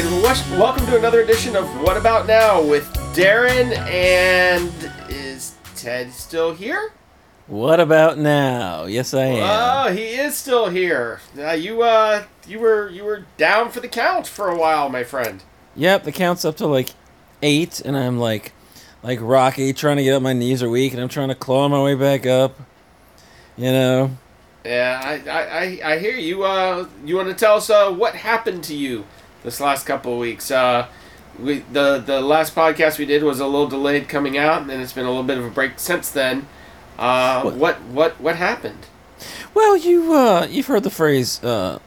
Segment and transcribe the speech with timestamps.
[0.00, 0.22] and
[0.58, 4.72] welcome to another edition of What About Now with Darren and
[5.10, 6.92] is Ted still here?
[7.48, 8.84] What about now?
[8.86, 9.42] Yes, I am.
[9.42, 11.20] Oh, he is still here.
[11.36, 15.04] Uh, you uh, you were you were down for the count for a while, my
[15.04, 15.42] friend.
[15.76, 16.88] Yep, the count's up to like
[17.42, 18.52] eight, and I'm like,
[19.02, 20.22] like Rocky, trying to get up.
[20.22, 22.58] My knees are weak, and I'm trying to claw my way back up.
[23.58, 24.16] You know.
[24.64, 26.44] Yeah, I I, I, I hear you.
[26.44, 29.04] Uh, you want to tell us uh, what happened to you
[29.42, 30.50] this last couple of weeks?
[30.50, 30.86] Uh,
[31.38, 34.92] we the the last podcast we did was a little delayed coming out, and it's
[34.92, 36.46] been a little bit of a break since then.
[36.98, 38.86] Uh, What- what what what happened?
[39.54, 41.78] Well, you uh, you've heard the phrase uh,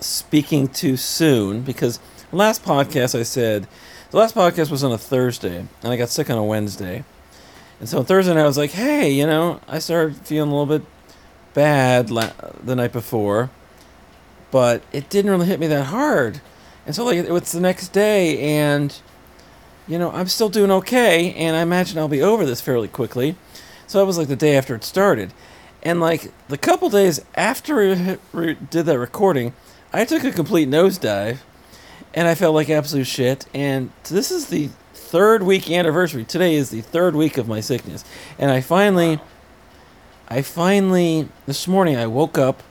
[0.00, 2.00] "speaking too soon" because
[2.32, 3.66] last podcast I said
[4.10, 7.04] the last podcast was on a Thursday, and I got sick on a Wednesday,
[7.80, 10.54] and so on Thursday night I was like, "Hey, you know, I started feeling a
[10.58, 10.86] little bit
[11.54, 12.30] bad la-
[12.62, 13.50] the night before,
[14.50, 16.40] but it didn't really hit me that hard."
[16.88, 18.98] And so like it was the next day, and
[19.86, 23.36] you know I'm still doing okay, and I imagine I'll be over this fairly quickly.
[23.86, 25.34] So that was like the day after it started.
[25.82, 29.52] And like the couple days after we did that recording,
[29.92, 31.40] I took a complete nosedive,
[32.14, 33.44] and I felt like absolute shit.
[33.52, 36.24] And this is the third week anniversary.
[36.24, 38.02] Today is the third week of my sickness,
[38.38, 39.20] and I finally,
[40.26, 42.62] I finally this morning I woke up,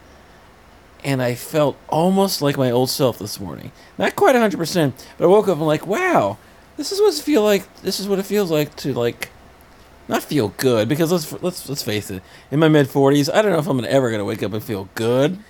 [1.08, 3.72] and I felt almost like my old self this morning.
[3.98, 6.38] Not quite hundred percent, but I woke up and like, wow,
[6.76, 7.74] this is what it feel like.
[7.78, 9.30] This is what it feels like to like
[10.10, 12.22] not feel good because let's let's let's face it.
[12.52, 14.90] In my mid forties, I don't know if I'm ever gonna wake up and feel
[14.94, 15.40] good.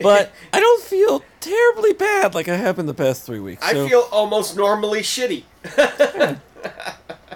[0.00, 3.64] But I don't feel terribly bad like I have in the past three weeks.
[3.64, 5.44] I feel almost normally shitty.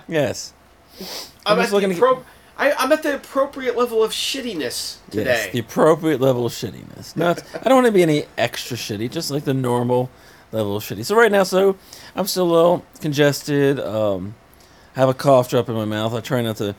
[0.08, 0.52] yes.
[1.00, 1.06] I'm,
[1.46, 2.24] I'm just the looking to appro-
[2.56, 5.24] I, I'm at the appropriate level of shittiness today.
[5.24, 7.16] Yes, the appropriate level of shittiness.
[7.16, 10.10] Not, I don't want to be any extra shitty, just like the normal
[10.52, 11.04] level of shitty.
[11.04, 11.76] So right now, so
[12.14, 13.80] I'm still a little congested.
[13.80, 14.34] Um,
[14.94, 16.14] have a cough drop in my mouth.
[16.14, 16.76] I try not to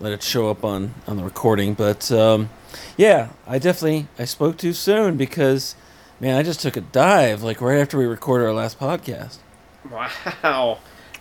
[0.00, 2.50] let it show up on on the recording, but um,
[2.96, 5.76] yeah, I definitely I spoke too soon because
[6.20, 9.38] man, I just took a dive like right after we recorded our last podcast.
[9.88, 10.78] Wow.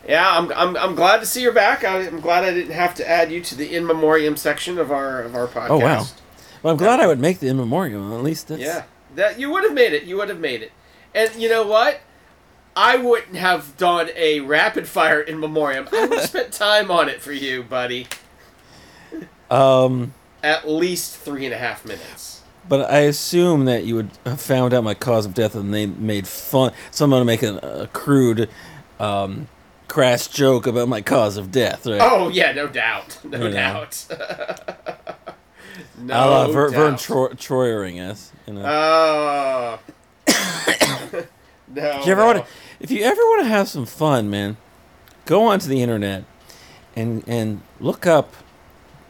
[0.07, 1.83] Yeah, I'm, I'm, I'm glad to see you're back.
[1.83, 4.91] I, I'm glad I didn't have to add you to the in memoriam section of
[4.91, 5.69] our of our podcast.
[5.69, 6.05] Oh wow.
[6.61, 8.11] Well, I'm glad I would make the in memoriam.
[8.13, 8.83] At least that's Yeah,
[9.15, 10.03] that you would have made it.
[10.03, 10.71] You would have made it.
[11.15, 12.01] And you know what?
[12.75, 15.87] I wouldn't have done a rapid fire in memoriam.
[15.91, 18.07] I would have spent time on it for you, buddy.
[19.49, 20.13] Um.
[20.41, 22.41] At least three and a half minutes.
[22.67, 25.85] But I assume that you would have found out my cause of death and they
[25.85, 26.73] made fun.
[26.91, 28.49] Someone to make a, a crude,
[28.99, 29.47] um,
[29.93, 31.99] crass joke about my cause of death, right?
[32.01, 34.07] Oh yeah, no doubt, no You doubt.
[35.99, 36.97] no Ver, Vern.
[36.97, 38.31] Tro- Troyering us.
[38.47, 38.65] You know.
[38.65, 39.79] Oh.
[41.67, 41.99] no.
[41.99, 42.25] if you ever no.
[42.25, 42.45] want to,
[42.79, 44.57] if you ever want to have some fun, man,
[45.27, 46.23] go onto the internet
[46.95, 48.33] and and look up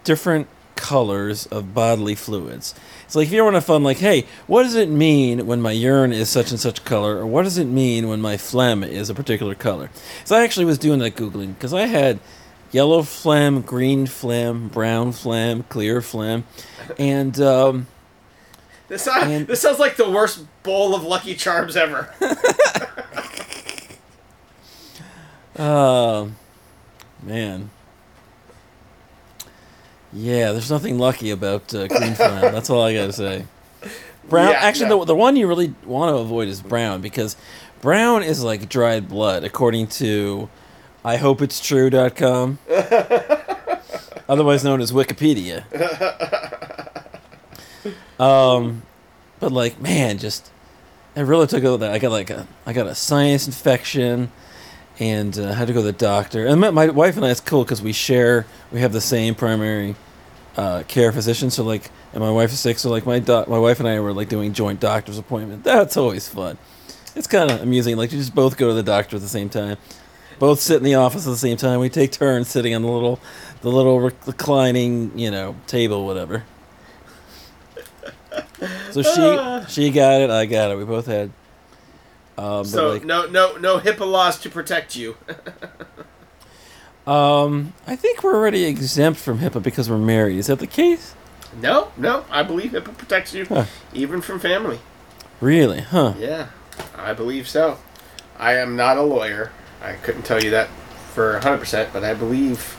[0.03, 2.73] different colors of bodily fluids.
[3.06, 5.61] It's like if you ever want to fun, like, hey, what does it mean when
[5.61, 8.84] my urine is such and such color, or what does it mean when my phlegm
[8.84, 9.89] is a particular color?
[10.25, 12.19] So I actually was doing that googling because I had
[12.72, 16.44] yellow phlegm, green phlegm, brown phlegm, clear phlegm,
[16.97, 17.88] and um,
[18.88, 22.13] This, sounds, And- this sounds like the worst bowl of Lucky Charms ever.
[25.55, 26.29] Uh,
[27.22, 27.69] man.
[30.13, 32.53] Yeah, there's nothing lucky about uh, green phlegm.
[32.53, 33.46] That's all I gotta say.
[34.29, 34.50] Brown.
[34.50, 35.00] Yeah, actually, no.
[35.00, 37.35] the the one you really want to avoid is brown because
[37.81, 40.50] brown is like dried blood, according to
[41.03, 42.59] I hope it's true.com,
[44.29, 45.66] otherwise known as Wikipedia.
[48.19, 48.84] Um,
[49.40, 50.52] but like, man, just
[51.16, 51.91] I really took over that.
[51.91, 54.31] I got like a I got a sinus infection,
[55.00, 56.46] and uh, had to go to the doctor.
[56.46, 58.46] And my, my wife and I, it's cool because we share.
[58.72, 59.96] We have the same primary
[60.58, 61.50] uh, care physician.
[61.50, 62.79] So like, and my wife is sick.
[62.79, 65.64] So like, my doc, my wife and I were like doing joint doctor's appointment.
[65.64, 66.58] That's always fun.
[67.16, 67.97] It's kind of amusing.
[67.97, 69.78] Like you just both go to the doctor at the same time.
[70.40, 71.79] Both sit in the office at the same time.
[71.79, 73.20] We take turns sitting on the little,
[73.61, 76.44] the little reclining, you know, table, whatever.
[78.91, 80.29] So she she got it.
[80.29, 80.78] I got it.
[80.78, 81.32] We both had.
[82.38, 85.17] Um, so like, no no no HIPAA laws to protect you.
[87.08, 90.38] um, I think we're already exempt from HIPAA because we're married.
[90.38, 91.16] Is that the case?
[91.61, 93.66] no no, I believe HIPAA protects you Huh.
[93.94, 94.79] even from family.
[95.41, 95.82] Really?
[95.82, 96.14] Huh?
[96.17, 96.47] Yeah,
[96.97, 97.78] I believe so.
[98.40, 99.52] I am not a lawyer.
[99.82, 100.70] I couldn't tell you that
[101.14, 102.76] for 100%, but I believe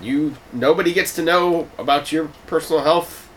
[0.00, 3.28] you nobody gets to know about your personal health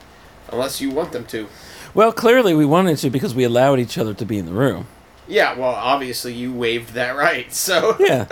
[0.50, 1.48] unless you want them to.
[1.94, 4.88] Well, clearly we wanted to because we allowed each other to be in the room.
[5.28, 7.96] Yeah, well, obviously you waived that right, so.
[8.00, 8.26] Yeah,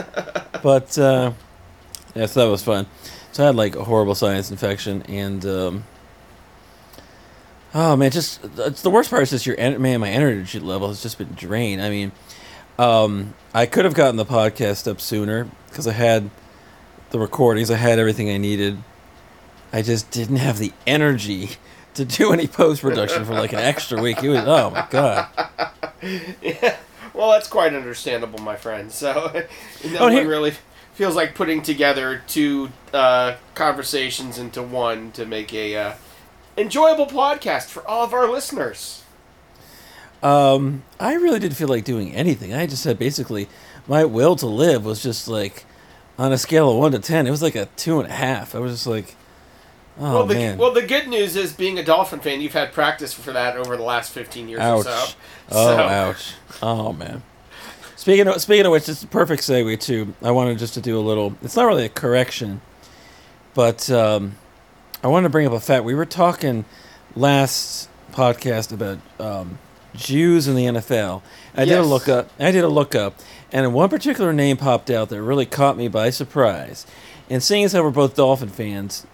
[0.63, 1.33] but uh,
[2.15, 2.87] yeah, so that was fun.
[3.31, 5.83] So I had like a horrible sinus infection, and um,
[7.73, 10.87] oh man, just it's the worst part is just your en- man, my energy level
[10.89, 11.81] has just been drained.
[11.81, 12.11] I mean,
[12.77, 16.29] um, I could have gotten the podcast up sooner because I had
[17.11, 18.77] the recordings, I had everything I needed.
[19.73, 21.51] I just didn't have the energy
[21.93, 24.21] to do any post production for like an extra week.
[24.23, 25.27] It was oh my god.
[26.41, 26.77] yeah.
[27.13, 28.89] Well, that's quite understandable, my friend.
[28.91, 29.13] So,
[29.85, 30.53] no Oh, one here- really
[30.93, 35.93] feels like putting together two uh, conversations into one to make a uh,
[36.57, 39.03] enjoyable podcast for all of our listeners.
[40.23, 42.53] Um, I really didn't feel like doing anything.
[42.53, 43.47] I just had basically
[43.87, 45.65] my will to live was just like
[46.19, 47.25] on a scale of one to ten.
[47.25, 48.53] It was like a two and a half.
[48.53, 49.15] I was just like,
[49.99, 52.71] oh well, the, man, well, the good news is, being a Dolphin fan, you've had
[52.71, 55.15] practice for that over the last fifteen years ouch, or so.
[55.51, 57.23] oh So- ouch, oh man.
[58.01, 60.15] Speaking of speaking of which, it's a perfect segue too.
[60.23, 61.37] I wanted just to do a little.
[61.43, 62.59] It's not really a correction,
[63.53, 64.37] but um,
[65.03, 65.83] I wanted to bring up a fact.
[65.85, 66.65] We were talking
[67.15, 69.59] last podcast about um,
[69.93, 71.21] Jews in the NFL.
[71.55, 72.31] I did a look up.
[72.39, 73.19] I did a look up,
[73.51, 76.87] and one particular name popped out that really caught me by surprise.
[77.29, 79.05] And seeing as how we're both Dolphin fans,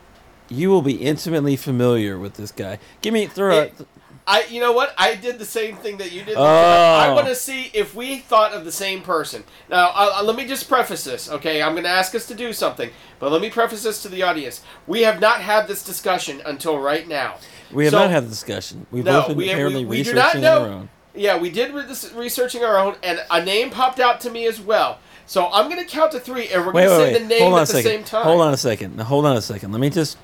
[0.48, 2.80] you will be intimately familiar with this guy.
[3.02, 3.64] Give me throw.
[3.64, 3.88] It-
[4.30, 4.94] I, you know what?
[4.98, 6.36] I did the same thing that you did.
[6.38, 6.44] Oh.
[6.44, 9.46] I want to see if we thought of the same person.
[9.70, 11.62] Now, uh, let me just preface this, okay?
[11.62, 12.90] I'm going to ask us to do something,
[13.20, 14.62] but let me preface this to the audience.
[14.86, 17.36] We have not had this discussion until right now.
[17.72, 18.86] We have So- not had the discussion.
[18.92, 20.62] We've No, both been we we- apparently we do researching know.
[20.62, 20.90] our own.
[21.16, 24.60] Yeah, we did this researching our own, and a name popped out to me as
[24.60, 25.00] well.
[25.26, 27.20] So I'm going to count to three, and we're going to say wait.
[27.20, 27.84] the name at the second.
[27.84, 28.24] same time.
[28.24, 28.98] Hold on a second.
[28.98, 29.72] Now, hold on a second.
[29.72, 30.18] Let me just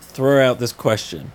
[0.00, 1.32] throw out this question.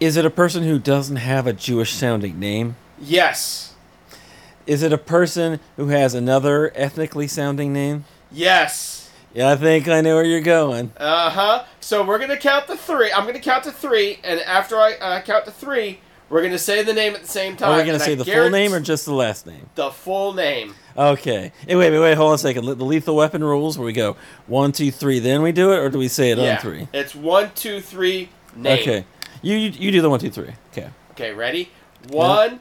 [0.00, 2.76] Is it a person who doesn't have a Jewish sounding name?
[3.00, 3.74] Yes.
[4.64, 8.04] Is it a person who has another ethnically sounding name?
[8.30, 9.10] Yes.
[9.34, 10.92] Yeah, I think I know where you're going.
[10.96, 11.64] Uh huh.
[11.80, 13.10] So we're gonna count to three.
[13.10, 16.84] I'm gonna count to three, and after I uh, count to three, we're gonna say
[16.84, 17.70] the name at the same time.
[17.70, 19.68] Are we going and to I say the full name or just the last name?
[19.74, 20.74] the full name?
[20.96, 21.52] Okay.
[21.66, 22.14] Hey, wait, wait, wait.
[22.14, 22.64] Hold on a second.
[22.66, 24.16] The lethal weapon rules where we go
[24.46, 26.54] one, two, three, then we do it, or do we say it yeah.
[26.54, 26.88] on three?
[26.92, 28.28] It's one, two, three.
[28.54, 28.78] Name.
[28.80, 29.04] Okay.
[29.42, 30.54] You, you you do the one, two, three.
[30.72, 30.88] Okay.
[31.12, 31.32] Okay.
[31.32, 31.70] Ready?
[32.08, 32.60] One,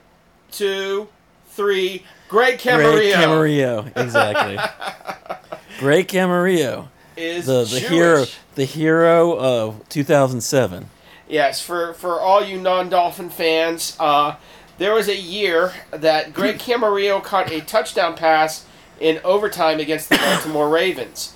[0.51, 1.07] two,
[1.49, 2.03] three.
[2.29, 4.57] Greg Camarillo Greg Camarillo, exactly.
[5.79, 7.89] Greg Camarillo, is the the Jewish.
[7.89, 8.25] hero,
[8.55, 10.89] the hero of 2007.
[11.29, 14.35] Yes, for for all you non-Dolphin fans, uh,
[14.77, 18.65] there was a year that Greg Camarillo caught a touchdown pass
[18.99, 21.33] in overtime against the Baltimore Ravens,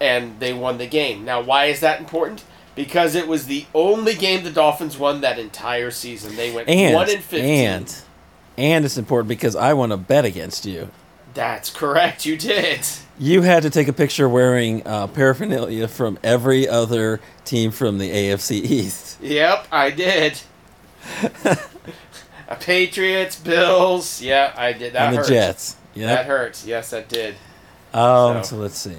[0.00, 1.24] and they won the game.
[1.24, 2.44] Now, why is that important?
[2.76, 6.36] Because it was the only game the Dolphins won that entire season.
[6.36, 7.66] They went And one in fifteen.
[7.68, 8.02] and
[8.58, 10.90] and it's important because I want to bet against you.
[11.34, 12.24] That's correct.
[12.24, 12.80] You did.
[13.18, 18.10] You had to take a picture wearing uh, paraphernalia from every other team from the
[18.10, 19.18] AFC East.
[19.22, 20.38] Yep, I did.
[22.60, 24.22] Patriots, Bills.
[24.22, 24.92] Yeah, I did.
[24.92, 25.28] That and the hurts.
[25.28, 25.76] Jets.
[25.94, 26.66] That hurts.
[26.66, 27.34] Yes, that did.
[27.92, 28.96] Um, So- so let's see.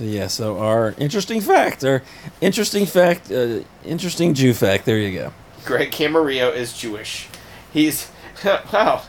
[0.00, 2.00] So yeah, so our interesting fact, our
[2.40, 4.86] interesting fact, uh, interesting Jew fact.
[4.86, 5.34] There you go.
[5.66, 7.28] Greg Camarillo is Jewish.
[7.70, 8.10] He's
[8.72, 9.02] wow,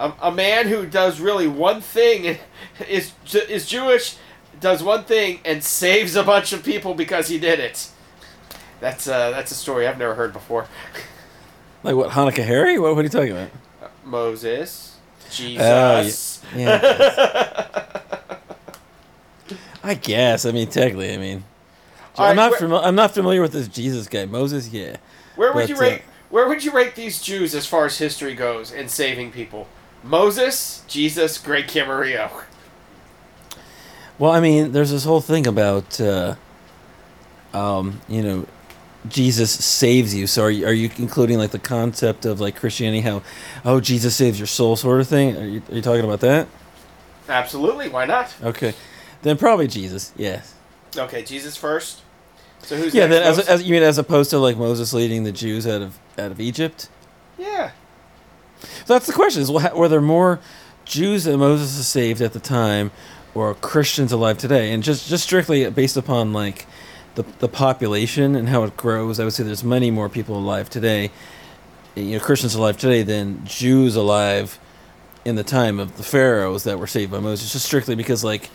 [0.00, 2.38] a, a man who does really one thing
[2.88, 4.16] is is Jewish,
[4.60, 7.90] does one thing and saves a bunch of people because he did it.
[8.80, 10.68] That's uh, that's a story I've never heard before.
[11.82, 12.12] Like what?
[12.12, 12.78] Hanukkah Harry?
[12.78, 13.50] What, what are you talking about?
[14.06, 16.40] Moses, Oh, Jesus.
[16.56, 16.78] Yeah.
[16.78, 18.23] I guess.
[19.84, 20.46] I guess.
[20.46, 21.44] I mean, technically, I mean,
[22.16, 22.84] All I'm right, not familiar.
[22.84, 24.24] I'm not familiar with this Jesus guy.
[24.24, 24.96] Moses, yeah.
[25.36, 26.02] Where would But, you uh, rate?
[26.30, 29.68] Where would you rate these Jews as far as history goes in saving people?
[30.02, 32.44] Moses, Jesus, Greg Camarillo.
[34.18, 36.34] Well, I mean, there's this whole thing about, uh,
[37.52, 38.46] um, you know,
[39.08, 40.26] Jesus saves you.
[40.26, 43.22] So are you, are you including like the concept of like Christianity, how,
[43.64, 45.36] oh, Jesus saves your soul, sort of thing?
[45.36, 46.48] Are you, are you talking about that?
[47.28, 47.88] Absolutely.
[47.88, 48.34] Why not?
[48.42, 48.74] Okay,
[49.24, 50.12] then probably Jesus.
[50.16, 50.54] Yes.
[50.96, 52.02] Okay, Jesus first.
[52.60, 53.06] So who's Yeah.
[53.08, 55.98] Then as, as you mean as opposed to like Moses leading the Jews out of
[56.16, 56.88] out of Egypt.
[57.36, 57.72] yeah.
[58.86, 60.40] So that's the question: is were there more
[60.84, 62.90] Jews that Moses saved at the time,
[63.34, 64.72] or Christians alive today?
[64.72, 66.66] And just just strictly based upon like
[67.14, 70.70] the the population and how it grows, I would say there's many more people alive
[70.70, 71.10] today,
[71.94, 74.58] you know, Christians alive today than Jews alive
[75.24, 77.52] in the time of the pharaohs that were saved by Moses.
[77.52, 78.48] Just strictly because like.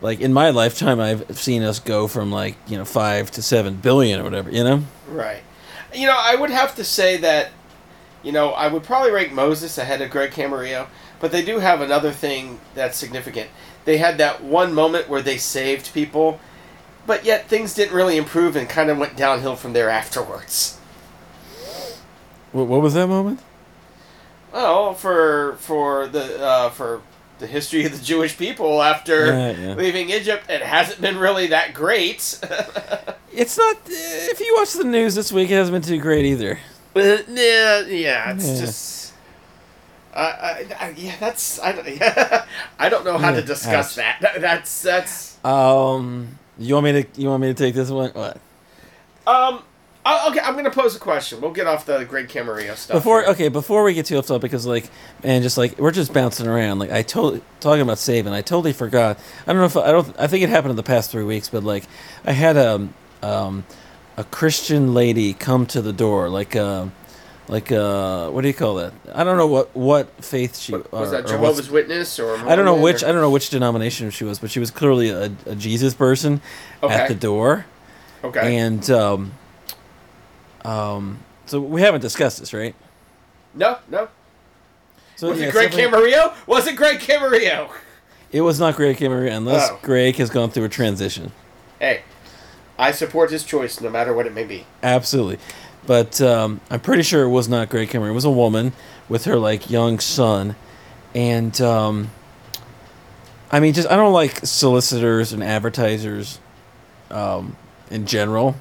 [0.00, 3.76] Like in my lifetime, I've seen us go from like you know five to seven
[3.76, 4.50] billion or whatever.
[4.50, 5.42] You know, Right.
[5.94, 7.50] You know, I would have to say that
[8.22, 10.88] you know, I would probably rank Moses ahead of Greg Camarillo,
[11.20, 13.48] but they do have another thing that's significant.
[13.84, 16.38] They had that one moment where they saved people,
[17.06, 20.78] but yet things didn't really improve and kind of went downhill from there afterwards.
[22.52, 23.40] What, what was that moment?
[24.52, 27.02] Well, for for the uh, for
[27.40, 29.74] the history of the Jewish people after Yeah, yeah.
[29.74, 32.38] leaving Egypt, it hasn't been really that great.
[33.32, 33.76] It's not.
[33.86, 36.58] If you watch the news this week, it hasn't been too great either.
[36.92, 38.58] But, yeah, yeah, it's Yeah.
[38.58, 39.12] just.
[40.12, 41.86] Uh, I, I, yeah, that's I don't,
[42.80, 44.18] I don't know how to discuss that.
[44.20, 47.20] That- That's that's Um, you want me to?
[47.22, 48.10] You want me to take this one?
[48.10, 48.38] What?
[49.28, 49.62] um.
[50.28, 51.40] Okay, I'm gonna pose a question.
[51.40, 52.96] We'll get off the Greg Camarillo stuff.
[52.98, 53.30] Before here.
[53.30, 54.90] okay, before we get too off topic, because like,
[55.24, 56.78] man, just like we're just bouncing around.
[56.78, 58.32] Like I totally talking about saving.
[58.32, 59.18] I totally forgot.
[59.46, 60.14] I don't know if I don't.
[60.18, 61.84] I think it happened in the past three weeks, but like,
[62.24, 62.88] I had a
[63.22, 63.64] um,
[64.16, 66.86] a Christian lady come to the door, like uh,
[67.48, 68.92] like uh, what do you call that?
[69.14, 72.36] I don't know what what faith she What- was or- that or Jehovah's Witness or
[72.48, 74.70] I don't know which or- I don't know which denomination she was, but she was
[74.70, 76.40] clearly a, a Jesus person
[76.82, 76.94] Okay.
[76.94, 77.66] at the door,
[78.24, 78.56] okay.
[78.56, 79.32] and um,
[80.64, 82.74] um, so we haven't discussed this, right?
[83.54, 84.08] no, no.
[85.16, 86.34] So Was yeah, it Greg Camarillo?
[86.46, 87.70] Was it Greg Camarillo?
[88.32, 89.78] It was not Greg Camarillo unless Oh.
[89.82, 91.32] Greg has gone through a transition.
[91.78, 92.02] Hey,
[92.78, 94.64] I support his choice, no matter what it may be.
[94.82, 95.38] Absolutely.
[95.86, 98.10] But um, I'm pretty sure it was not Greg Camarillo.
[98.10, 98.72] It was a woman
[99.10, 100.56] with her like young son,
[101.14, 102.10] and um,
[103.50, 106.38] I mean, just I don't like solicitors and advertisers
[107.10, 107.56] um,
[107.90, 108.54] in general,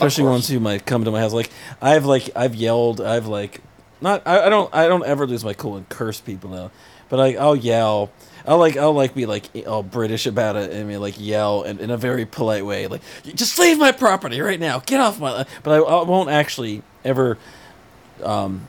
[0.00, 1.32] especially ones who might come to my house.
[1.32, 3.00] Like I've like I've yelled.
[3.00, 3.60] I've like
[4.00, 4.22] not.
[4.26, 4.74] I, I don't.
[4.74, 6.70] I don't ever lose my cool and curse people now.
[7.08, 8.10] But like I'll yell.
[8.46, 11.78] I'll like I'll like be like all British about it and be like yell in,
[11.78, 15.44] in a very polite way like just leave my property right now get off my
[15.62, 17.36] but I, I won't actually ever
[18.24, 18.66] um,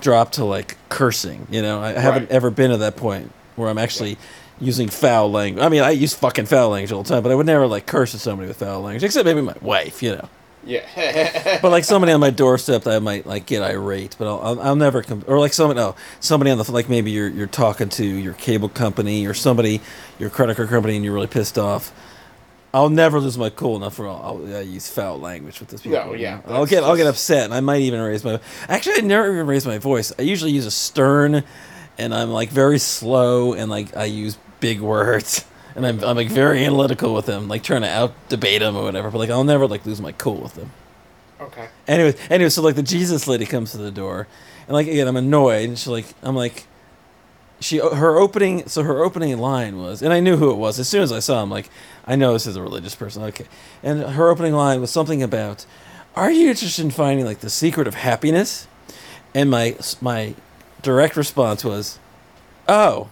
[0.00, 3.78] drop to like cursing you know I haven't ever been to that point where I'm
[3.78, 4.18] actually
[4.60, 7.36] using foul language I mean I use fucking foul language all the time but I
[7.36, 10.28] would never like curse at somebody with foul language except maybe my wife you know
[10.64, 11.58] Yeah.
[11.60, 14.76] but like somebody on my doorstep, I might like get irate, but I'll, I'll, I'll
[14.76, 15.24] never come.
[15.26, 18.68] Or like somebody, no, somebody on the like maybe you're you're talking to your cable
[18.68, 19.80] company or somebody,
[20.18, 21.92] your credit card company, and you're really pissed off.
[22.74, 25.82] I'll never lose my cool enough for I'll, I'll, I use foul language with this
[25.82, 25.98] people.
[25.98, 28.40] No, yeah, I'll get I'll get upset, and I might even raise my.
[28.68, 30.12] Actually, I never even raise my voice.
[30.18, 31.42] I usually use a stern,
[31.98, 35.44] and I'm like very slow, and like I use big words.
[35.74, 38.82] And I'm, I'm like very analytical with them, like trying to out debate them or
[38.82, 39.10] whatever.
[39.10, 40.70] But like I'll never like lose my cool with them.
[41.40, 41.68] okay.
[41.88, 44.28] Anyway, anyway, so like the Jesus lady comes to the door,
[44.66, 46.66] and like again, I'm annoyed, and she's like, I'm like,
[47.60, 50.88] she her opening, so her opening line was, and I knew who it was as
[50.88, 51.50] soon as I saw him.
[51.50, 51.70] Like,
[52.06, 53.46] I know this is a religious person, okay,
[53.82, 55.64] and her opening line was something about,
[56.14, 58.66] "Are you interested in finding like the secret of happiness?"
[59.34, 60.34] And my my
[60.82, 61.98] direct response was,
[62.68, 63.08] "Oh."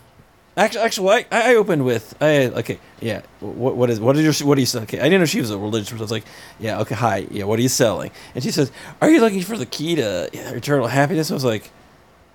[0.60, 3.22] Actually, actually, I, I opened with I okay, yeah.
[3.40, 4.86] What what is what is your what are you selling?
[4.86, 6.02] Okay, I didn't know she was a religious person.
[6.02, 6.26] I was like,
[6.58, 7.44] yeah, okay, hi, yeah.
[7.44, 8.10] What are you selling?
[8.34, 11.70] And she says, "Are you looking for the key to eternal happiness?" I was like,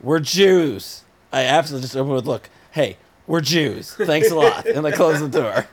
[0.02, 3.94] "We're Jews." I absolutely just opened with, "Look, hey, we're Jews.
[3.94, 5.68] Thanks a lot," and I closed the door.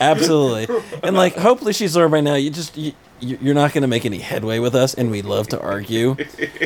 [0.00, 2.34] Absolutely, and like hopefully she's learned by now.
[2.34, 5.48] You just you, you're not going to make any headway with us, and we love
[5.48, 6.16] to argue.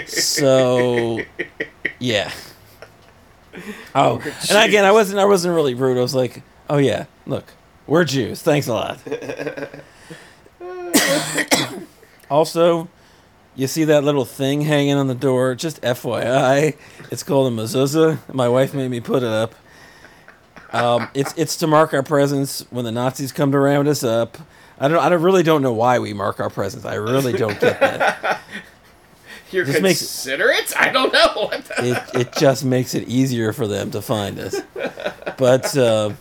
[0.07, 1.21] So,
[1.99, 2.33] yeah.
[3.95, 5.99] Oh, and again, I wasn't I wasn't really rude.
[5.99, 7.53] I was like, oh yeah, look,
[7.87, 8.41] we're Jews.
[8.41, 8.99] Thanks a lot.
[12.31, 12.89] also,
[13.55, 15.55] you see that little thing hanging on the door?
[15.55, 16.77] Just FYI,
[17.11, 18.19] it's called a mezuzah.
[18.33, 19.55] My wife made me put it up.
[20.73, 24.39] Um, it's it's to mark our presence when the Nazis come to round us up.
[24.79, 26.85] I don't I don't, really don't know why we mark our presence.
[26.85, 28.41] I really don't get that.
[29.51, 30.73] You're This makes- considerate?
[30.79, 31.51] I don't know.
[31.85, 34.61] It it just makes it easier for them to find us.
[35.37, 36.13] But uh,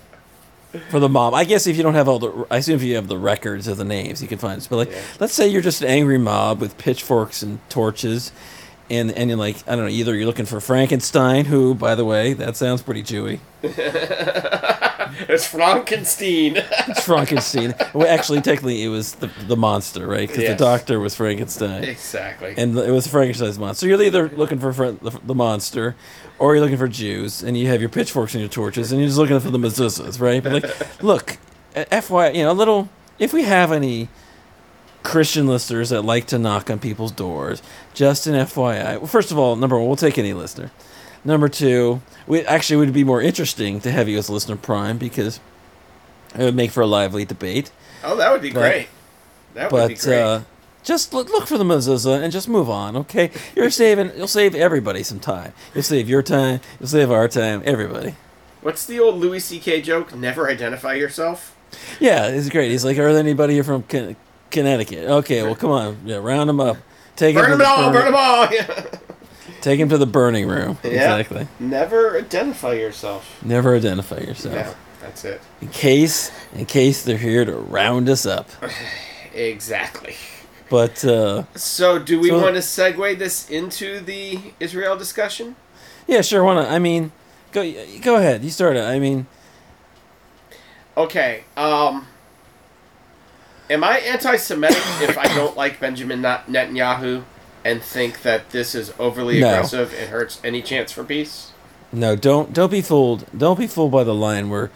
[0.89, 2.95] for the mom, I guess if you don't have all the, I assume if you
[2.95, 4.67] have the records of the names, you can find us.
[4.67, 5.01] But like, Yeah.
[5.19, 8.31] let's say you're just an angry mob with pitchforks and torches.
[8.91, 12.03] And, and you're like I don't know either you're looking for Frankenstein who by the
[12.05, 13.39] way that sounds pretty Jewy
[15.27, 16.53] it's Frankenstein.
[16.87, 17.75] It's Frankenstein.
[17.93, 20.27] well, actually, technically, it was the the monster, right?
[20.27, 20.57] Because Yes.
[20.57, 22.53] the doctor was Frankenstein, exactly.
[22.57, 23.81] and it was Frankenstein's monster.
[23.81, 25.95] So you're either looking for the, the monster,
[26.39, 29.07] or you're looking for Jews, and you have your pitchforks and your torches, and you're
[29.07, 30.41] just looking for the mezuzahs, right?
[30.41, 31.37] But like, look,
[31.75, 32.89] FY, you know, a little.
[33.19, 34.07] If we have any
[35.03, 37.61] Christian listeners that like to knock on people's doors,
[37.93, 38.97] just an FYI.
[38.97, 40.71] Well, first of all, number one, we'll take any listener.
[41.23, 45.39] Number two, we actually would be more interesting to have you as listener prime because
[46.35, 47.71] it would make for a lively debate.
[48.03, 48.87] oh, that would be but- great.
[49.53, 50.21] That would be great.
[50.21, 50.41] uh,
[50.81, 53.31] Just look, look for the mezuzah and just move on, okay?
[53.55, 54.11] You're saving.
[54.15, 55.51] You'll save everybody some time.
[55.73, 56.61] You'll save your time.
[56.79, 57.61] You'll save our time.
[57.65, 58.15] Everybody.
[58.61, 59.81] What's the old Louis C.K.
[59.81, 60.15] joke?
[60.15, 61.55] Never identify yourself.
[61.99, 62.71] Yeah, it's great.
[62.71, 63.83] He's like, "Are there anybody here from
[64.51, 66.77] Connecticut?" Okay, well, come on, yeah, round them up.
[67.15, 68.47] Take Burn him them all, burn burn- them all.
[68.51, 68.85] Yeah.
[69.61, 70.77] Take him to the burning room.
[70.83, 70.89] Yeah.
[70.91, 71.47] Exactly.
[71.59, 73.43] Never identify yourself.
[73.43, 74.55] Never identify yourself.
[74.55, 75.39] Yeah, that's it.
[75.61, 78.49] In case, in case they're here to round us up.
[79.33, 80.15] Exactly.
[80.69, 85.55] But uh, So, do we So- want to segue this into the Israel discussion?
[86.07, 86.43] yeah, sure.
[86.43, 86.67] Wanna?
[86.67, 87.11] I mean,
[87.53, 87.61] go
[88.01, 88.43] go ahead.
[88.43, 88.83] You start it.
[88.83, 89.27] I mean,
[90.97, 91.43] Okay.
[91.55, 92.07] Um.
[93.71, 97.23] Am I anti-Semitic if I don't like Benjamin Netanyahu
[97.63, 99.47] and think that this is overly No.
[99.47, 101.51] aggressive and hurts any chance for peace?
[101.93, 103.25] no, don't don't be fooled.
[103.37, 104.71] Don't be fooled by the line where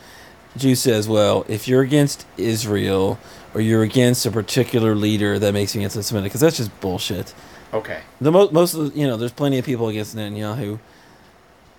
[0.57, 3.19] Jew says, "Well, if you're against Israel
[3.53, 7.33] or you're against a particular leader, that makes you anti-Semitic," because that's just bullshit.
[7.73, 7.99] Okay.
[8.21, 10.79] The mo- most of the, you know, there's plenty of people against Netanyahu,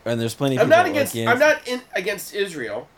[0.05, 1.17] and there's plenty of I'm people not against.
[1.17, 2.89] I'm not in, against Israel,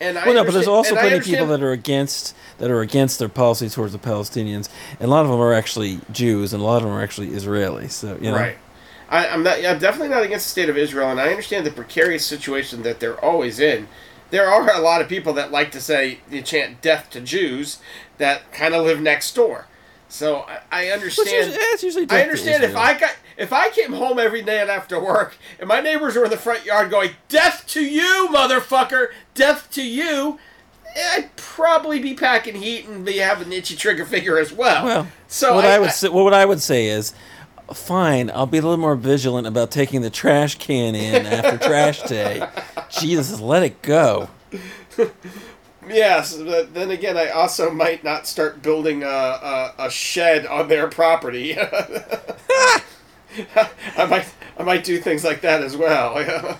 [0.00, 0.24] and I.
[0.24, 3.28] Well, no, but there's also plenty of people that are against that are against their
[3.28, 6.78] policy towards the Palestinians, and a lot of them are actually Jews, and a lot
[6.78, 7.92] of them are actually Israelis.
[7.92, 8.56] So you know, Right.
[9.08, 9.64] I, I'm not.
[9.64, 13.00] I'm definitely not against the state of Israel, and I understand the precarious situation that
[13.00, 13.88] they're always in.
[14.30, 17.78] There are a lot of people that like to say you chant "death to Jews"
[18.18, 19.66] that kind of live next door.
[20.08, 21.28] So I, I understand.
[21.28, 24.60] is, yeah, it's usually I understand if I got if I came home every day
[24.60, 29.08] after work and my neighbors were in the front yard going "Death to you, motherfucker!
[29.34, 30.38] Death to you!"
[30.94, 34.84] I'd probably be packing heat and be having an itchy trigger finger as well.
[34.84, 37.14] Well, so what I, I, would say, what I would say is,
[37.72, 42.02] fine, I'll be a little more vigilant about taking the trash can in after trash
[42.02, 42.46] day.
[42.90, 44.28] Jesus, let it go.
[45.88, 50.68] Yes, but then again, I also might not start building a, a, a shed on
[50.68, 51.56] their property.
[53.96, 54.26] I might
[54.58, 56.58] I might do things like that as well.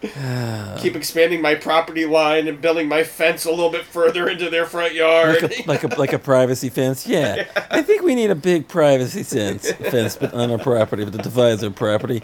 [0.78, 4.64] Keep expanding my property line and building my fence a little bit further into their
[4.64, 5.42] front yard.
[5.42, 7.44] Like a, like a like a privacy fence, yeah.
[7.70, 11.62] I think we need a big privacy fence, fence but on our property, but divides
[11.62, 12.22] our property,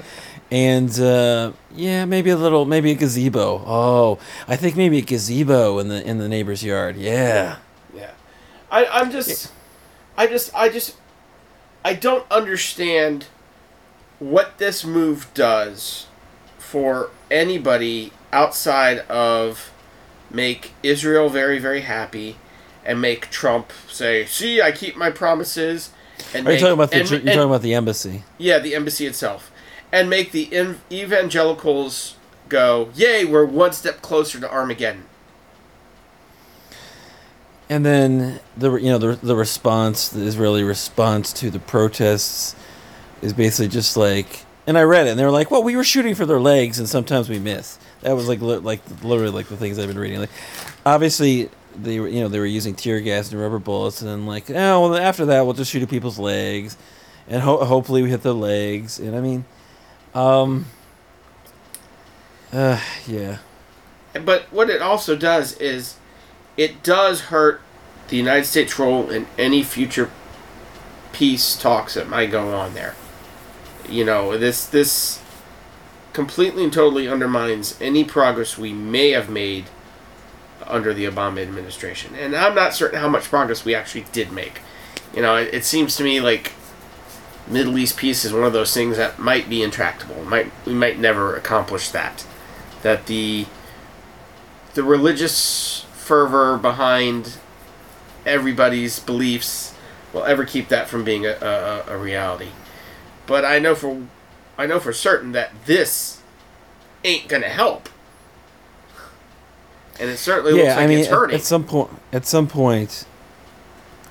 [0.51, 3.62] and uh, yeah, maybe a little, maybe a gazebo.
[3.66, 6.97] Oh, I think maybe a gazebo in the in the neighbor's yard.
[6.97, 7.59] Yeah,
[7.95, 8.12] Yeah,
[8.71, 9.53] I, I'm just,
[10.16, 10.97] I just, I just,
[11.85, 13.27] I don't understand
[14.18, 16.07] what this move does
[16.59, 19.72] for anybody outside of
[20.31, 22.37] make Israel very, very happy
[22.85, 25.90] and make Trump say, "See, I keep my promises."
[26.33, 28.22] And are you talking about the, and, you're and- talking about the embassy?
[28.38, 29.50] yeah, the embassy itself,
[29.92, 30.48] and make the
[30.90, 32.14] evangelicals
[32.48, 35.05] go, "Yay, we're one step closer to Armageddon."
[37.68, 42.55] And then the you know the the response, the Israeli response to the protests,
[43.27, 45.85] is basically just like, and I read it, and they were like, "Well, we were
[45.85, 49.49] shooting for their legs, and sometimes we miss." That was like li- like literally like
[49.49, 50.21] the things I've been reading.
[50.21, 50.31] Like,
[50.85, 54.27] obviously they were you know they were using tear gas and rubber bullets, and then
[54.27, 56.77] like, oh well, after that we'll just shoot at people's legs,
[57.29, 58.99] and ho- hopefully we hit their legs.
[58.99, 59.45] And I mean,
[60.15, 60.67] um,
[62.53, 63.39] uh, yeah,
[64.15, 65.97] But what it also does is
[66.57, 67.61] it does hurt
[68.09, 70.11] the United States role in any future
[71.12, 72.95] peace talks that might go on there.
[73.88, 75.22] You know, this this
[76.12, 79.66] completely and totally undermines any progress we may have made
[80.66, 82.14] under the Obama administration.
[82.14, 84.61] And I'm not certain how much progress we actually did make.
[85.14, 86.53] You know, it, it seems to me like
[87.46, 90.25] Middle East peace is one of those things that might be intractable.
[90.25, 92.27] Might we might never accomplish that.
[92.83, 93.46] That the
[94.75, 97.38] the religious fervor behind
[98.25, 99.75] everybody's beliefs
[100.12, 102.49] will ever keep that from being a, a, a reality.
[103.27, 104.07] But I know for
[104.59, 106.21] I know for certain that this
[107.05, 107.89] ain't gonna help.
[109.99, 111.37] And it certainly looks like I mean, it's hurting.
[111.37, 113.07] at some point, at some point,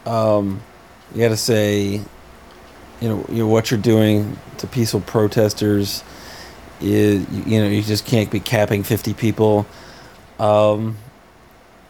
[0.05, 0.61] um,
[1.13, 2.01] you got to say,
[3.01, 6.03] you know, you know, what you're doing to peaceful protesters
[6.81, 9.67] is, you know, you just can't be capping 50 people.
[10.39, 10.97] Um,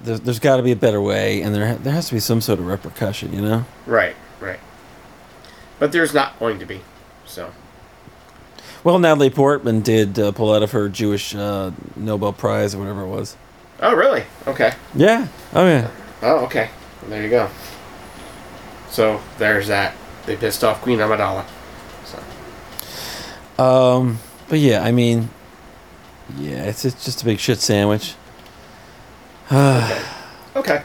[0.01, 2.41] there's, there's got to be a better way, and there there has to be some
[2.41, 3.65] sort of repercussion, you know.
[3.85, 4.59] right, right.
[5.79, 6.81] But there's not going to be.
[7.25, 7.51] So
[8.83, 13.01] Well, Natalie Portman did uh, pull out of her Jewish uh, Nobel Prize or whatever
[13.03, 13.35] it was.
[13.81, 14.23] Oh really?
[14.47, 14.73] Okay.
[14.93, 15.27] Yeah.
[15.53, 15.89] Oh yeah.
[16.21, 16.69] Oh, okay.
[17.01, 17.49] Well, there you go.
[18.89, 19.95] So there's that.
[20.25, 21.45] They pissed off Queen Amidala.
[22.05, 25.29] So Um, but yeah, I mean,
[26.37, 28.15] yeah, it's, it's just a big shit sandwich.
[29.51, 30.01] okay.
[30.55, 30.83] Okay.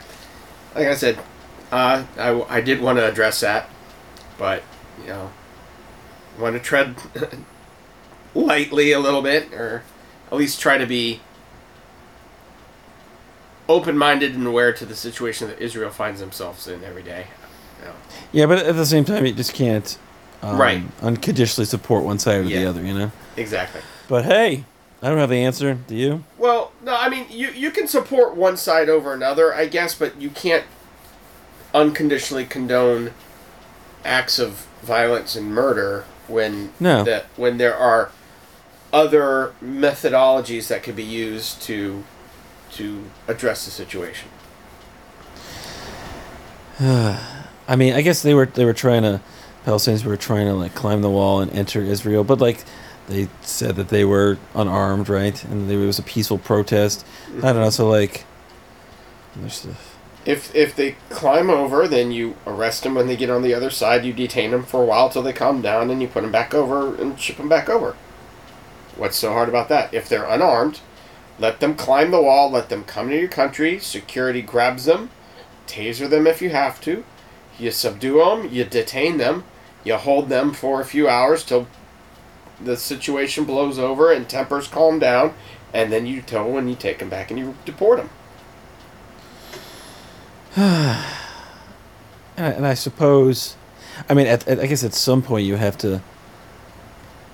[0.74, 1.18] Like I said,
[1.72, 3.68] uh, I, I did want to address that,
[4.38, 4.62] but
[5.00, 5.30] you know,
[6.40, 6.96] want to tread
[8.34, 9.82] lightly a little bit, or
[10.30, 11.20] at least try to be
[13.68, 17.26] open-minded and aware to the situation that Israel finds themselves in every day.
[17.80, 17.94] You know.
[18.32, 19.96] Yeah, but at the same time, you just can't
[20.42, 20.82] um, Right.
[21.02, 22.60] unconditionally support one side or Yeah.
[22.60, 23.12] the other, you know.
[23.36, 23.80] Exactly.
[24.08, 24.64] But hey,
[25.02, 25.74] I don't have the answer.
[25.74, 26.24] Do you?
[26.38, 30.20] Well, no, I mean you you can support one side over another, I guess, but
[30.20, 30.64] you can't
[31.74, 33.12] unconditionally condone
[34.04, 37.04] acts of violence and murder when No.
[37.04, 38.10] that when there are
[38.92, 42.04] other methodologies that could be used to
[42.72, 44.28] to address the situation.
[46.80, 49.20] I mean, I guess they were they were trying to
[49.66, 52.64] Palestinians were trying to like climb the wall and enter Israel, but like
[53.08, 55.42] they said that they were unarmed, right?
[55.44, 57.04] And there was a peaceful protest.
[57.38, 57.70] I don't know.
[57.70, 58.24] So like,
[59.36, 59.74] there's the-
[60.26, 63.70] If if they climb over, then you arrest them when they get on the other
[63.70, 64.04] side.
[64.04, 66.52] You detain them for a while till they calm down, and you put them back
[66.54, 67.96] over and ship them back over.
[68.96, 69.94] What's so hard about that?
[69.94, 70.80] If they're unarmed,
[71.38, 72.50] let them climb the wall.
[72.50, 73.78] Let them come to your country.
[73.78, 75.08] Security grabs them,
[75.66, 77.02] taser them if you have to.
[77.58, 78.48] You subdue them.
[78.52, 79.44] You detain them.
[79.84, 81.66] You hold them for a few hours till
[82.62, 85.32] the situation blows over and tempers calm down,
[85.72, 88.10] and then you tow and you take them back and you deport them.
[90.56, 91.04] and
[92.36, 93.56] I, and I suppose,
[94.08, 96.02] I mean, at, at, I guess at some point you have to.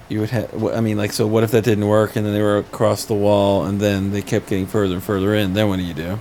[0.08, 0.64] You would have.
[0.64, 3.14] I mean, like, so what if that didn't work, and then they were across the
[3.14, 5.54] wall, and then they kept getting further and further in?
[5.54, 6.18] Then what do you do?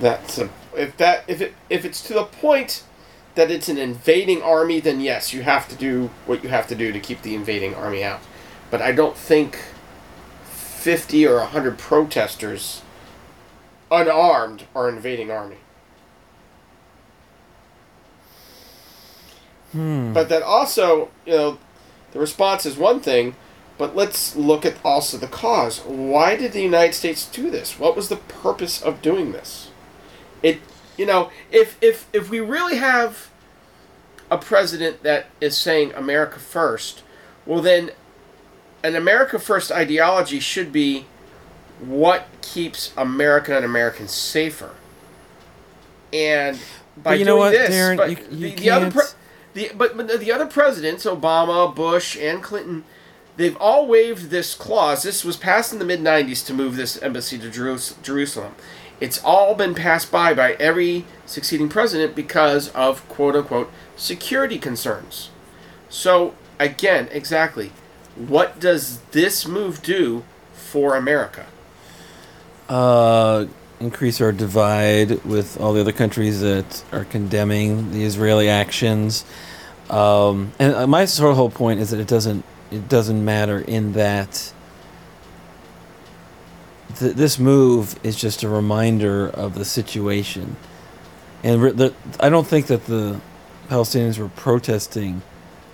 [0.00, 2.82] That's a, if that if it if it's to the point
[3.36, 6.74] that it's an invading army, then yes, you have to do what you have to
[6.74, 8.20] do to keep the invading army out.
[8.70, 9.58] But I don't think
[10.44, 12.82] fifty or hundred protesters
[13.90, 15.58] unarmed are invading army.
[19.72, 20.12] Hmm.
[20.12, 21.58] But that also, you know,
[22.12, 23.34] the response is one thing,
[23.78, 25.80] but let's look at also the cause.
[25.80, 27.78] Why did the United States do this?
[27.78, 29.70] What was the purpose of doing this?
[30.42, 30.60] It,
[30.96, 33.28] you know, if if if we really have
[34.30, 37.02] a president that is saying America first,
[37.44, 37.90] well then
[38.82, 41.06] an America first ideology should be
[41.80, 44.70] what keeps America and Americans safer.
[46.12, 46.56] And
[46.96, 48.10] by But you know doing what, this, Darren?
[48.10, 49.02] You- you the, the other pre-
[49.56, 52.84] the but, but the other presidents, Obama, Bush, and Clinton,
[53.36, 55.02] they've all waived this clause.
[55.02, 58.54] This was passed in the mid '90s to move this embassy to Jerusalem.
[59.00, 65.30] It's all been passed by by every succeeding president because of quote unquote security concerns.
[65.88, 67.72] So again, exactly,
[68.14, 71.46] what does this move do for America?
[72.68, 73.46] uh,
[73.80, 79.24] increase our divide with all the other countries that are condemning the Israeli actions.
[79.90, 83.60] Um, and uh, my sort of whole point is that it doesn't it doesn't matter
[83.60, 84.52] in that
[86.96, 90.56] th- this move is just a reminder of the situation,
[91.44, 93.20] and re- the, I don't think that the
[93.68, 95.22] Palestinians were protesting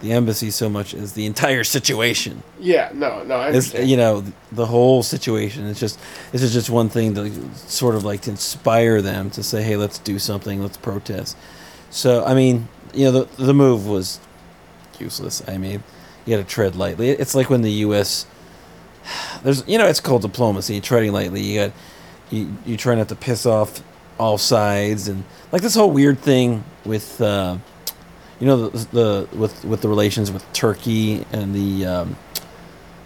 [0.03, 2.43] the embassy so much as the entire situation.
[2.61, 5.67] Yeah, no, no, I It's, you know the whole situation.
[5.67, 5.99] It's just
[6.33, 9.77] this is just one thing to sort of like to inspire them to say, "Hey,
[9.77, 10.61] let's do something.
[10.61, 11.37] Let's protest."
[11.91, 14.19] So I mean, you know, the the move was
[14.99, 15.43] useless.
[15.49, 15.83] I mean,
[16.27, 17.11] you got to tread lightly.
[17.11, 18.27] It's like when the U.S.
[19.45, 20.81] There's you know it's called diplomacy.
[20.81, 21.43] Treading lightly.
[21.43, 21.73] You got
[22.31, 23.83] you you try not to piss off
[24.19, 27.21] all sides and like this whole weird thing with.
[27.21, 27.59] Uh,
[28.43, 28.79] you know the,
[29.31, 32.17] the with with the relations with Turkey and the um,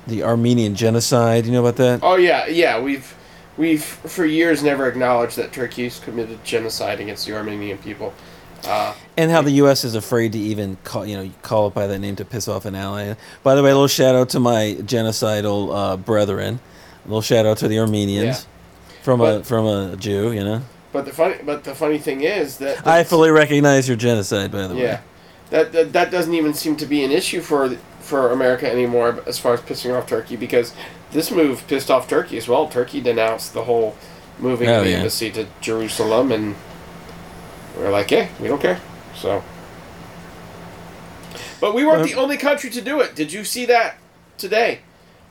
[0.07, 1.44] the Armenian genocide.
[1.44, 2.01] You know about that?
[2.03, 2.81] Oh yeah, yeah.
[2.81, 3.14] We've
[3.59, 8.14] we've for years never acknowledged that Turkey's committed genocide against the Armenian people.
[8.66, 9.85] Uh, And how the U.S.
[9.85, 12.64] is afraid to even call you know call it by that name to piss off
[12.64, 13.14] an ally.
[13.42, 16.61] By the way, a little shout out to my genocidal uh, brethren.
[17.05, 18.46] A little shout out to the Armenians
[19.03, 20.33] from a from a Jew.
[20.33, 23.99] You know, but the funny but the funny thing is that I fully recognize your
[23.99, 24.51] genocide.
[24.51, 25.01] By the way, yeah,
[25.51, 29.39] that, that that doesn't even seem to be an issue for for America anymore as
[29.39, 30.73] far as pissing off Turkey because
[31.13, 32.69] this move pissed off Turkey as well.
[32.69, 33.97] Turkey denounced the whole
[34.39, 34.97] moving Oh, the yeah.
[34.99, 36.55] embassy to Jerusalem, and
[37.77, 38.81] we're like, yeah, we don't care.
[39.15, 39.43] So,
[41.61, 43.15] but we weren't Well- the only country to do it.
[43.15, 43.97] Did you see that
[44.39, 44.81] today?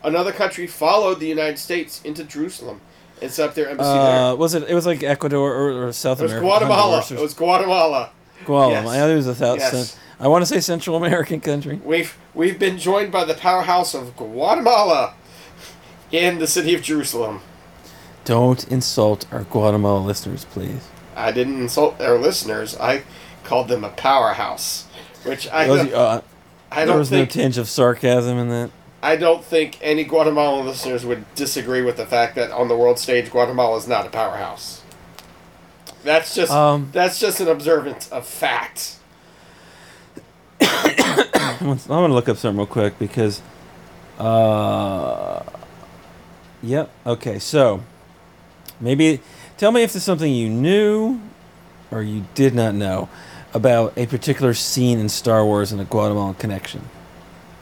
[0.04, 2.82] Another country followed the United States into Jerusalem
[3.22, 4.64] and set up their embassy Uh, was it?
[4.70, 6.26] It was like Ecuador or, or South there.
[6.26, 6.46] It was America.
[6.66, 6.82] Guatemala.
[7.02, 8.10] Honduras or It was Guatemala.
[8.46, 8.84] Guatemala.
[8.96, 9.04] yes.
[9.04, 9.60] I know was a South.
[9.60, 9.98] Yes.
[10.20, 11.82] I want to say Central American country.
[11.84, 15.14] We've we've been joined by the powerhouse of Guatemala
[16.12, 17.42] in the city of Jerusalem.
[18.24, 20.88] Don't insult our Guatemala listeners, please.
[21.16, 22.76] I didn't insult our listeners.
[22.78, 23.04] I
[23.44, 24.86] called them a powerhouse.
[25.24, 26.22] which I Was- don't, uh,
[26.72, 28.70] I there was think no tinge of sarcasm in that.
[29.02, 32.98] I don't think any Guatemalan listeners would disagree with the fact that on the world
[33.00, 34.82] stage, Guatemala is not a powerhouse.
[36.06, 38.98] That's just Um, that's just an observance of fact.
[40.62, 43.42] I'm gonna look up something real quick because,
[44.20, 45.42] uh,
[46.62, 46.92] yep.
[47.08, 47.82] Okay, so
[48.80, 49.20] maybe
[49.58, 51.20] tell me if there's something you knew
[51.90, 53.10] or you did not know
[53.56, 56.82] about a particular scene in Star Wars and a Guatemalan connection.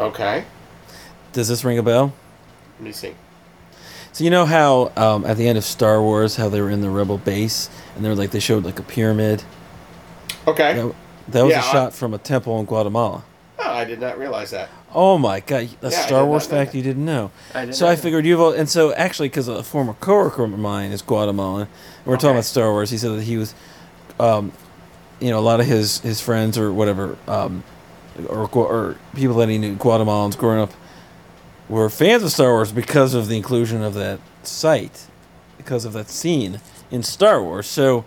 [0.01, 0.43] Okay,
[1.31, 2.13] Does this ring a bell?
[2.79, 3.13] let me see.
[4.13, 6.81] So you know how um, at the end of Star Wars, how they were in
[6.81, 9.43] the Rebel base and they were like they showed like a pyramid.
[10.47, 10.95] Okay, That,
[11.29, 13.23] that was Yeah, a I- shot from a temple in Guatemala.
[13.59, 14.69] oh, I did not realize that.
[14.95, 16.77] Oh my god, a Yeah, Star Wars fact that.
[16.77, 17.31] you didn't know.
[17.55, 20.51] I did So I figured you've all, and so actually because a former coworker of
[20.59, 21.67] mine is Guatemalan.
[22.05, 22.91] We're talking about Star Wars.
[22.91, 23.55] He said that he was,
[24.19, 24.51] um,
[25.19, 27.63] you know, a lot of his his friends or whatever, um,
[28.27, 30.71] or or people that he knew Guatemalans growing up,
[31.73, 35.07] were fans of Star Wars because of the inclusion of that site,
[35.57, 37.65] because of that scene in Star Wars.
[37.65, 38.05] So,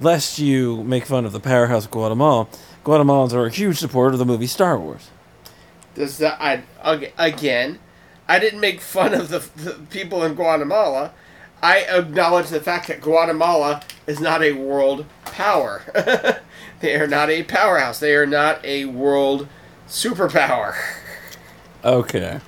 [0.00, 2.48] lest you make fun of the powerhouse of Guatemala,
[2.82, 5.10] Guatemalans are a huge supporter of the movie Star Wars.
[5.94, 6.62] Does that I
[7.18, 7.78] again?
[8.26, 11.12] I didn't make fun of the, the people in Guatemala.
[11.62, 15.82] I acknowledge the fact that Guatemala is not a world power.
[16.80, 18.00] they are not a powerhouse.
[18.00, 19.46] They are not a world
[19.86, 20.74] superpower.
[21.84, 22.40] Okay.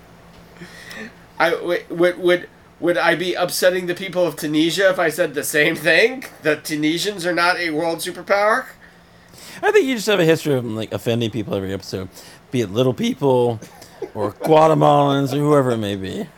[1.39, 2.49] I would would
[2.81, 6.25] would I be upsetting the people of Tunisia if I said the same thing?
[6.43, 8.67] The Tunisians are not a world superpower.
[9.63, 12.09] I think you just have a history of like offending people every episode,
[12.51, 13.61] be it little people
[14.15, 16.29] or Guatemalans or whoever it may be.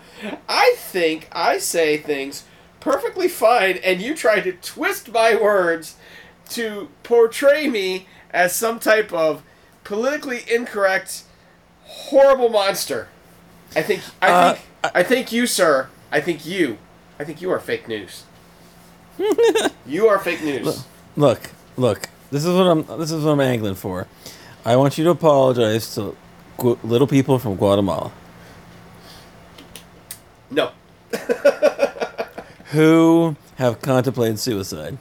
[0.49, 2.45] I think I say things
[2.81, 5.97] perfectly fine, and you try to twist my words
[6.51, 9.43] to portray me as some type of
[9.85, 11.25] politically incorrect,
[11.85, 13.09] horrible monster.
[13.75, 15.88] I think I Uh, think I think you, sir.
[16.11, 16.79] I think you.
[17.19, 18.25] I think you are fake news.
[19.87, 20.85] you are fake news.
[21.17, 22.09] Look, look.
[22.31, 22.99] This is what I'm.
[22.99, 24.07] This is what I'm angling for.
[24.64, 26.17] I want you to apologize to
[26.59, 28.11] Gu- little people from Guatemala
[30.51, 30.73] No.
[32.73, 34.99] who have contemplated suicide.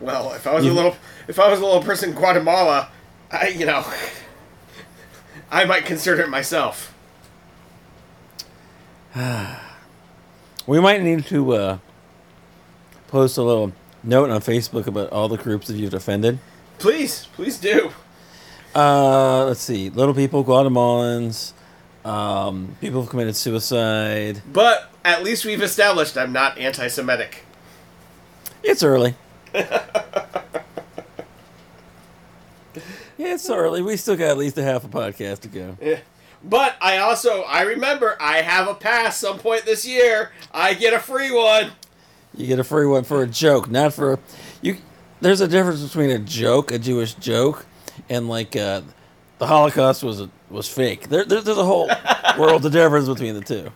[0.00, 0.96] Well, if I was You- a little,
[1.28, 2.88] if I was a little person in Guatemala,
[3.30, 3.84] I, you know,
[5.50, 6.93] I might consider it myself.
[10.66, 11.78] We might need to uh,
[13.08, 13.72] post a little
[14.02, 16.38] note on Facebook about all the groups that you've offended.
[16.78, 17.92] Please, please do.
[18.74, 19.90] Uh, let's see.
[19.90, 21.52] Little people, Guatemalans,
[22.04, 24.40] um, people who've committed suicide.
[24.50, 27.44] But at least we've established I'm not anti-Semitic.
[28.62, 29.14] It's early.
[29.54, 29.82] yeah,
[33.18, 33.82] it's early.
[33.82, 35.76] We still got at least a half a podcast to go.
[35.80, 36.00] Yeah.
[36.44, 40.32] But I also I remember I have a pass some point this year.
[40.52, 41.72] I get a free one.
[42.36, 44.18] You get a free one for a joke, not for
[44.60, 44.76] you.
[45.20, 47.64] There's a difference between a joke, a Jewish joke,
[48.10, 48.82] and like uh,
[49.38, 51.08] the Holocaust was a, was fake.
[51.08, 51.88] There, there, there's a whole
[52.38, 53.70] world of difference between the two.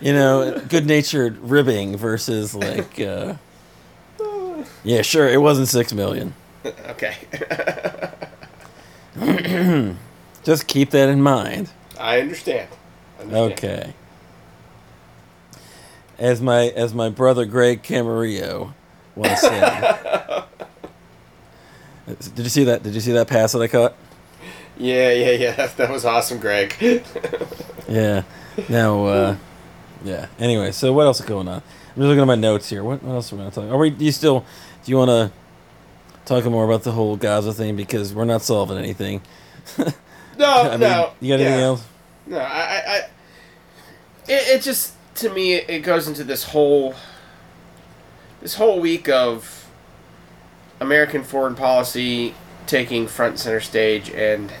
[0.00, 3.34] You know, good-natured ribbing versus like, uh,
[4.84, 6.34] yeah, sure, it wasn't six million.
[6.64, 7.16] Okay.
[10.48, 11.68] Just keep that in mind.
[12.00, 12.70] I understand.
[13.20, 13.52] Understand.
[13.52, 13.92] Okay.
[16.18, 18.72] As my as my brother Greg Camarillo
[19.14, 20.46] once said.
[22.06, 22.82] Did you see that?
[22.82, 23.94] Did you see that pass that I caught?
[24.78, 25.52] Yeah, yeah, yeah.
[25.52, 26.74] That, that was awesome, Greg.
[27.86, 28.22] Yeah.
[28.70, 29.36] Now, uh,
[30.02, 30.28] yeah.
[30.38, 31.56] Anyway, so what else is going on?
[31.56, 31.62] I'm
[31.94, 32.82] just looking at my notes here.
[32.82, 33.70] What, what else are we going to talk?
[33.70, 33.90] Are we?
[33.90, 34.46] Do you still?
[34.82, 35.30] Do you want to
[36.24, 39.20] talk more about the whole Gaza thing because we're not solving anything?
[40.38, 41.12] No, I mean, no.
[41.20, 41.64] You got anything yeah.
[41.64, 41.84] else?
[42.26, 42.98] No, I, I,
[44.28, 46.94] it, it just to me it, goes into this whole
[48.40, 49.68] this whole week of
[50.80, 52.34] American foreign policy
[52.66, 54.52] taking front and center stage and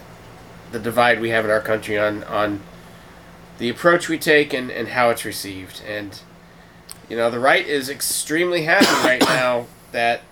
[0.72, 2.60] the divide we have in our country on on
[3.58, 6.22] the approach we take and, and how it's received and
[7.08, 10.22] you know the right is extremely happy right now that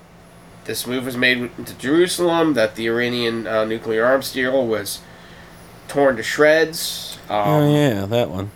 [0.64, 5.00] this move was made into Jerusalem that the Iranian uh, nuclear arms deal was
[5.88, 8.50] torn to shreds um, oh yeah, that one.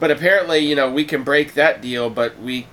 [0.00, 2.66] but apparently, you know, we can break that deal, but we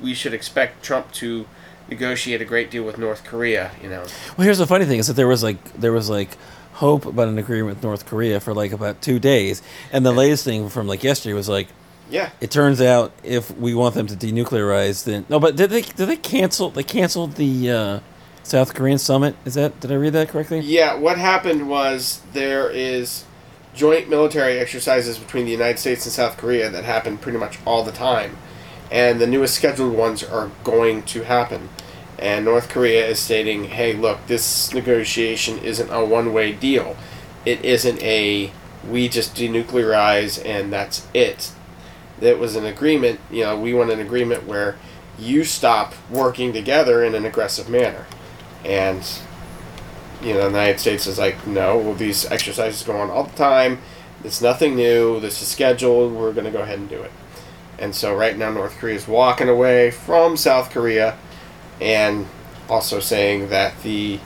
[0.00, 1.46] we should expect Trump to
[1.88, 3.72] negotiate a great deal with North Korea.
[3.82, 4.04] You know,
[4.36, 6.36] Well, here's the funny thing is that there was like there was like
[6.74, 9.60] hope about an agreement with North Korea for like about two days,
[9.92, 11.68] and the latest thing from like yesterday was like
[12.08, 15.82] yeah, it turns out if we want them to denuclearize, then no, but did they
[15.82, 16.70] did they cancel?
[16.70, 18.00] They canceled the uh,
[18.44, 19.34] South Korean summit.
[19.44, 20.60] Is that did I read that correctly?
[20.60, 23.24] Yeah, what happened was there is
[23.76, 27.84] joint military exercises between the United States and South Korea that happen pretty much all
[27.84, 28.36] the time.
[28.90, 31.68] And the newest scheduled ones are going to happen.
[32.18, 36.96] And North Korea is stating, hey, look, this negotiation isn't a one way deal.
[37.44, 38.50] It isn't a
[38.88, 41.52] we just denuclearize and that's it.
[42.20, 44.76] It was an agreement, you know, we want an agreement where
[45.18, 48.06] you stop working together in an aggressive manner.
[48.64, 49.02] And
[50.22, 53.36] you know, the United States is like, no, well, these exercises go on all the
[53.36, 53.78] time.
[54.24, 55.20] It's nothing new.
[55.20, 56.12] This is scheduled.
[56.12, 57.12] We're going to go ahead and do it.
[57.78, 61.16] And so right now, North Korea is walking away from South Korea
[61.80, 62.26] and
[62.68, 64.18] also saying that the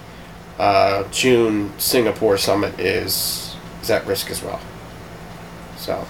[0.59, 4.61] uh, June Singapore summit is, is at risk as well.
[5.76, 6.07] So,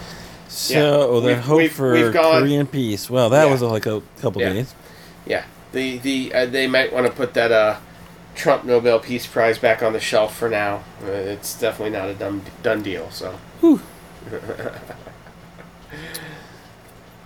[0.49, 3.09] So the We've- hope we've- for we've gone- Korean peace.
[3.09, 3.53] Well, that Yeah.
[3.53, 4.53] was like a couple Yeah.
[4.53, 4.75] days.
[5.27, 7.77] yeah, the, the uh, they might want to put that uh,
[8.35, 10.83] Trump Nobel Peace Prize back on the shelf for now.
[11.05, 13.11] Uh, it's definitely not a done, done deal.
[13.11, 13.39] So,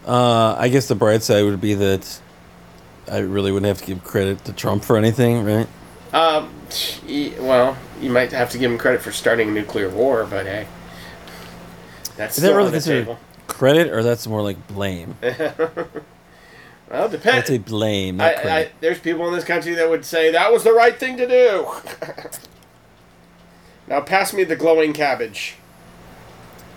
[0.06, 2.20] Uh, I guess the bright side would be that
[3.10, 5.66] I really wouldn't have to give credit to Trump for anything, right?
[6.12, 6.52] Um,
[7.08, 10.44] y- well, you might have to give him credit for starting a nuclear war, but
[10.46, 10.66] hey,
[12.16, 13.18] that's Is that really on the considered table.
[13.46, 15.16] credit, or that's more like blame?
[16.94, 17.48] Well, depends.
[17.48, 20.62] say blame, not I, I, there's people in this country that would say that was
[20.62, 21.66] the right thing to do.
[23.88, 25.56] now pass me the glowing cabbage.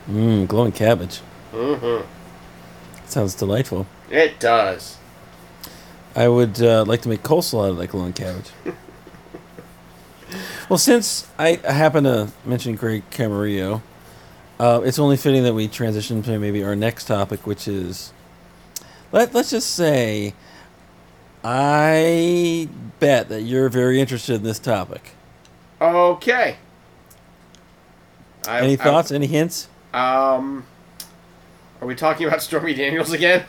[0.10, 1.21] Mmm, glowing cabbage.
[1.51, 2.08] Mm-hmm.
[3.06, 3.86] Sounds delightful.
[4.10, 4.97] It does.
[6.15, 8.49] I would uh, like to make coleslaw out of that glowing cabbage.
[10.67, 13.84] well, since I I happen to mention Greg Camarillo,
[14.60, 18.13] uh, it's only fitting that we transition to maybe our next topic, which is
[19.12, 20.34] let let's just say
[21.43, 22.67] I
[23.00, 25.12] bet that you're very interested in this topic.
[25.80, 26.58] Okay.
[28.48, 29.12] I, Any thoughts?
[29.12, 29.67] Any hints?
[29.93, 30.65] Um,
[31.82, 33.46] are we talking about Stormy Daniels again?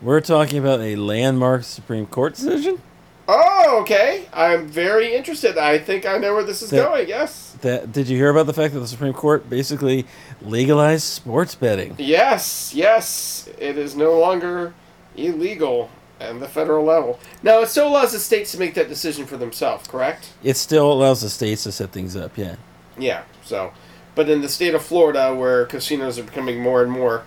[0.00, 2.80] We're talking about a landmark Supreme Court decision
[3.28, 4.26] Oh, okay.
[4.32, 5.56] I'm very interested.
[5.56, 7.08] I think I know where this is That- going.
[7.08, 7.54] Yes.
[7.62, 10.06] that did you hear about the fact that the Supreme Court basically
[10.42, 11.94] legalized sports betting?
[11.98, 14.74] Yes, yes, it is no longer
[15.16, 17.18] illegal at the federal level.
[17.42, 20.32] Now, it still allows the states to make that decision for themselves, correct?
[20.42, 22.56] It still allows the states to set things up, yeah.
[22.98, 23.72] Yeah, so.
[24.14, 27.24] But in the state of Florida, where casinos are becoming more and more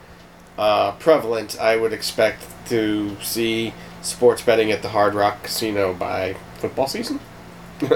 [0.58, 6.36] uh, prevalent, I would expect to see sports betting at the Hard Rock Casino by
[6.60, 7.20] football season.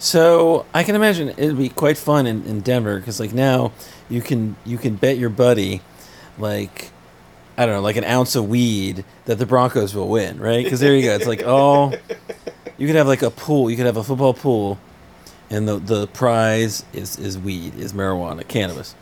[0.00, 3.72] So I can imagine it'd be quite fun in, in Denver because like now
[4.08, 5.82] you can you can bet your buddy
[6.38, 6.90] like
[7.60, 10.80] I don't know like an ounce of weed that the Broncos will win right because
[10.80, 11.92] there you go it's like oh
[12.78, 14.78] you could have like a pool you could have a football pool
[15.50, 18.94] and the the prize is is weed is marijuana cannabis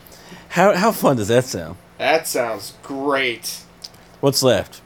[0.50, 3.62] how how fun does that sound That sounds great.
[4.20, 4.80] what's left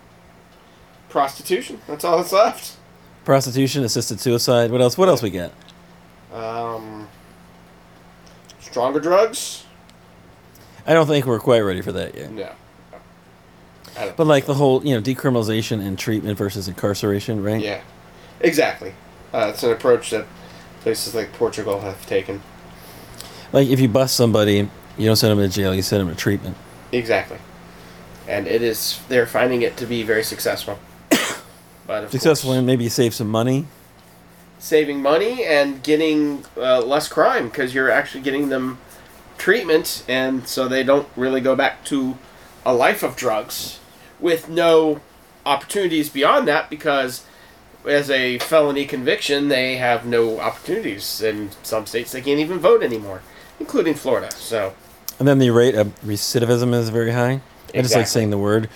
[1.08, 1.80] Prostitution.
[1.87, 2.76] That's all that's left.
[3.24, 5.52] prostitution assisted suicide what else what else we got
[6.32, 7.08] Um,
[8.61, 9.64] stronger drugs?
[10.87, 12.32] I don't think we're quite ready for that yet.
[12.32, 12.50] No.
[13.94, 17.62] But like the whole, you know, decriminalization and treatment versus incarceration, right?
[17.62, 17.83] Yeah,
[18.40, 18.94] exactly.
[19.33, 20.26] Uh, it's an approach that
[20.81, 22.42] places like Portugal have taken.
[23.52, 26.20] Like if you bust somebody, you don't send them to jail, you send them to
[26.20, 26.57] treatment.
[26.90, 27.38] Exactly.
[28.28, 30.78] And it is, they're finding it to be very successful.
[31.87, 33.66] but Successful course, and maybe save some money.
[34.59, 38.78] saving money and getting uh, less crime because you're actually getting them
[39.38, 42.16] treatment and so they don't really go back to
[42.64, 43.81] a life of drugs
[44.22, 45.00] with no
[45.44, 47.24] opportunities beyond that because
[47.87, 52.83] as a felony conviction they have no opportunities in some states they can't even vote
[52.83, 53.20] anymore
[53.58, 54.73] including florida so
[55.18, 57.40] And then the rate of recidivism is very high.
[57.75, 58.68] I just like saying the word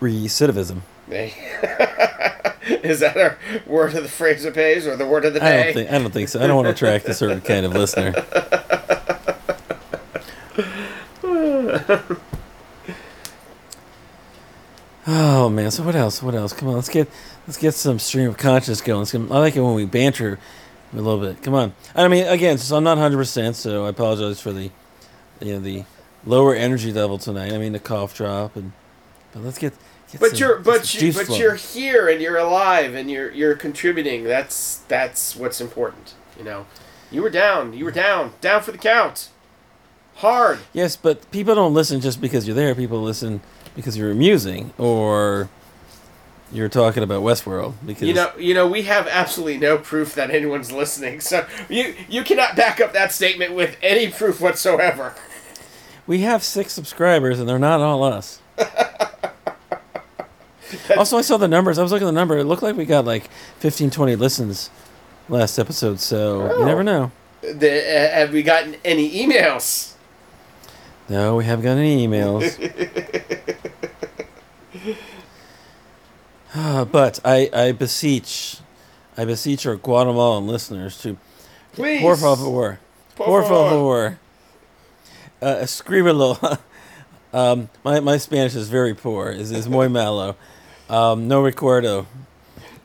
[0.00, 0.80] recidivism.
[2.82, 5.50] is that our word of the phrase that pays or the word of the I
[5.50, 6.40] day don't think I don't think so.
[6.40, 8.12] I don't want to attract a certain kind of listener.
[15.42, 16.22] Oh man, so what else?
[16.22, 16.52] What else?
[16.52, 17.08] Come on, let's get
[17.48, 19.00] let's get some stream of consciousness going.
[19.00, 20.38] Let's get- I like it when we banter
[20.92, 21.42] a little bit.
[21.42, 21.72] Come on.
[21.96, 24.70] I mean, again, so I'm not 100, percent so I apologize for the,
[25.40, 25.84] you know, the
[26.24, 27.52] lower energy level tonight.
[27.52, 28.70] I mean, the cough drop and,
[29.32, 29.72] but let's get.
[30.12, 31.40] get But some- you're but you but flowing.
[31.40, 34.22] you're here and you're alive and you're you're contributing.
[34.22, 36.14] That's that's what's important.
[36.38, 36.66] You know,
[37.10, 37.72] you were down.
[37.72, 38.34] You were down.
[38.40, 39.28] Down for the count.
[40.16, 40.60] Hard.
[40.72, 42.74] Yes, but people don't listen just because you're there.
[42.76, 43.40] People listen
[43.74, 45.48] because you're amusing or
[46.52, 50.14] you were talking about Westworld because You know, you know, we have absolutely no proof
[50.14, 51.20] that anyone's listening.
[51.20, 55.14] So you you cannot back up that statement with any proof whatsoever.
[56.06, 58.40] we have six subscribers and they're not all us.
[60.96, 61.78] also, I saw the numbers.
[61.78, 62.38] I was looking at the number.
[62.38, 64.70] It looked like we got like 15, 20 listens
[65.28, 66.00] last episode.
[66.00, 66.64] So you Oh.
[66.64, 67.10] never know.
[67.42, 69.91] The, uh, have we gotten any emails?
[71.12, 72.58] No, we haven't got any emails.
[76.54, 78.58] Ah, but I, I beseech,
[79.16, 81.16] I beseech our Guatemalan listeners to
[81.72, 82.78] Please, por favor,
[83.16, 84.18] Por favor,
[85.40, 86.58] uh, escríbelo.
[87.32, 89.30] um, my my Spanish is very poor.
[89.30, 90.36] is is muy malo.
[90.90, 92.04] Um, no recuerdo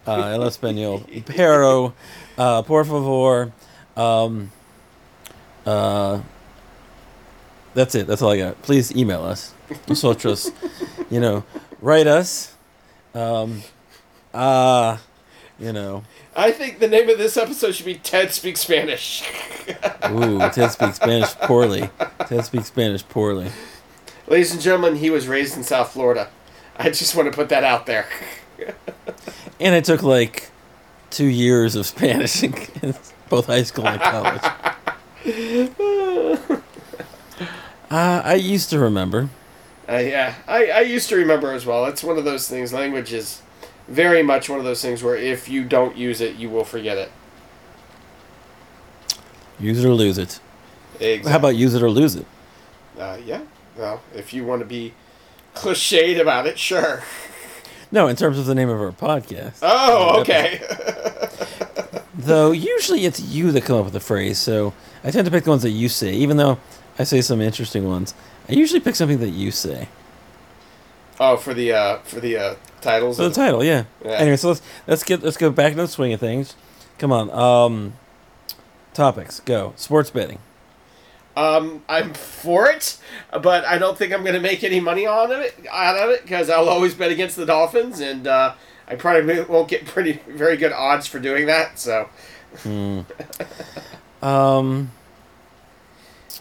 [0.08, 1.04] uh, el español.
[1.26, 1.94] Pero,
[2.38, 3.52] uh, por favor,
[3.98, 4.50] um,
[5.66, 6.22] uh,
[7.78, 8.08] that's it.
[8.08, 8.62] That's all I got.
[8.64, 9.54] Please email us.
[9.88, 10.52] Nosotros,
[11.12, 11.44] you know,
[11.80, 12.56] write us.
[13.14, 13.62] Um,
[14.34, 14.98] uh,
[15.60, 16.04] you know,
[16.36, 19.24] I think the name of this episode should be Ted Speaks Spanish.
[20.10, 21.90] ooh, Ted speaks Spanish poorly.
[22.28, 23.52] Ted speaks Spanish poorly.
[24.28, 26.30] Ladies and gentlemen, he was raised in South Florida.
[26.78, 28.08] I just want to put that out there.
[29.60, 30.52] And I took like
[31.10, 32.52] two years of Spanish in
[33.30, 34.42] both high school and college.
[37.90, 39.30] Uh, I used to remember.
[39.88, 41.86] Uh, yeah, I, I used to remember as well.
[41.86, 42.74] It's one of those things.
[42.74, 43.42] Language is
[43.88, 46.98] very much one of those things where if you don't use it, you will forget
[46.98, 47.12] it.
[49.60, 50.40] Use it or lose it.
[51.00, 51.32] Exactly.
[51.32, 52.26] How about use it or lose it?
[53.00, 53.42] Uh, yeah.
[53.78, 54.94] Well, if you want to be
[55.56, 57.04] cliched about it, sure.
[57.90, 59.60] No, in terms of the name of our podcast.
[59.62, 60.60] Oh, okay.
[62.18, 64.74] Though usually it's you that come up with the phrase, so
[65.06, 66.60] I tend to pick the ones that you say, even though
[67.00, 68.14] I say some interesting ones.
[68.50, 69.88] I usually pick something that you say.
[71.20, 73.18] oh, for the uh, for the uh, titles.
[73.18, 73.86] For the title, yeah.
[74.04, 74.12] Yeah.
[74.12, 76.56] Anyway, so let's let's get let's go back to the swing of things.
[76.98, 77.30] Come on.
[77.32, 77.94] Um
[78.94, 79.40] topics.
[79.42, 79.74] Go.
[79.76, 80.40] Sports betting.
[81.36, 82.98] Um, I'm for it,
[83.32, 86.24] but I don't think I'm going to make any money on it out of it
[86.24, 88.56] because I'll always bet against the Dolphins, and uh,
[88.88, 91.78] I probably won't get pretty very good odds for doing that.
[91.78, 92.10] So,
[92.66, 93.06] Um
[94.24, 94.88] Wi-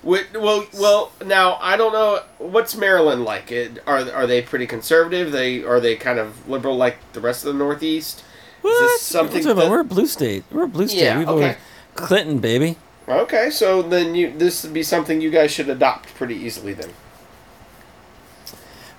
[0.07, 3.51] well, well, now I don't know what's Maryland like.
[3.51, 5.33] It, are are they pretty conservative?
[5.33, 8.23] They are they kind of liberal like the rest of the Northeast?
[8.63, 8.79] what?
[8.81, 10.45] this something that- We're a blue state.
[10.51, 11.03] We're a blue state.
[11.03, 11.59] Yeah, we voted okay.
[11.95, 12.77] Clinton, baby.
[13.09, 16.91] Okay, so then you this would be something you guys should adopt pretty easily then.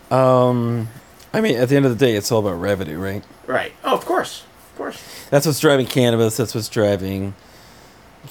[0.09, 0.89] Um
[1.33, 3.23] I mean, at the end of the day, it's all about revenue, right?
[3.45, 3.73] Right.
[3.83, 5.27] Oh, of course, of course.
[5.29, 6.37] That's what's driving cannabis.
[6.37, 7.35] That's what's driving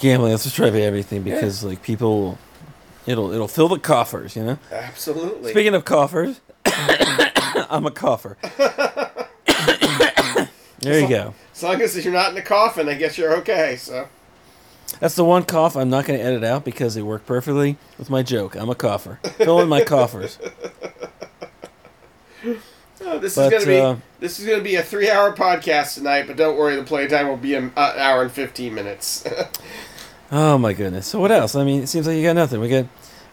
[0.01, 0.33] gambling.
[0.33, 2.39] That's what's driving everything because like people,
[3.07, 4.59] it'll it'll fill the coffers, you know.
[4.71, 5.53] Absolutely.
[5.53, 8.37] Speaking of coffers, I'm a coffer.
[10.81, 11.35] there you go.
[11.53, 13.77] as long as you're not in a coffin, I guess you're okay.
[13.77, 14.09] So.
[15.01, 18.09] That's the one cough I'm not going to edit out because it worked perfectly with
[18.09, 18.55] my joke.
[18.55, 19.19] I'm a coffer.
[19.37, 20.39] Fill in my coffers.
[23.03, 26.27] Oh, this But, is gonna be uh, this is gonna be a three-hour podcast tonight,
[26.27, 29.25] but don't worry, the playtime will be an uh, hour and fifteen minutes.
[30.31, 31.07] Oh my goodness.
[31.07, 31.55] So what else?
[31.55, 32.61] I mean, it seems like you got nothing.
[32.61, 32.87] We got,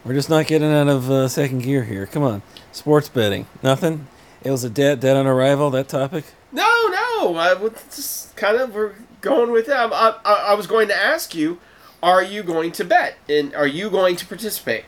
[0.04, 2.06] we're just not getting out of uh, second gear here.
[2.06, 2.42] Come on,
[2.72, 3.46] sports betting.
[3.62, 4.06] Nothing.
[4.42, 5.70] It was a dead dead on arrival.
[5.70, 6.24] That topic.
[6.52, 9.92] no, no, I was just kind of we're going with that.
[9.92, 11.58] I, I, I was going to ask you,
[12.02, 14.84] are you going to bet and are you going to participate?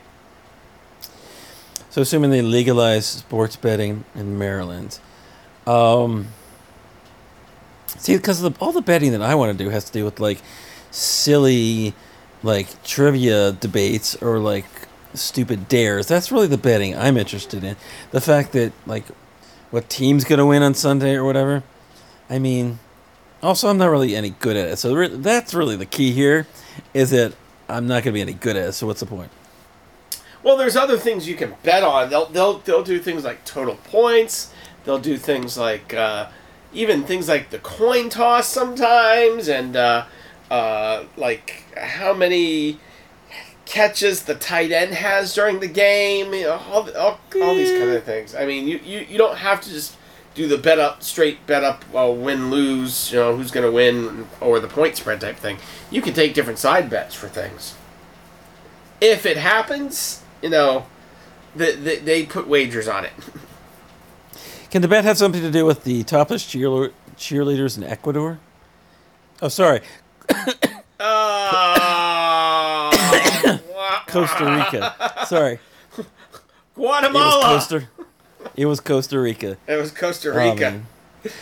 [1.89, 4.99] So assuming they legalize sports betting in Maryland,
[5.65, 6.27] um,
[7.87, 10.39] see, because all the betting that I want to do has to do with like
[10.91, 11.93] silly,
[12.43, 14.65] like trivia debates or like
[15.13, 16.07] stupid dares.
[16.07, 17.75] That's really the betting I'm interested in.
[18.11, 19.05] The fact that like
[19.71, 21.63] what team's gonna win on Sunday or whatever.
[22.29, 22.79] I mean,
[23.41, 24.77] also I'm not really any good at it.
[24.77, 26.47] So re- that's really the key here,
[26.93, 27.33] is that
[27.69, 28.73] I'm not gonna be any good at it.
[28.73, 29.31] So what's the point?
[30.43, 32.09] Well, there's other things you can bet on.
[32.09, 34.53] They'll they'll they'll do things like total points.
[34.85, 36.29] They'll do things like uh,
[36.71, 40.05] even things like the coin toss sometimes, and uh,
[40.49, 42.79] uh, like how many
[43.65, 46.33] catches the tight end has during the game.
[46.33, 48.35] You know, all, all, all these kind of things.
[48.35, 49.95] I mean, you, you, you don't have to just
[50.35, 53.11] do the bet up straight bet up uh, win lose.
[53.11, 55.57] You know who's going to win or the point spread type thing.
[55.91, 57.75] You can take different side bets for things
[59.01, 60.85] if it happens, you know,
[61.55, 63.13] the, the, they put wagers on it.
[64.69, 68.39] Can the bet have something to do with the topless cheerle- cheerleaders in Ecuador?
[69.41, 69.81] Oh, sorry,
[70.99, 72.91] Uh,
[74.07, 75.25] Costa Rica.
[75.27, 75.59] Sorry,
[76.75, 77.51] Guatemala.
[77.51, 77.67] it was.
[77.67, 77.87] Costa.
[78.55, 79.57] It was Costa Rica.
[79.67, 80.71] it was Costa Oh, Rica.
[80.71, 80.85] man.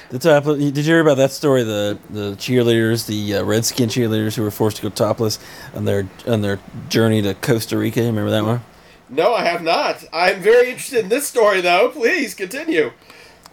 [0.09, 0.45] The top.
[0.45, 1.63] Did you hear about that story?
[1.63, 5.37] The the cheerleaders, the uh, Redskin cheerleaders who were forced to go topless
[5.75, 6.59] on their on their
[6.89, 8.01] journey to Costa Rica.
[8.01, 8.61] Remember that one?
[9.09, 10.03] No, I have not.
[10.11, 11.89] I'm very interested in this story, though.
[11.89, 12.91] Please continue.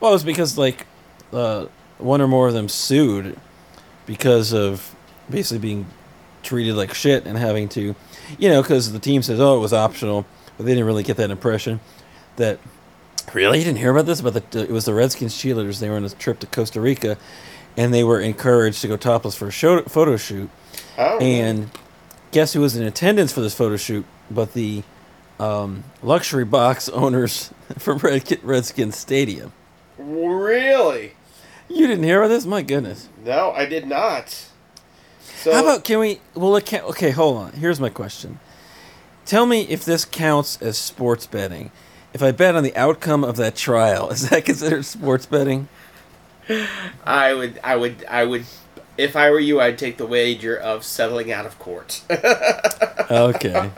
[0.01, 0.87] Well, it was because like
[1.33, 1.66] uh,
[1.99, 3.39] one or more of them sued
[4.07, 4.95] because of
[5.33, 5.87] basically being
[6.43, 7.95] treated like shit and having to,
[8.39, 10.26] you know, because the team says, oh, it was optional,
[10.57, 11.80] but they didn't really get that impression
[12.37, 12.59] that
[13.33, 14.20] really you didn't hear about this.
[14.20, 15.80] But the, it was the Redskins cheerleaders.
[15.80, 17.16] They were on a trip to Costa Rica,
[17.76, 20.51] and they were encouraged to go topless for a show, photo shoot.
[20.99, 21.70] Oh, And
[22.30, 24.05] guess who was in attendance for this photo shoot?
[24.30, 24.83] But the
[25.39, 29.53] um, luxury box owners from Red, Redskins Stadium.
[29.99, 31.12] really?
[31.68, 32.45] You didn't hear about this?
[32.45, 33.09] My goodness.
[33.24, 34.47] No, I did not.
[35.43, 36.20] So, How about can we?
[36.34, 37.11] Well, it can, okay.
[37.11, 37.53] Hold on.
[37.55, 38.38] Here's my question.
[39.26, 41.72] Tell me if this counts as sports betting.
[42.14, 45.68] If I bet on the outcome of that trial, is that considered sports betting?
[47.05, 48.45] I would, I would, I would.
[48.97, 52.03] If I were you, I'd take the wager of settling out of court.
[53.11, 53.70] Okay.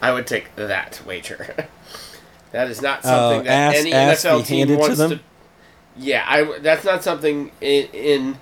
[0.00, 1.66] I would take that wager.
[2.52, 5.20] that is not something Uh, that ass- any ass NFL team handed to wants to.
[5.96, 6.58] Yeah, I.
[6.60, 8.38] That's not something in in,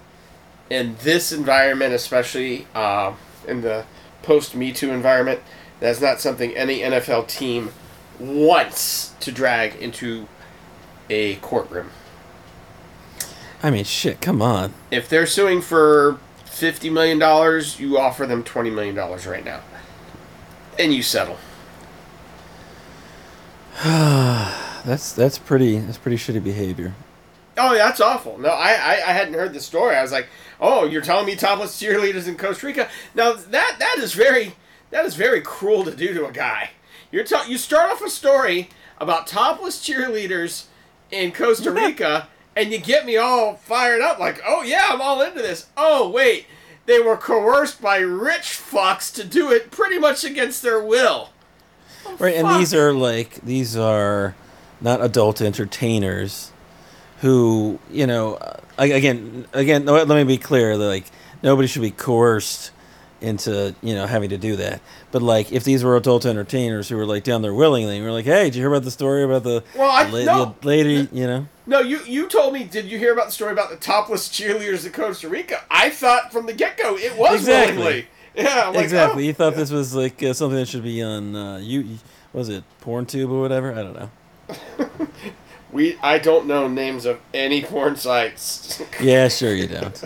[0.71, 3.15] in this environment, especially uh,
[3.47, 3.85] in the
[4.23, 5.41] post Me Too environment.
[5.81, 7.71] That's not something any NFL team
[8.19, 10.29] wants to drag into
[11.11, 11.91] a courtroom.
[13.63, 14.21] I mean, shit.
[14.21, 14.75] Come on.
[14.91, 19.61] If they're suing for fifty million dollars, you offer them twenty million dollars right now,
[20.79, 21.39] and you settle.
[24.85, 25.79] That's that's pretty.
[25.79, 26.95] That's pretty shitty behavior.
[27.57, 28.37] Oh, that's awful.
[28.39, 29.95] No, I, I, I hadn't heard the story.
[29.95, 30.27] I was like,
[30.61, 32.89] oh, you're telling me topless cheerleaders in Costa Rica?
[33.15, 34.55] Now that that is very
[34.91, 36.71] that is very cruel to do to a guy.
[37.11, 40.67] You're ta- you start off a story about topless cheerleaders
[41.11, 45.21] in Costa Rica, and you get me all fired up like, oh yeah, I'm all
[45.23, 45.67] into this.
[45.77, 46.47] Oh wait,
[46.87, 51.31] they were coerced by rich fucks to do it pretty much against their will.
[52.07, 54.35] Oh, Right, and these are like these are
[54.81, 56.53] not adult entertainers
[57.21, 61.05] who you know ag- again again let me be clear like
[61.43, 62.71] nobody should be coerced
[63.21, 66.97] into you know having to do that but like if these were adult entertainers who
[66.97, 69.23] were like down there willingly and we're like hey did you hear about the story
[69.23, 70.57] about the, Well, I- la- no.
[70.63, 72.65] lady you know No, you you told me.
[72.65, 75.63] Did you hear about the story about the topless cheerleaders in Costa Rica?
[75.71, 77.77] I thought from the get go it was Exactly.
[77.79, 78.07] willingly.
[78.37, 79.27] Yeah, like, exactly oh.
[79.29, 81.99] you thought this was like uh, something that should be on uh, you
[82.35, 84.11] was it porn tube or whatever i don't know
[85.75, 88.81] We I don't know names of any porn sites.
[89.01, 90.05] yeah sure you don't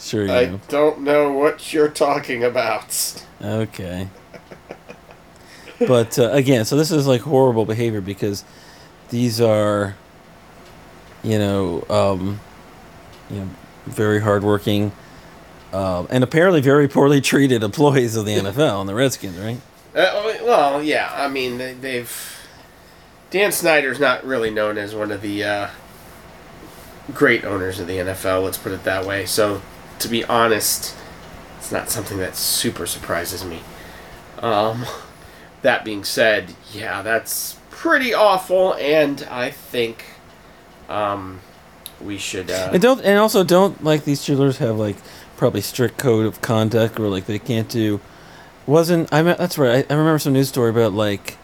[0.00, 3.22] sure you I do don't know what you're talking about.
[3.40, 4.08] Okay.
[5.86, 8.44] But uh, again, so this is like horrible behavior because
[9.10, 9.96] these are,
[11.22, 12.40] you know, um,
[13.30, 13.48] you know,
[13.86, 14.92] very hardworking,
[15.72, 19.58] um, and apparently very poorly treated employees of the NFL and the Redskins, right?
[19.94, 21.12] Uh, well, yeah.
[21.14, 22.41] I mean, they, they've
[23.32, 25.68] Dan Snyder's not really known as one of the uh,
[27.14, 28.44] great owners of the NFL.
[28.44, 29.24] Let's put it that way.
[29.24, 29.62] So,
[30.00, 30.94] to be honest,
[31.56, 33.60] it's not something that super surprises me.
[34.40, 34.84] Um,
[35.62, 40.04] that being said, yeah, that's pretty awful, and I think
[40.90, 41.40] um,
[42.02, 42.50] we should.
[42.50, 44.96] Uh, And don't and also don't like these cheerleaders have like
[45.38, 47.98] probably strict code of conduct or like they can't do.
[48.66, 49.22] Wasn't I?
[49.22, 49.86] That's right.
[49.90, 51.38] I, I remember some news story about like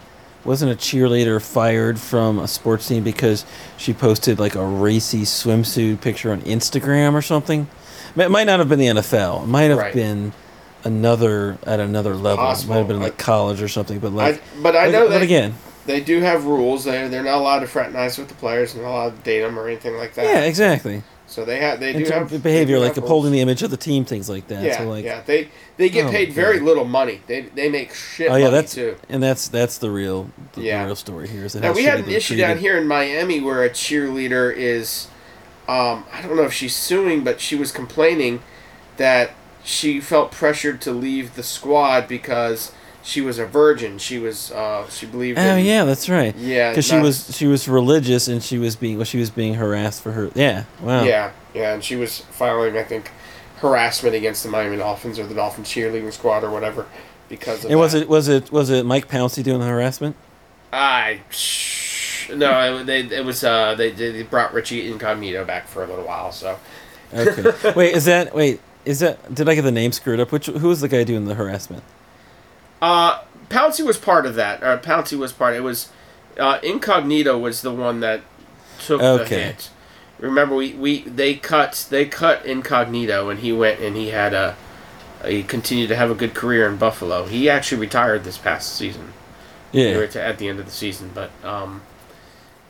[0.48, 3.44] wasn't a cheerleader fired from a sports team because
[3.76, 7.68] she posted like a racy swimsuit picture on Instagram or something.
[8.16, 9.44] It might not have been the NFL.
[9.44, 9.92] It might have Right.
[9.94, 10.32] been
[10.84, 12.44] another at another level.
[12.44, 12.72] Possible.
[12.72, 13.98] It might have been I- like college or something.
[13.98, 15.54] But like, I, but I but- know but that again,
[15.86, 16.84] they do have rules.
[16.84, 19.58] They they're not allowed to fraternize with the players, and not allowed to date them
[19.58, 20.24] or anything like that.
[20.24, 21.02] yeah, exactly.
[21.28, 23.70] So they have they In do have behavior, do like have upholding the image of
[23.70, 24.64] the team, things like that.
[24.64, 25.20] Yeah, so like, yeah.
[25.26, 27.20] They they get Oh, paid very little money.
[27.26, 28.96] They they make shit Oh yeah, that's too.
[29.10, 31.44] and that's that's the real the, the real story here.
[31.44, 32.42] Is that Now we had an issue treated.
[32.48, 35.08] down here in Miami where a cheerleader is,
[35.68, 38.40] um, I don't know if she's suing, but she was complaining
[38.96, 42.72] that she felt pressured to leave the squad because
[43.02, 43.98] she was a virgin.
[43.98, 45.38] She was uh, she believed.
[45.38, 46.34] Oh in, yeah, that's right.
[46.36, 49.54] yeah, Because she was she was religious and she was being well, she was being
[49.54, 50.30] harassed for her.
[50.34, 50.64] Yeah.
[50.80, 51.04] Wow.
[51.04, 53.10] Yeah, yeah, and she was filing, I think,
[53.56, 56.86] harassment against the Miami Dolphins or the Dolphin cheerleading squad or whatever
[57.28, 57.70] because of.
[57.70, 58.02] And was that.
[58.02, 60.16] it was it was it Mike Pouncey doing the harassment?
[60.72, 65.82] I shh, no, it, they it was uh they they brought Richie Incognito back for
[65.82, 66.58] a little while, so
[67.14, 67.72] Okay.
[67.76, 70.32] wait, is that wait is that did I get the name screwed up?
[70.32, 71.82] Which who was the guy doing the harassment?
[72.82, 74.62] Uh Pouncey was part of that.
[74.62, 75.56] Uh, Pouncey was part.
[75.56, 75.90] It was
[76.38, 78.20] uh, Incognito was the one that
[78.78, 79.42] took the Okay.
[79.44, 79.70] hit,
[80.18, 84.54] remember we, we they cut they cut incognito and he went and he had a
[85.26, 87.24] he continued to have a good career in Buffalo.
[87.24, 89.12] He actually retired this past season.
[89.72, 89.92] Yeah.
[89.92, 91.82] They were to- at the end of the season, but um,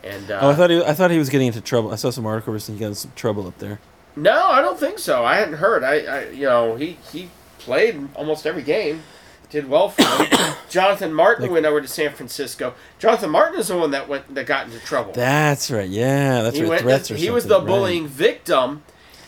[0.03, 0.83] and uh, oh, I thought he.
[0.83, 1.93] I thought he was getting into trouble.
[1.93, 2.79] I saw some articles recently.
[2.79, 3.81] He got in some trouble up there.
[4.17, 5.25] no, I don't think so.
[5.25, 5.83] I hadn't heard.
[5.85, 7.29] I, I you know he he
[7.59, 9.03] played almost every game,
[9.51, 10.55] did well for him.
[10.69, 12.75] Jonathan Martin Like- went over to San Francisco.
[12.99, 15.13] Jonathan Martin is the one that went that got into trouble.
[15.13, 15.89] That's right.
[15.89, 16.71] Yeah, that's he right.
[16.71, 16.83] went.
[16.83, 17.67] Threats or he was the right.
[17.67, 18.83] bullying victim.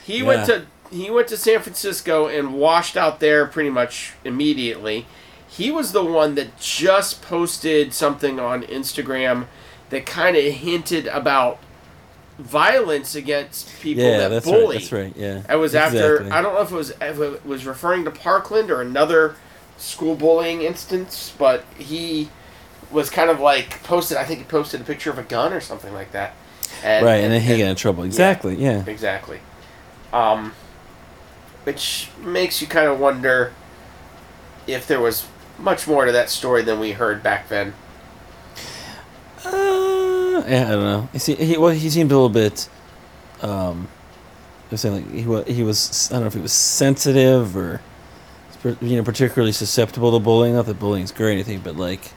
[0.04, 5.06] He went to he went to San Francisco and washed out there pretty much immediately.
[5.48, 9.46] He was the one that just posted something on Instagram
[9.90, 11.58] that kind of hinted about
[12.38, 14.76] violence against people Yeah, that that's bully.
[14.76, 14.80] right.
[14.80, 15.16] That's right.
[15.16, 15.42] Yeah.
[15.48, 18.70] It was after I don't know if it was if it was referring to Parkland
[18.70, 19.36] or another
[19.80, 22.28] school bullying instance, but he
[22.90, 24.16] was kind of like posted.
[24.16, 26.34] I think he posted a picture of a gun or something like that.
[26.84, 28.04] And, right, and then he got in trouble.
[28.04, 28.54] Exactly.
[28.56, 28.84] Yeah.
[28.86, 29.40] exactly.
[30.12, 30.52] Um,
[31.64, 33.52] which makes you kind of wonder
[34.66, 35.26] if there was
[35.58, 37.74] much more to that story than we heard back then.
[39.44, 41.08] Uh, yeah, I don't know.
[41.12, 42.68] He, se- he well, he seemed a little bit.
[43.42, 43.88] Um,
[44.68, 47.56] I was saying like he was he was I don't know if he was sensitive
[47.56, 47.80] or,
[48.64, 50.54] you know, particularly susceptible to bullying.
[50.54, 52.12] Not that bullying's great or anything, but like,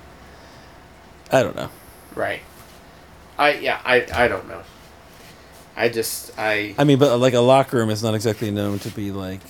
[1.32, 1.70] I don't know.
[2.16, 2.42] Right.
[3.38, 4.62] I yeah I I don't know.
[5.76, 8.90] I just I I mean, but like a locker room is not exactly known to
[8.90, 9.42] be like,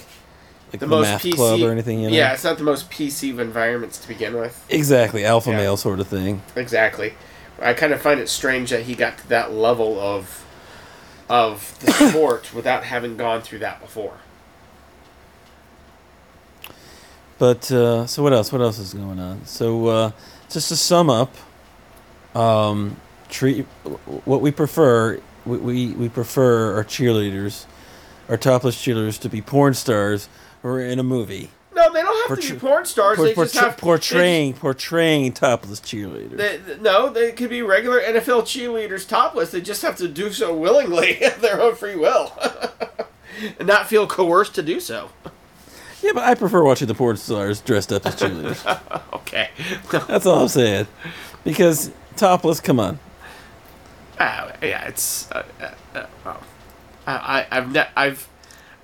[0.71, 1.99] like the the, most math PC club or anything.
[1.99, 2.15] You know?
[2.15, 4.63] Yeah, it's not the most PC of environments to begin with.
[4.69, 5.57] Exactly, alpha Yeah.
[5.57, 6.41] male sort of thing.
[6.55, 7.13] Exactly.
[7.61, 10.45] I kind of find it strange that he got to that level of
[11.29, 14.17] of the sport without having gone through that before.
[17.39, 18.51] But uh, so what else?
[18.51, 19.45] What else is going on?
[19.45, 20.11] So uh,
[20.49, 21.33] just to sum up,
[22.35, 22.97] um,
[23.29, 23.65] treat
[24.25, 25.19] what we prefer.
[25.45, 27.65] We, we we prefer our cheerleaders,
[28.29, 30.29] our topless cheerleaders, to be porn stars
[30.63, 31.49] or in a movie.
[31.75, 33.17] No, they don't have to be porn stars.
[33.17, 36.37] Por- they just portray- have portraying portraying topless cheerleaders.
[36.37, 39.51] They, no, they could be regular NFL cheerleaders topless.
[39.51, 42.31] They just have to do so willingly of their own free will,
[43.59, 45.09] and not feel coerced to do so.
[46.03, 48.79] Yeah, but I prefer watching the porn stars dressed up as cheerleaders.
[49.13, 49.49] Okay.
[49.89, 50.85] That's all I'm saying.
[51.43, 52.99] Because topless, come on.
[54.19, 55.31] Uh, yeah, it's.
[55.31, 56.43] Uh, uh, uh, oh.
[57.07, 58.29] I, I, I've, ne- I've,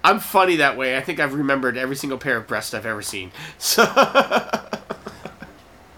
[0.03, 0.97] I'm funny that way.
[0.97, 3.31] I think I've remembered every single pair of breasts I've ever seen.
[3.59, 3.85] So.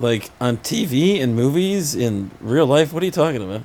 [0.01, 2.91] Like on TV and movies in real life.
[2.91, 3.61] What are you talking about?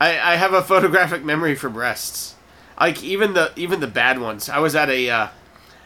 [0.00, 2.36] I, I have a photographic memory for breasts.
[2.78, 4.48] Like even the even the bad ones.
[4.48, 5.28] I was at a uh,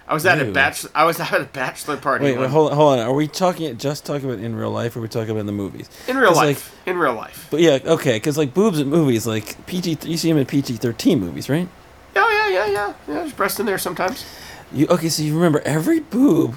[0.07, 0.53] I was at a Ew.
[0.53, 3.07] bachelor I was at a bachelor party Wait, wait, hold on, hold on.
[3.07, 5.47] Are we talking just talking about in real life, or are we talking about in
[5.47, 5.89] the movies?
[6.09, 6.75] in real life.
[6.87, 7.49] in real life.
[7.51, 10.77] But yeah, okay, because like boobs in movies, like PG, you see them in PG
[10.77, 11.69] thirteen movies, right?
[12.15, 12.87] Yeah, yeah, yeah, yeah.
[12.87, 14.25] Yeah, there's breasts in there sometimes.
[14.73, 15.09] You okay?
[15.09, 16.57] So you remember every boob,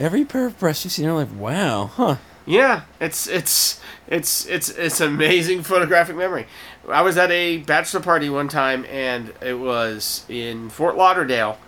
[0.00, 2.16] every pair of breasts you see, and you're like, wow, huh?
[2.46, 6.46] Yeah, it's it's it's it's it's amazing photographic memory.
[6.88, 11.58] I was at a bachelor party one time, and it was in Fort Lauderdale,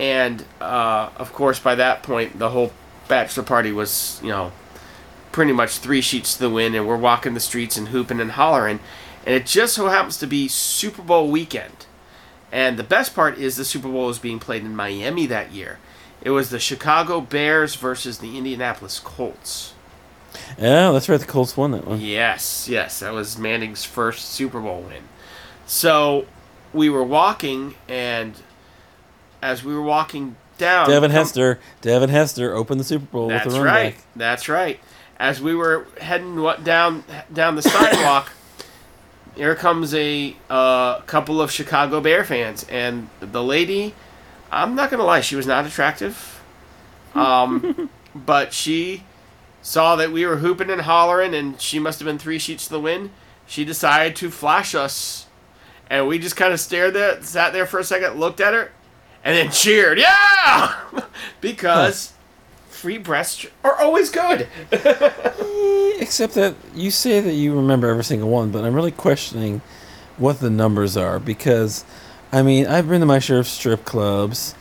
[0.00, 2.72] and uh, of course by that point the whole
[3.06, 4.50] bachelor party was you know
[5.30, 8.32] pretty much three sheets to the wind, and we're walking the streets and hooping and
[8.32, 8.80] hollering,
[9.24, 11.86] and it just so happens to be Super Bowl weekend,
[12.50, 15.78] and the best part is the Super Bowl was being played in Miami that year.
[16.22, 19.74] It was the Chicago Bears versus the Indianapolis Colts.
[20.58, 21.18] Yeah, that's right.
[21.18, 22.00] The Colts won that one.
[22.00, 25.04] Yes, yes, that was Manning's first Super Bowl win.
[25.66, 26.26] So
[26.72, 28.34] we were walking, and
[29.42, 33.46] as we were walking down, Devin come- Hester, Devin Hester opened the Super Bowl That's
[33.46, 33.94] with a run right.
[33.94, 34.04] back.
[34.16, 34.80] That's right.
[35.18, 38.32] As we were heading down down the sidewalk,
[39.36, 43.94] here comes a uh, couple of Chicago Bear fans, and the lady,
[44.50, 46.42] I'm not gonna lie, she was not attractive,
[47.14, 49.04] um, but she
[49.62, 52.70] saw that we were hooping and hollering, and she must have been three sheets to
[52.70, 53.10] the wind.
[53.46, 55.26] She decided to flash us,
[55.88, 58.72] and we just kind of stared there, sat there for a second, looked at her,
[59.24, 60.74] and then cheered, yeah,
[61.40, 62.12] because
[62.68, 64.48] free breasts are always good.
[66.00, 69.60] Except that you say that you remember every single one, but I'm really questioning
[70.16, 71.84] what the numbers are because,
[72.32, 74.54] I mean, I've been to my share of strip clubs,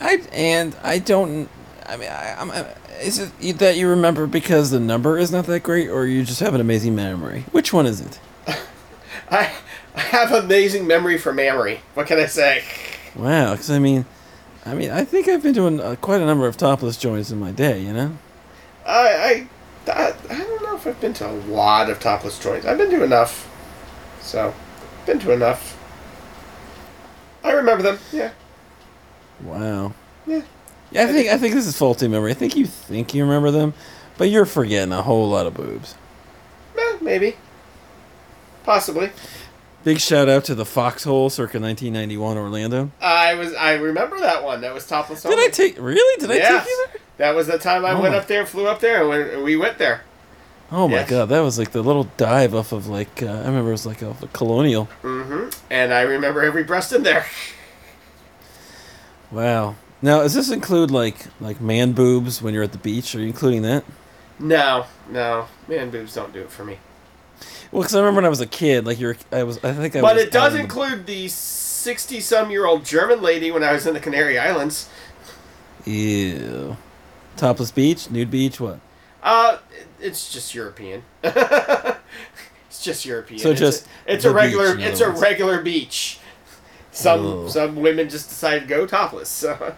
[0.00, 1.48] I and I don't.
[1.86, 2.50] I mean, I, I'm.
[2.50, 2.66] I,
[3.00, 6.40] is it that you remember because the number is not that great, or you just
[6.40, 7.44] have an amazing memory?
[7.52, 8.20] Which one is it?
[9.30, 9.52] I,
[9.94, 11.80] I have amazing memory for memory.
[11.94, 12.64] What can I say?
[13.14, 14.06] Wow, because I mean,
[14.64, 17.30] I mean, I think I've been to an, uh, quite a number of topless joints
[17.30, 17.80] in my day.
[17.80, 18.18] You know.
[18.86, 19.46] I,
[19.86, 22.66] I, I, I don't know if I've been to a lot of topless joints.
[22.66, 23.48] I've been to enough.
[24.20, 24.54] So,
[25.06, 25.78] been to enough.
[27.44, 27.98] I remember them.
[28.12, 28.32] Yeah.
[29.42, 29.94] Wow.
[30.26, 30.42] Yeah.
[30.92, 32.32] Yeah, I think I think this is faulty memory.
[32.32, 33.74] I think you think you remember them,
[34.18, 35.96] but you're forgetting a whole lot of boobs.
[36.76, 37.36] Eh, maybe.
[38.64, 39.10] Possibly.
[39.84, 42.90] Big shout out to the Foxhole circa 1991 Orlando.
[43.00, 43.52] I was.
[43.54, 44.60] I remember that one.
[44.60, 45.22] That was topless.
[45.22, 45.44] Did only.
[45.44, 46.20] I take really?
[46.20, 47.00] Did I take you there?
[47.18, 49.42] That was the time I Oh went my- up there, flew up there, and we-
[49.42, 50.02] we went there.
[50.70, 51.10] Oh my Yes.
[51.10, 53.84] god, that was like the little dive off of like uh, I remember it was
[53.86, 54.84] like a, of Colonial.
[55.02, 57.26] hmm And I remember every breast in there.
[59.30, 59.76] Wow.
[60.02, 63.14] Now, does this include like like man boobs when you're at the beach?
[63.14, 63.84] Are you including that?
[64.38, 66.78] No, no, man, boobs don't do it for me.
[67.72, 69.96] Well, because I remember when I was a kid, like you're, I was, I think
[69.96, 70.02] I.
[70.02, 74.00] But was it does out include the sixty-some-year-old German lady when I was in the
[74.00, 74.90] Canary Islands.
[75.86, 76.76] Ew.
[77.36, 78.78] Topless beach, nude beach, what?
[79.22, 79.58] Uh,
[80.00, 81.02] it's just European.
[81.22, 83.40] it's just European.
[83.40, 86.18] So It's just a, it's a regular beach, it's a regular beach.
[86.90, 89.30] Some some women just decide to go topless.
[89.30, 89.74] So.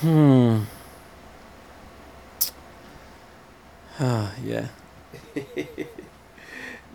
[0.00, 0.60] Hmm.
[4.00, 4.68] Ah, yeah.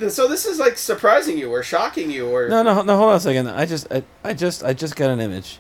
[0.10, 2.98] So this is like surprising you or shocking you or No, no, no.
[2.98, 3.48] Hold on a second.
[3.48, 5.58] I just, I, I just, I just got an image.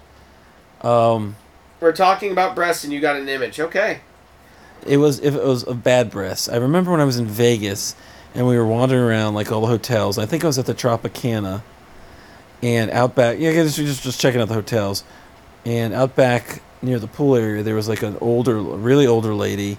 [0.81, 1.37] Um,
[1.79, 3.61] we're talking about breasts and you got an image.
[3.61, 4.01] Okay.
[4.85, 6.49] it was, if it was a bad breast.
[6.49, 7.95] I remember when I was in Vegas,
[8.33, 10.17] and we were wandering around like all the hotels.
[10.17, 11.61] I think I was at the Tropicana,
[12.61, 15.05] and out back, yeah, just just just checking out the hotels,
[15.65, 19.77] and out back near the pool area, there was like an older, really older lady,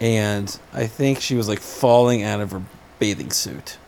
[0.00, 2.62] and I think she was like falling out of her
[2.98, 3.78] bathing suit.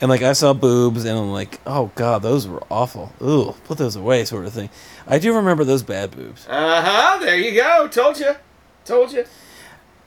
[0.00, 3.12] And like I saw boobs, and I'm like, oh god, those were awful.
[3.20, 4.70] Ooh, put those away, sort of thing.
[5.06, 6.46] I do remember those bad boobs.
[6.48, 7.18] Uh huh.
[7.18, 7.88] There you go.
[7.88, 8.36] Told you.
[8.84, 9.24] Told you.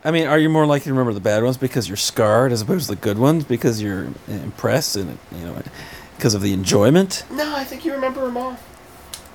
[0.04, 2.62] I mean, are you more likely to remember the bad ones because you're scarred as
[2.62, 5.62] opposed to the good ones because you're impressed and you know
[6.16, 7.24] because of the enjoyment?
[7.30, 8.58] No, I think you remember them all.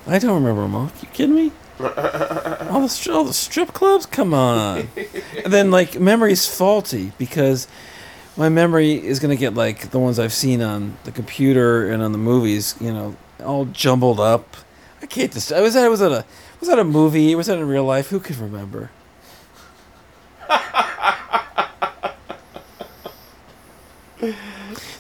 [0.07, 0.87] I don't remember them all.
[0.87, 1.53] Are You kidding me?
[1.81, 4.07] All the all the strip clubs?
[4.07, 4.89] Come on.
[5.45, 7.69] and then like memory's faulty because
[8.37, 12.13] my memory is gonna get like the ones I've seen on the computer and on
[12.13, 12.75] the movies.
[12.81, 14.57] You know, all jumbled up.
[15.03, 15.51] I can't just.
[15.51, 16.25] Was that was that a
[16.61, 17.35] was that a movie?
[17.35, 18.09] Was that in real life?
[18.09, 18.91] Who could remember?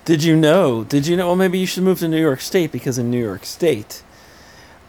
[0.05, 0.85] Did you know?
[0.85, 1.29] Did you know?
[1.29, 4.03] Well, maybe you should move to New York State because in New York State,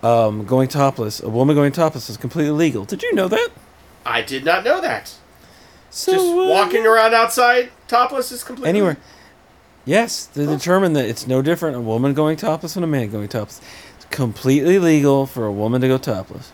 [0.04, 2.86] um, going topless, a woman going topless is completely legal.
[2.86, 3.50] Did you know that?
[4.06, 5.16] I did not know that.
[5.90, 8.98] So Just uh, walking around outside topless is completely anywhere.
[9.86, 13.30] Yes, they determined that it's no different a woman going topless than a man going
[13.30, 13.62] topless.
[13.96, 16.52] It's completely legal for a woman to go topless.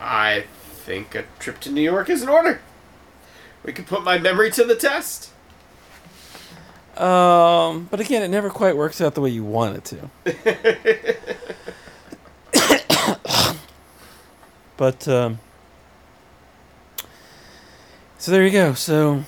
[0.00, 2.60] I think a trip to New York is in order.
[3.64, 5.30] We could put my memory to the test.
[6.96, 9.84] Um, but again, it never quite works out the way you want it
[10.24, 11.16] to.
[14.76, 15.38] but um,
[18.18, 18.74] so there you go.
[18.74, 19.24] So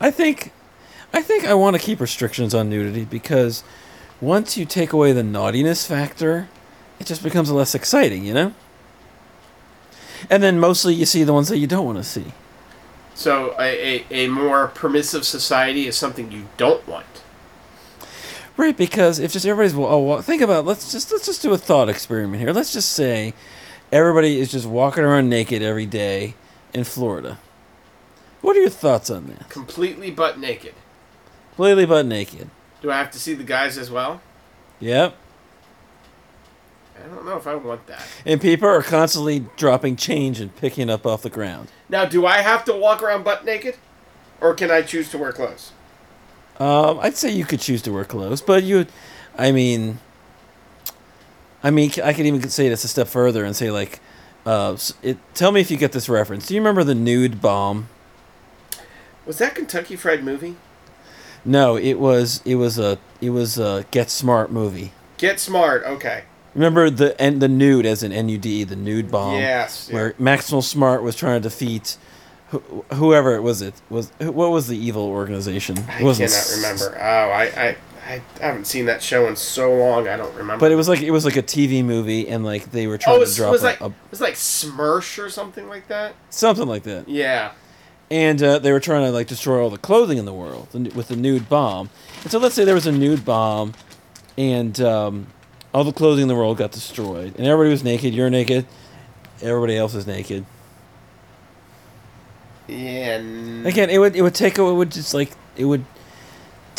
[0.00, 0.52] I think
[1.12, 3.64] I think I want to keep restrictions on nudity because
[4.20, 6.48] once you take away the naughtiness factor,
[6.98, 8.54] it just becomes less exciting, you know.
[10.28, 12.32] And then mostly you see the ones that you don't want to see.
[13.14, 17.06] So a, a, a more permissive society is something you don't want.
[18.56, 21.52] Right, because if just everybody's well, oh, well, think about let's just let's just do
[21.52, 22.52] a thought experiment here.
[22.52, 23.34] Let's just say
[23.92, 26.34] everybody is just walking around naked every day
[26.74, 27.38] in Florida.
[28.40, 29.48] What are your thoughts on that?
[29.48, 30.74] Completely butt naked.
[31.50, 32.50] Completely butt naked.
[32.80, 34.20] Do I have to see the guys as well?
[34.80, 35.16] Yep.
[36.96, 38.04] I don't know if I want that.
[38.24, 41.68] And people are constantly dropping change and picking up off the ground.
[41.88, 43.76] Now, do I have to walk around butt naked?
[44.40, 45.72] Or can I choose to wear clothes?
[46.58, 48.86] Um, I'd say you could choose to wear clothes, but you,
[49.36, 49.98] I mean,
[51.62, 54.00] I mean, I could even say this a step further and say like,
[54.46, 55.18] uh, it.
[55.34, 56.46] Tell me if you get this reference.
[56.46, 57.88] Do you remember the nude bomb?
[59.26, 60.56] Was that Kentucky Fried Movie?
[61.44, 64.92] No, it was it was a it was a Get Smart movie.
[65.18, 66.24] Get Smart, okay.
[66.54, 69.38] Remember the and the nude as an N U D the nude bomb.
[69.38, 69.88] yes.
[69.88, 69.94] yeah.
[69.94, 71.96] Where Maxwell Smart was trying to defeat
[72.48, 73.62] who, whoever it was.
[73.62, 75.78] It was what was the evil organization?
[75.78, 76.98] It I cannot remember.
[76.98, 77.76] Oh, I, I,
[78.08, 80.08] I haven't seen that show in so long.
[80.08, 80.58] I don't remember.
[80.60, 83.12] But it was like it was like a TV movie, and like they were trying
[83.12, 85.68] oh, it to was, drop was a, like a- it was like SMERSH or something
[85.68, 86.14] like that.
[86.30, 87.06] something like that.
[87.08, 87.52] Yeah.
[88.10, 91.08] and uh, they were trying to like destroy all the clothing in the world with
[91.08, 91.90] the nude bomb.
[92.22, 93.74] And so let's say there was a nude bomb,
[94.38, 95.26] and um,
[95.74, 98.14] all the clothing in the world got destroyed, and everybody was naked.
[98.14, 98.64] You're naked.
[99.42, 100.46] Everybody else is naked.
[102.66, 103.18] Yeah.
[103.64, 105.84] Again, it would it would take it would just like it would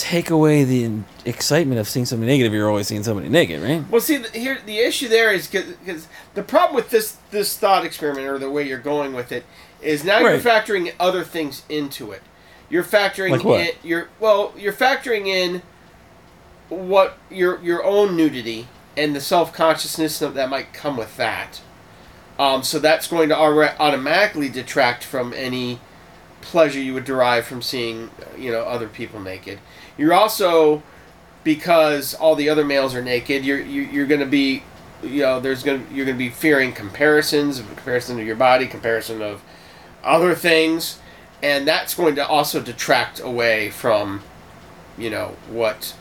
[0.10, 0.90] take away the
[1.24, 3.88] excitement of seeing somebody naked if you're always seeing somebody naked, right?
[3.92, 7.86] Well, see, the, here the issue there is because the problem with this this thought
[7.86, 9.46] experiment or the way you're going with it
[9.84, 10.32] is now Right.
[10.32, 12.24] you're factoring other things into it.
[12.72, 13.60] You're factoring Like what?
[13.60, 15.62] in you're well, you're factoring in
[16.70, 21.62] what your your own nudity and the self consciousness that, might come with that.
[22.40, 25.80] Um, so that's going to automatically detract from any
[26.42, 29.60] pleasure you would derive from seeing you know other people naked.
[30.00, 30.82] You're also
[31.44, 33.44] because all the other males are naked.
[33.46, 34.64] You're you're, you're going to be
[35.04, 38.66] you know there's going to you're going to be fearing comparisons, comparison of your body,
[38.66, 39.42] comparison of
[40.02, 41.00] other things,
[41.44, 44.22] and that's going to also detract away from
[44.98, 45.94] you know what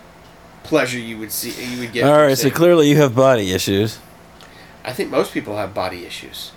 [0.62, 2.04] pleasure you would see you would get.
[2.04, 3.98] All right, so clearly you have body issues.
[4.84, 6.52] I think most people have body issues.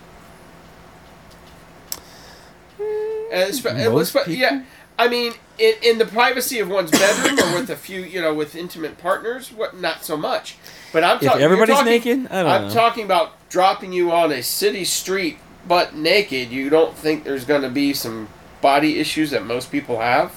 [2.79, 4.33] Eh, and spe- and Most spe- people?
[4.33, 4.63] yeah,
[4.97, 8.33] I mean, in, in the privacy of one's bedroom or with a few, you know,
[8.33, 10.57] with intimate partners, what not so much.
[10.93, 11.41] But I'm talking.
[11.41, 12.73] everybody's talking, naked, I don't I'm know.
[12.73, 15.37] talking about dropping you on a city street
[15.67, 16.51] butt naked.
[16.51, 18.27] You don't think there's going to be some
[18.61, 20.31] body issues that most people have?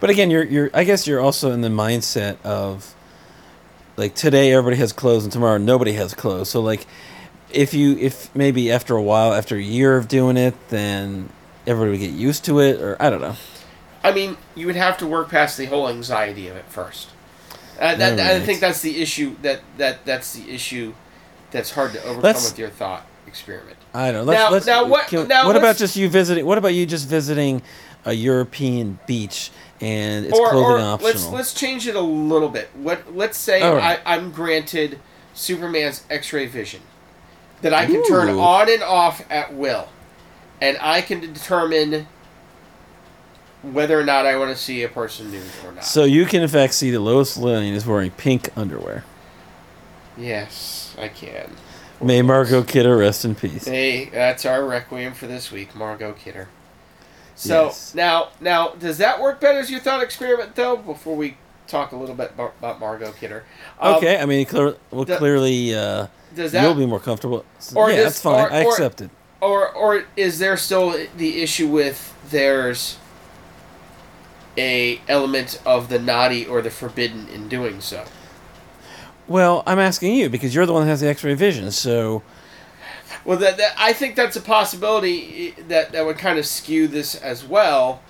[0.00, 2.94] But again, you're you're I guess you're also in the mindset of
[3.96, 6.48] like today everybody has clothes and tomorrow nobody has clothes.
[6.48, 6.86] So like
[7.50, 11.28] if you if maybe after a while, after a year of doing it, then
[11.68, 13.36] everybody would get used to it or I don't know.
[14.02, 17.08] I mean, you would have to work past the whole anxiety of it first.
[17.78, 19.36] Uh, that, I think that's the issue.
[19.42, 20.94] That that that's the issue
[21.50, 23.76] that's hard to overcome Let's- with your thought experiment.
[23.94, 24.32] I don't know.
[24.32, 26.44] Let's, Now- let's, now what- can- now what about just you visiting?
[26.44, 27.62] What about you just visiting
[28.04, 29.50] a European beach
[29.80, 31.12] and it's or clothing or optional?
[31.12, 32.68] let's let's change it a little bit.
[32.74, 34.00] What let's say right.
[34.04, 34.98] I, I'm granted
[35.34, 36.80] Superman's X-ray vision
[37.62, 39.88] that I can turn on and off at will,
[40.60, 42.06] and I can determine
[43.62, 45.84] whether or not I want to see a person nude or not.
[45.84, 49.04] so you can in fact see that Lois Lane is wearing pink underwear.
[50.16, 51.50] yes, I can.
[52.00, 53.66] May Margot Kidder rest in peace.
[53.66, 56.48] Hey, that's our requiem for this week, Margot Kidder.
[57.34, 57.94] So Yes.
[57.94, 60.76] now, now, does that work better as your thought experiment, though?
[60.76, 61.36] Before we
[61.66, 63.44] talk a little bit about, about Margot Kidder,
[63.80, 67.44] Um, Okay, I mean, clear, well, clearly uh, Does that you'll be more comfortable.
[67.74, 68.44] Or yeah, does- that's fine.
[68.44, 69.10] or- I or- accept it.
[69.40, 72.98] Or or is there still the issue with there's
[74.56, 78.04] a element of the naughty or the forbidden in doing so?
[79.26, 81.70] Well, I'm asking you because you're the one that has the X-ray vision.
[81.70, 82.22] So
[83.24, 86.88] Well, that, that I think that's a possibility eh, that that would kind of skew
[86.88, 88.02] this as well.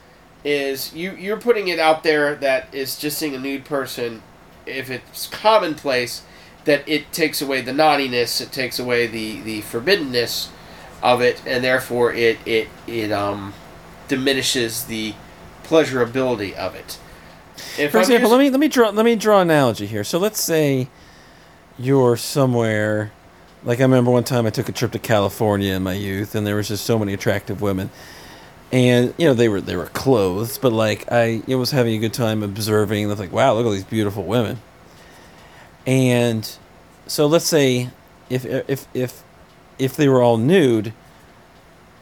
[0.44, 4.22] Is you you're putting it out there that is just seeing a nude person,
[4.64, 6.22] if it's commonplace,
[6.64, 10.48] that it takes away the naughtiness, it takes away the the forbiddenness
[11.02, 13.54] of it, and therefore it it it um
[14.08, 15.14] diminishes the
[15.64, 16.98] pleasurability of it.
[17.78, 19.86] If For I'm example, us- let me let me draw let me draw an analogy
[19.86, 20.04] here.
[20.04, 20.88] So let's say
[21.78, 23.12] you're somewhere
[23.64, 26.46] like I remember one time I took a trip to California in my youth and
[26.46, 27.90] there was just so many attractive women.
[28.70, 31.98] And you know, they were they were clothed, but like I it was having a
[31.98, 34.60] good time observing and I was like, wow, look at these beautiful women.
[35.86, 36.48] And
[37.06, 37.90] so let's say
[38.30, 39.22] if if if
[39.78, 40.92] if they were all nude,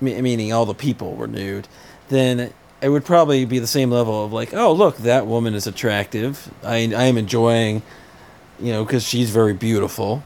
[0.01, 1.69] meaning all the people were nude,
[2.09, 5.67] then it would probably be the same level of like, oh look, that woman is
[5.67, 6.53] attractive.
[6.63, 7.83] I I am enjoying,
[8.61, 10.25] you know, because she's very beautiful.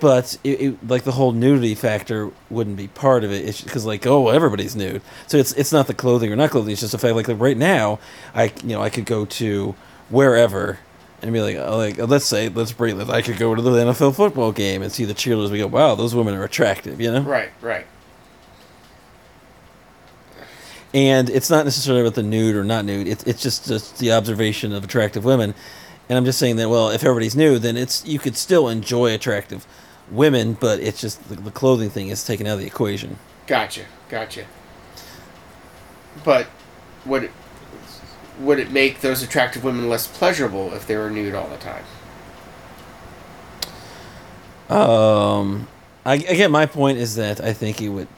[0.00, 3.44] But it, it, like the whole nudity factor wouldn't be part of it.
[3.44, 6.72] It's because like oh everybody's nude, so it's it's not the clothing or not clothing.
[6.72, 7.98] It's just the fact like, like right now,
[8.34, 9.74] I you know I could go to
[10.08, 10.78] wherever
[11.22, 13.08] and be like oh, like let's say let's bring this.
[13.08, 15.50] I could go to the NFL football game and see the cheerleaders.
[15.50, 17.22] We go wow those women are attractive, you know.
[17.22, 17.86] right, right.
[20.94, 23.08] and it's not necessarily about the nude or not nude.
[23.08, 25.54] It's it's just, just the observation of attractive women,
[26.08, 29.12] and I'm just saying that well, if everybody's nude, then it's you could still enjoy
[29.14, 29.66] attractive
[30.10, 33.18] women, but it's just the, the clothing thing is taken out of the equation.
[33.46, 34.46] Gotcha, gotcha.
[36.24, 36.48] But
[37.06, 37.30] it
[38.38, 41.84] would it make those attractive women less pleasurable if they were nude all the time?
[44.68, 45.68] Um,
[46.04, 48.08] I, again, my point is that I think it would.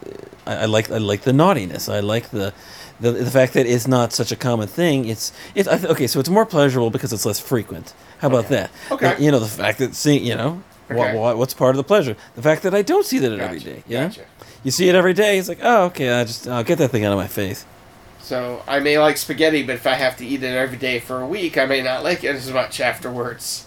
[0.46, 1.88] I, I like I like the naughtiness.
[1.88, 2.52] I like the.
[3.00, 6.06] The, the fact that it's not such a common thing, it's it's okay.
[6.06, 7.94] So it's more pleasurable because it's less frequent.
[8.18, 8.54] How about Okay.
[8.56, 8.70] that?
[8.90, 9.16] Okay.
[9.24, 11.16] You know the fact that seeing you know what, Okay.
[11.18, 12.14] what what's part of the pleasure?
[12.34, 13.82] The fact that I don't see that every Gotcha, day.
[13.88, 14.08] Yeah.
[14.08, 14.20] gotcha.
[14.64, 15.38] You see it every day.
[15.38, 16.10] It's like, oh, okay.
[16.12, 17.64] I just I'll get that thing out of my face.
[18.30, 21.20] So I may like spaghetti, but if I have to eat it every day for
[21.20, 23.66] a week, I may not like it as much afterwards.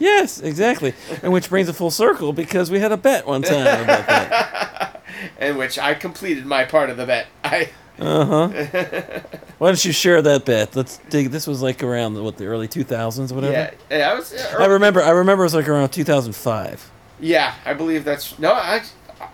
[0.00, 0.94] Yes, exactly.
[1.22, 5.00] and which brings a full circle because we had a bet one time about that.
[5.40, 7.28] In which I completed my part of the bet.
[7.44, 8.48] I Uh huh.
[9.58, 10.74] Why don't you share that bet?
[10.74, 11.30] Let's dig.
[11.30, 13.52] This was like around what the early two thousands, whatever.
[13.52, 14.34] yeah, yeah, I was.
[14.58, 15.04] I remember.
[15.04, 16.90] I remember it was like around two thousand five.
[17.20, 18.54] Yeah, I believe that's no.
[18.54, 18.82] I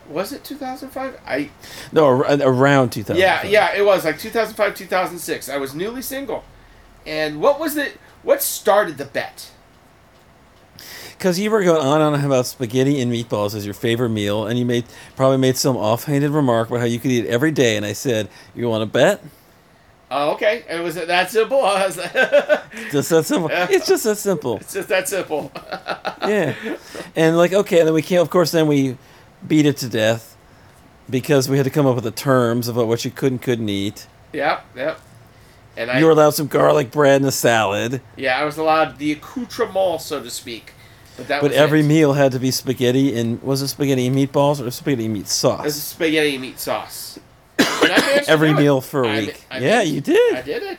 [0.08, 1.20] was it 2005.
[1.26, 1.50] I
[1.92, 3.20] No, uh, around two thousand.
[3.20, 5.48] yeah yeah it was like 2005 2006.
[5.48, 6.44] I was newly single,
[7.06, 7.98] and what was it?
[8.22, 9.50] What started the bet?
[11.16, 14.46] Because you were going on and on about spaghetti and meatballs as your favorite meal,
[14.46, 14.84] and you made
[15.16, 17.94] probably made some offhanded remark about how you could eat it every day, and I
[17.94, 19.22] said, "You want to bet?"
[20.08, 20.64] Oh, okay.
[20.68, 21.62] It was that simple.
[22.92, 23.48] Just that simple.
[23.50, 24.58] It's just that simple.
[24.58, 25.50] it's just that simple.
[26.26, 26.54] Yeah.
[27.14, 28.20] And like, okay, and then we came.
[28.20, 28.96] Of course, then we
[29.48, 30.36] beat it to death
[31.08, 33.68] because we had to come up with the terms about what you could and couldn't
[33.68, 34.06] eat.
[34.32, 35.00] yep, yep.
[35.76, 38.98] And I You were allowed some garlic bread and a salad, yeah I was allowed
[38.98, 40.72] the accoutrement, so to speak.
[41.16, 41.84] But that but every it.
[41.84, 45.28] meal had to be spaghetti and was it spaghetti and meatballs or spaghetti and meat
[45.28, 45.60] sauce?
[45.60, 47.18] It was spaghetti meat sauce.
[47.58, 48.54] And I managed to Every it.
[48.56, 49.44] meal for a I- week.
[49.52, 50.34] Yeah, managed- you did.
[50.34, 50.78] I did it.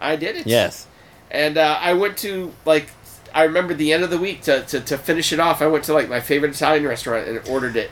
[0.00, 0.46] I did it.
[0.46, 0.86] Yes.
[1.30, 2.88] And uh, I went to like
[3.36, 5.60] I remember the end of the week to, to, to finish it off.
[5.60, 7.90] I went to like my favorite Italian restaurant and ordered it,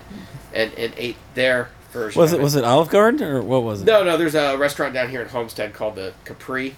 [0.54, 2.18] and, and ate their version.
[2.18, 3.84] Was of it was it Olive Garden or what was it?
[3.84, 4.16] No, no.
[4.16, 6.76] There's a restaurant down here in Homestead called the Capri.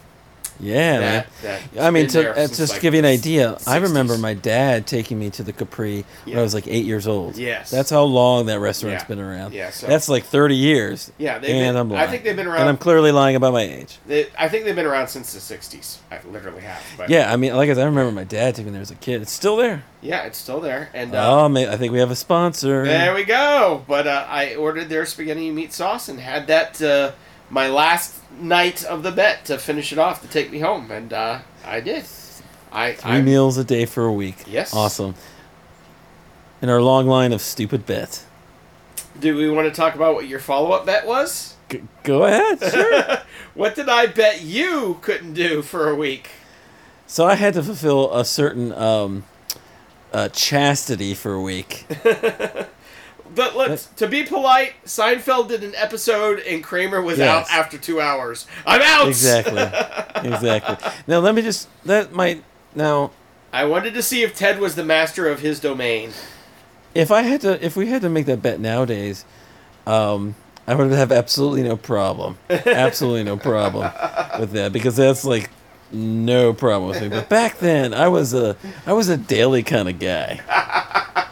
[0.60, 1.26] Yeah, man.
[1.42, 4.34] that, that I mean, to uh, just like, give you an idea, I remember my
[4.34, 7.36] dad taking me to the Capri when I was like eight years old.
[7.36, 7.70] Yes.
[7.70, 9.08] That's how long that restaurant's Yeah.
[9.08, 9.52] been around.
[9.52, 11.12] Yeah, so- That's like 30 years.
[11.18, 12.08] Yeah, and been- I'm lying.
[12.08, 13.98] I think they've been around, And I'm clearly lying about my age.
[14.06, 15.98] They, I think they've been around since the '60s.
[16.10, 16.82] I literally have.
[16.96, 18.90] But Yeah, I mean, like I said, I remember my dad taking me there as
[18.90, 19.22] a kid.
[19.22, 19.84] It's still there.
[20.00, 20.88] yeah, it's still there.
[20.94, 22.84] And uh, oh, man, I think we have a sponsor.
[22.84, 23.84] There we go.
[23.88, 27.12] But uh, I ordered their spaghetti and meat sauce and had that uh,
[27.50, 31.12] my last night of the bet to finish it off to take me home, and
[31.12, 32.04] uh, I did.
[32.72, 34.44] I, Three I meals a day for a week.
[34.46, 34.74] Yes.
[34.74, 35.14] Awesome.
[36.60, 38.24] In our long line of stupid bets.
[39.20, 41.54] do we want to talk about what your follow up bet was?
[41.70, 42.60] G- go ahead.
[42.72, 43.18] Sure.
[43.54, 46.30] what did I bet you couldn't do for a week?
[47.06, 49.24] so I had to fulfill a certain um,
[50.12, 51.86] uh, chastity for a week.
[53.36, 54.72] But let's to be polite.
[54.84, 57.28] Seinfeld did an episode and Kramer was Yes.
[57.48, 58.46] out after two hours.
[58.66, 59.06] I'm out.
[59.08, 59.62] Exactly.
[60.32, 60.90] exactly.
[61.06, 62.42] Now let me just that might
[62.74, 63.12] now
[63.52, 66.10] I wanted to see if Ted was the master of his domain.
[66.94, 69.24] if I had to if we had to make that bet nowadays,
[69.86, 70.34] um,
[70.66, 72.38] I would have absolutely no problem.
[72.50, 73.92] Absolutely no problem
[74.40, 75.50] with that because that's like
[75.92, 77.08] no problem with me.
[77.08, 78.56] But back then I was a
[78.86, 80.40] I was a daily kind of guy.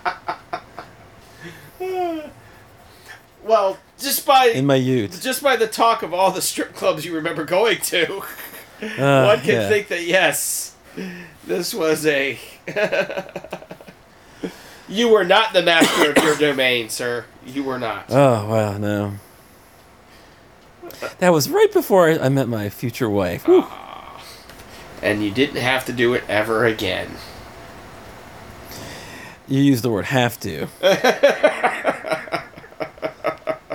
[3.44, 5.22] Well, just by In my youth.
[5.22, 8.22] just by the talk of all the strip clubs you remember going to,
[8.82, 9.68] Uh, one can yeah.
[9.68, 10.74] think that yes,
[11.46, 12.38] this was a.
[14.88, 17.24] you were not the master of your domain, sir.
[17.46, 18.06] You were not.
[18.10, 19.14] Oh wow, no.
[21.18, 23.46] That was right before I, met my future wife.
[23.46, 23.66] Whew.
[25.02, 27.10] and you didn't have to do it ever again.
[29.48, 30.66] You used the word have to.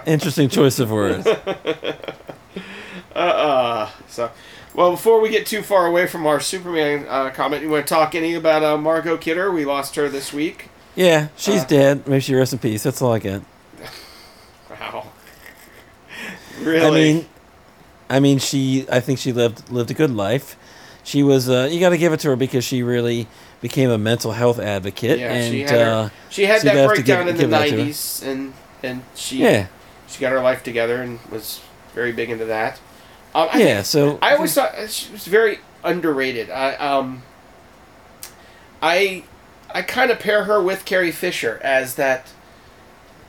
[0.09, 1.27] Interesting choice of words.
[3.15, 4.31] Uh, so,
[4.73, 7.93] well, before we get too far away from our Superman uh, comment, you want to
[7.93, 9.51] talk any about uh, Margot Kidder?
[9.51, 10.69] We lost her this week.
[10.95, 12.07] Yeah, she's Uh, dead.
[12.07, 12.83] Maybe she rest in peace.
[12.83, 13.41] That's all I get.
[14.69, 15.07] Wow.
[16.61, 16.85] Really?
[16.85, 17.25] I mean,
[18.09, 18.85] I mean, she.
[18.89, 20.55] I think she lived lived a good life.
[21.03, 21.49] She was.
[21.49, 23.27] Uh, you got to give it to her because she really
[23.61, 25.19] became a mental health advocate.
[25.19, 27.49] yeah, and she had, her- uh, she had so that breakdown give- in the give
[27.49, 27.77] that to her.
[27.89, 28.53] '90s, and
[28.83, 29.67] and she yeah,
[30.09, 31.61] she got her life together and was
[31.93, 32.79] very big into that.
[33.35, 33.81] Um, I yeah.
[33.83, 36.49] So I always thought she was very underrated.
[36.49, 37.23] I um,
[38.81, 39.23] I
[39.73, 42.31] I kind of pair her with Carrie Fisher as that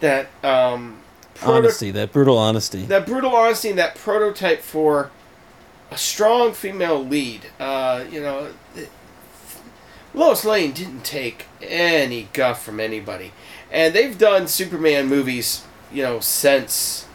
[0.00, 1.00] that um
[1.34, 2.84] proto- honesty, that brutal honesty.
[2.86, 5.10] that brutal honesty and that prototype for
[5.90, 7.46] a strong female lead.
[7.58, 8.52] Uh, you know,
[10.14, 13.32] Lois Lane didn't take any guff from anybody,
[13.70, 17.06] and they've done Superman movies, you know, since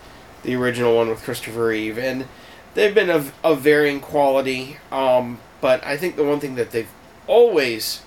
[0.44, 2.26] the original one with Christopher Reeve, and
[2.74, 4.78] they've been of, of varying quality.
[4.92, 6.92] Um, but I think the one thing that they've
[7.28, 8.02] always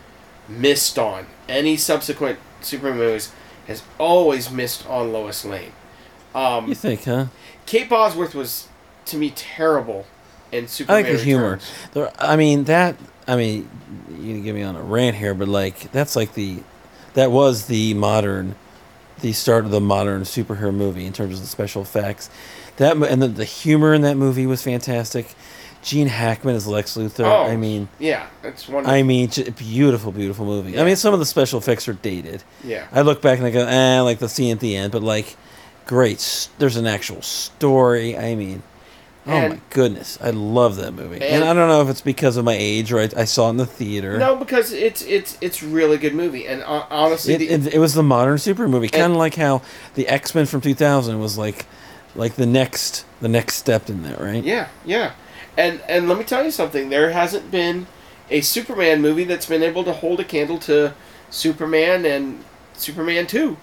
[0.49, 3.33] missed on any subsequent Superman movies
[3.67, 5.73] has always missed on Lois Lane.
[6.35, 7.27] Um, you think, huh?
[7.67, 8.69] Kate Bosworth was
[9.07, 10.07] to me terrible
[10.53, 10.93] in Super.
[10.93, 11.59] I like the humor.
[11.93, 12.97] There, I mean that.
[13.27, 13.69] I mean,
[14.11, 16.63] you can get me on a rant here, but like that's like the,
[17.15, 18.55] that was the modern,
[19.21, 22.31] the start of the modern superhero movie in terms of the special effects.
[22.77, 25.35] That and the, the humor in that movie was fantastic.
[25.83, 27.25] Gene Hackman as Lex Luthor.
[27.25, 28.95] Oh, I mean, yeah, it's wonderful.
[28.95, 30.79] I mean, beautiful, beautiful movie.
[30.79, 32.43] I mean, some of the special effects are dated.
[32.65, 35.03] yeah, I look back and I go, eh, like the scene at the end, but
[35.03, 35.37] like,
[35.87, 36.49] great.
[36.59, 38.17] There's an actual story.
[38.19, 38.63] I mean,
[39.29, 42.01] Oh And- my goodness, I love that movie, and, And- I don't know if it's
[42.01, 44.17] because of my age or I, I saw it in the theater.
[44.19, 47.79] No, because it's it's it's really good movie, and uh, honestly, It, the, it, it
[47.79, 49.61] was the modern super movie, kind of like how
[49.95, 51.67] the X Men from 2000 was like,
[52.17, 54.43] like the next the next step in that, right?
[54.43, 55.13] yeah, yeah,
[55.57, 56.89] and and let me tell you something.
[56.89, 57.87] There hasn't been
[58.31, 60.95] a Superman movie that's been able to hold a candle to
[61.31, 62.43] Superman and
[62.75, 63.57] Superman Two.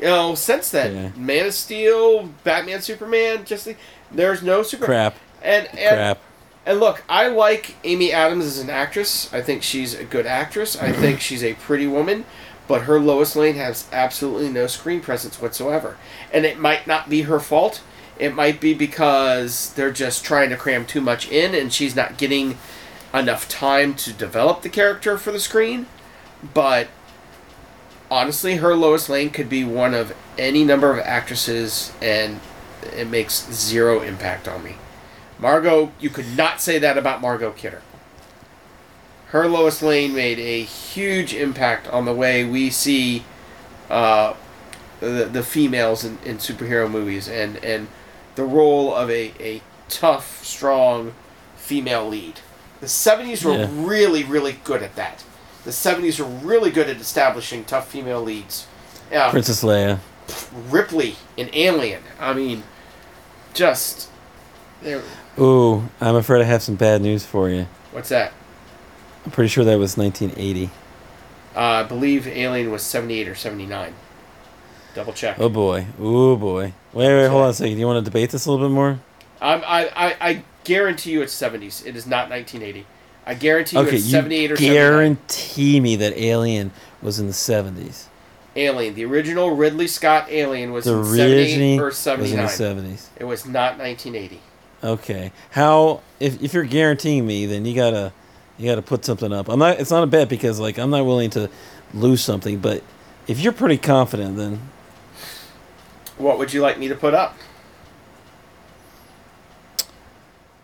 [0.00, 1.20] You know, since then, Yeah.
[1.22, 3.76] Man of Steel, Batman, Superman, just the,
[4.14, 6.18] there's no super Crap, and and crap.
[6.64, 9.32] And look, I like Amy Adams as an actress.
[9.32, 10.80] I think she's a good actress.
[10.80, 12.24] I think she's a pretty woman,
[12.68, 15.96] but her Lois Lane has absolutely no screen presence whatsoever.
[16.32, 17.82] And it might not be her fault.
[18.18, 22.18] It might be because they're just trying to cram too much in and she's not
[22.18, 22.58] getting
[23.12, 25.86] enough time to develop the character for the screen.
[26.54, 26.88] But
[28.10, 32.38] honestly, her Lois Lane could be one of any number of actresses and
[32.84, 34.76] it makes zero impact on me.
[35.38, 37.82] Margot, you could not say that about Margot Kidder.
[39.28, 43.24] Her Lois Lane made a huge impact on the way we see
[43.88, 44.34] uh,
[45.00, 47.88] the, the females in, in superhero movies and, and
[48.34, 51.14] the role of a, a tough, strong
[51.56, 52.40] female lead.
[52.80, 53.68] The 70s were Yeah.
[53.72, 55.24] really, really good at that.
[55.64, 58.66] The 70s were really good at establishing tough female leads.
[59.10, 59.98] Yeah, Princess Leia.
[60.70, 62.02] Ripley in Alien.
[62.18, 62.64] I mean,
[63.54, 64.08] just.
[64.82, 65.02] There,
[65.38, 67.66] Ooh, I'm afraid I have some bad news for you.
[67.92, 68.32] what's that?
[69.24, 70.70] I'm pretty sure that was 1980.
[71.54, 73.94] Uh, I believe Alien was 78 or 79.
[74.94, 75.38] Double check.
[75.38, 76.72] Oh boy, oh boy.
[76.92, 77.74] Wait, wait, hold on a second.
[77.74, 78.98] Do you want to debate this a little bit more?
[79.40, 81.86] I'm, I, I, I guarantee you it's 70s.
[81.86, 82.86] It is not 1980.
[83.24, 84.74] I guarantee you Okay, it's you 78 or 79.
[84.74, 88.06] guarantee me that Alien was in the 70s.
[88.56, 88.94] Alien.
[88.94, 92.94] The original Ridley Scott Alien was The in 78 original or was in the 79.
[92.94, 93.08] 70s.
[93.16, 94.40] It was not 1980.
[94.84, 95.32] Okay.
[95.50, 98.12] How if if you're guaranteeing me, then you gotta
[98.58, 99.48] you gotta put something up.
[99.48, 99.78] I'm not.
[99.80, 101.48] It's not a bet because like I'm not willing to
[101.94, 102.58] lose something.
[102.58, 102.82] But
[103.26, 104.60] if you're pretty confident, then
[106.18, 107.36] What would you like me to put up?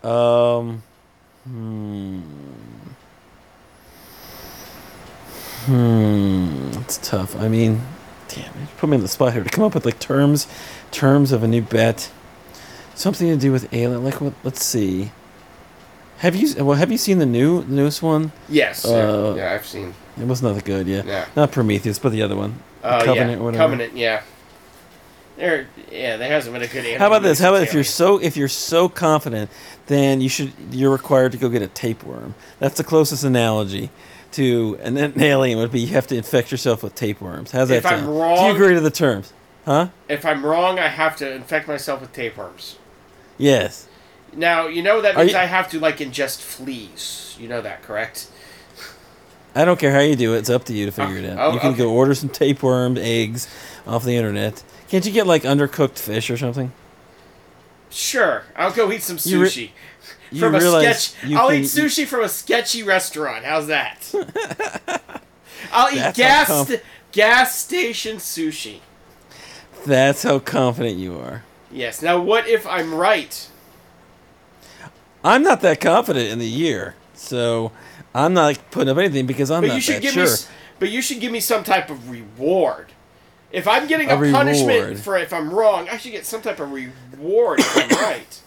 [0.04, 0.82] um,
[1.44, 2.20] hmm,
[5.68, 7.36] hmm, it's tough.
[7.36, 7.82] I mean,
[8.28, 10.46] damn, you put me in the spot here to come up with like terms,
[10.90, 12.10] terms of a new bet.
[12.94, 14.02] Something to do with alien.
[14.02, 14.34] Like what?
[14.42, 15.12] Let's see.
[16.18, 16.76] Have you well?
[16.76, 18.32] Have you seen the new the newest one?
[18.48, 18.84] Yes.
[18.84, 19.94] Uh, yeah, yeah, I've seen.
[20.20, 20.88] It was not that good.
[20.88, 21.02] Yeah.
[21.04, 21.26] Yeah.
[21.36, 22.60] Not Prometheus, but the other one.
[22.82, 23.52] Uh, Covenant yeah.
[23.52, 24.22] Covenant, yeah.
[25.36, 26.84] There, yeah, there hasn't been a good.
[26.84, 26.98] Answer.
[26.98, 27.38] How about this?
[27.38, 29.48] How about if you're so if you're so confident,
[29.86, 32.34] then you should you're required to go get a tapeworm.
[32.58, 33.90] That's the closest analogy
[34.32, 37.50] to an, an alien would be you have to infect yourself with tapeworms.
[37.52, 38.36] How's that If I'm sound?
[38.38, 39.32] Do you agree to the terms?
[39.64, 39.88] Huh?
[40.08, 42.76] If I'm wrong, I have to infect myself with tapeworms.
[43.36, 43.86] Yes.
[44.34, 47.36] Now you know that means you- I have to like ingest fleas.
[47.38, 48.28] You know that, correct?
[49.54, 50.38] I don't care how you do it.
[50.38, 51.38] It's up to you to figure Oh, it out.
[51.38, 51.78] oh, you can okay.
[51.78, 53.48] go order some tapeworm eggs
[53.86, 54.62] off the internet.
[54.88, 56.72] Can't you get like undercooked fish or something?
[57.90, 59.70] Sure, I'll go eat some sushi
[60.30, 61.12] You from a sketch.
[61.34, 63.44] I'll eat sushi from a sketchy restaurant.
[63.44, 64.12] How's that?
[65.72, 66.82] I'll eat gas st-
[67.12, 68.80] gas station sushi.
[69.86, 71.44] That's how confident you are.
[71.70, 72.02] Yes.
[72.02, 73.48] Now, what if I'm right?
[75.24, 77.72] I'm not that confident in the year, so
[78.14, 80.24] I'm not putting up anything because I'm But not you should that give sure.
[80.26, 80.30] me.
[80.78, 82.92] But you should give me some type of reward.
[83.50, 86.60] If I'm getting a, A punishment for if I'm wrong, I should get some type
[86.60, 88.40] of reward if I'm right.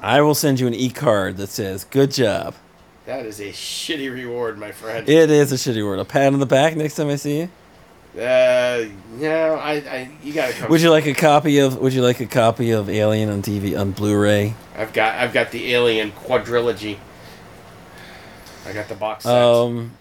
[0.00, 2.54] I will send you an e-card that says "Good job."
[3.06, 5.06] That is a shitty reward, my friend.
[5.08, 5.98] It is a shitty reward.
[5.98, 7.50] A pat on the back next time I see you.
[8.20, 10.70] Uh, no, I, I, you gotta come.
[10.70, 13.78] Would you like a copy of Would you like a copy of Alien on TV
[13.78, 14.54] on Blu-ray?
[14.76, 16.98] I've got, I've got the Alien quadrilogy.
[18.66, 19.34] I got the box set.
[19.34, 19.92] Um,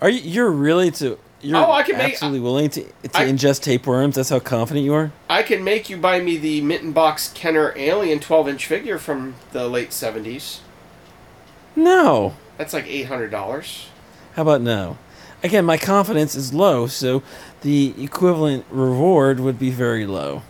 [0.00, 0.20] are you?
[0.20, 1.18] You're really to?
[1.44, 4.14] You're Oh, I can make- absolutely willing to to I- ingest tapeworms.
[4.16, 5.12] That's how confident you are.
[5.28, 9.34] I can make you buy me the Mint in Box Kenner Alien 12-inch figure from
[9.52, 10.60] the late 70s.
[11.76, 12.34] No.
[12.56, 13.86] That's like $800.
[14.36, 14.96] How about no?
[15.42, 17.22] Again, my confidence is low, so
[17.60, 20.42] the equivalent reward would be very low.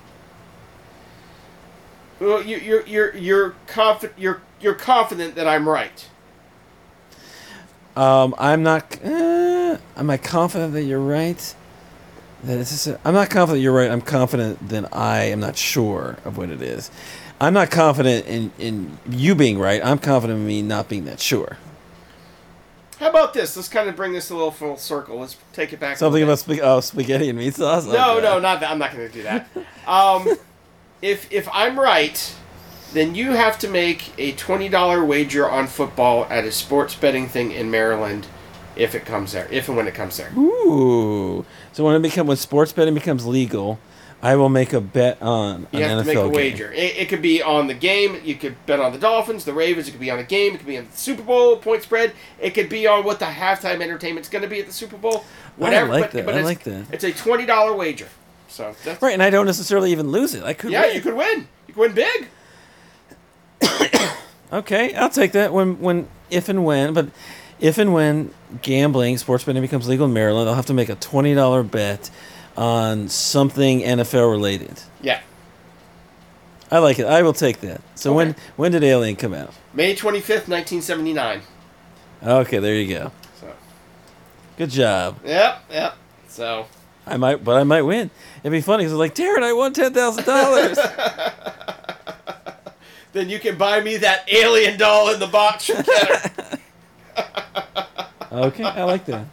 [2.20, 6.06] Well, you, you're, you're, you're confident, you're, you're confident that I'm right.
[7.96, 8.98] Um, I'm not.
[9.04, 11.54] Uh, am I confident that you're right?
[12.44, 13.90] That it's just, I'm not confident you're right.
[13.90, 16.90] I'm confident that I am not sure of what it is.
[17.40, 19.80] I'm not confident in, in you being right.
[19.84, 21.56] I'm confident in me not being that sure.
[22.98, 23.56] How about this?
[23.56, 25.18] Let's kind of bring this a little full circle.
[25.20, 25.96] Let's take it back.
[25.96, 27.86] Something about spag- oh, spaghetti and meat sauce.
[27.86, 28.22] No, Okay.
[28.26, 28.70] no, not that.
[28.70, 29.48] I'm not going to do that.
[29.86, 30.28] Um,
[31.02, 32.34] if if I'm right,
[32.92, 37.28] then you have to make a twenty dollar wager on football at a sports betting
[37.28, 38.26] thing in Maryland,
[38.76, 40.32] if it comes there, if and when it comes there.
[40.36, 41.44] Ooh.
[41.72, 43.78] So when it become when sports betting becomes legal,
[44.22, 46.32] I will make a bet on You an have NFL to make a game.
[46.32, 46.72] wager.
[46.72, 48.20] It, it could be on the game.
[48.24, 49.86] You could bet on the Dolphins, the Ravens.
[49.86, 50.54] It could be on a game.
[50.54, 52.12] It could be on the Super Bowl point spread.
[52.40, 55.24] It could be on what the halftime entertainment's going to be at the Super Bowl.
[55.56, 55.88] Whatever.
[55.88, 56.26] I like but, that.
[56.26, 56.86] But I like that.
[56.90, 58.08] It's a twenty dollar wager.
[58.48, 60.44] So that's Right, and I don't necessarily even lose it.
[60.44, 60.70] I could.
[60.70, 60.86] yeah.
[60.86, 60.94] win.
[60.94, 61.48] You could win.
[61.66, 62.28] You could win big.
[64.52, 67.08] Okay, I'll take that when when if and when, but
[67.58, 68.32] if and when
[68.62, 72.10] gambling, sports betting becomes legal in Maryland, I'll have to make a twenty dollar bet
[72.56, 74.80] on something NFL related.
[75.02, 75.20] Yeah.
[76.70, 77.06] I like it.
[77.06, 77.80] I will take that.
[77.96, 78.38] So when Okay.
[78.56, 79.52] when did Alien come out?
[79.72, 81.40] May twenty fifth, nineteen seventy nine.
[82.22, 83.12] Okay, there you go.
[83.40, 83.48] So
[84.56, 85.18] Good job.
[85.24, 85.96] yep, yep.
[86.28, 86.66] So
[87.06, 88.08] I might, but I might win.
[88.42, 90.78] It'd be funny because like, Darren, I won ten thousand dollars.
[93.14, 96.58] then you can buy me that alien doll in the box from Kenner.
[98.46, 99.26] okay, I like that.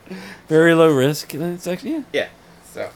[0.48, 1.34] Very low risk.
[1.34, 2.04] It's actually yeah.
[2.14, 2.28] yeah.
[2.72, 2.90] So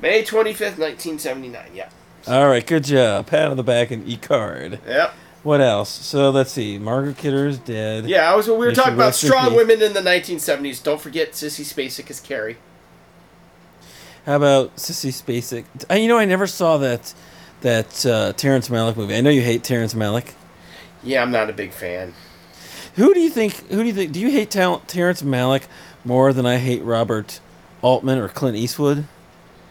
[0.00, 1.70] May twenty fifth, nineteen seventy nine.
[1.72, 1.88] Yeah.
[2.26, 3.28] All right, good job.
[3.28, 4.80] Pat on the back and e card.
[4.86, 5.14] Yep.
[5.44, 5.88] What else?
[5.88, 6.76] So let's see.
[6.76, 8.06] Margaret Kidder is dead.
[8.06, 8.48] Yeah, I was.
[8.48, 10.82] We were talking about rest in strong women in the 1970s.
[10.82, 12.56] Don't forget Sissy Spacek as Carrie.
[14.24, 15.64] How about Sissy Spacek?
[15.96, 17.14] You know, I never saw that
[17.60, 19.14] that uh, Terrence Malick movie.
[19.14, 20.32] I know you hate Terrence Malick.
[21.02, 22.14] Yeah, I'm not a big fan.
[22.96, 23.54] Who do you think?
[23.68, 24.12] Who do you think?
[24.12, 25.64] Do you hate Tal- Terrence Malick
[26.04, 27.40] more than I hate Robert
[27.82, 29.06] Altman or Clint Eastwood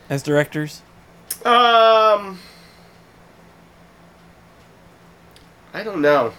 [0.09, 0.81] as directors?
[1.43, 2.39] Um,
[5.73, 6.33] I don't know.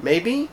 [0.00, 0.48] Maybe,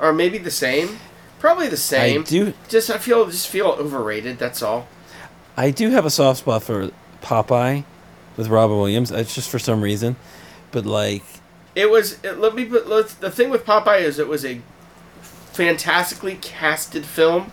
[0.00, 0.98] or maybe the same.
[1.38, 2.22] Probably the same.
[2.22, 2.54] I do.
[2.68, 4.38] Just I feel just feel overrated.
[4.38, 4.88] That's all.
[5.56, 6.90] I do have a soft spot for
[7.20, 7.84] Popeye
[8.36, 9.10] with Robin Williams.
[9.10, 10.16] It's just for some reason,
[10.70, 11.22] but like,
[11.74, 12.18] It was.
[12.24, 12.88] It, let me put.
[12.88, 14.60] Let's, the thing with Popeye is it was a
[15.52, 17.52] fantastically casted film,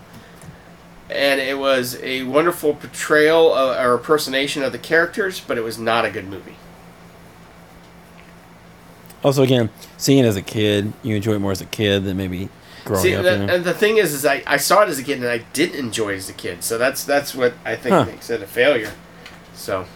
[1.10, 5.78] and it was a wonderful portrayal of, or impersonation of the characters, but it was
[5.78, 6.56] not a good movie.
[9.24, 12.16] also again, seeing it as a kid, you enjoy it more as a kid than
[12.16, 12.48] maybe
[12.84, 13.22] growing See, up.
[13.22, 13.54] the, you know?
[13.54, 15.78] and the thing is, is I, I saw it as a kid and I didn't
[15.78, 16.64] enjoy it as a kid.
[16.64, 18.04] So that's that's what I think Huh.
[18.06, 18.92] makes it a failure.
[19.54, 19.86] So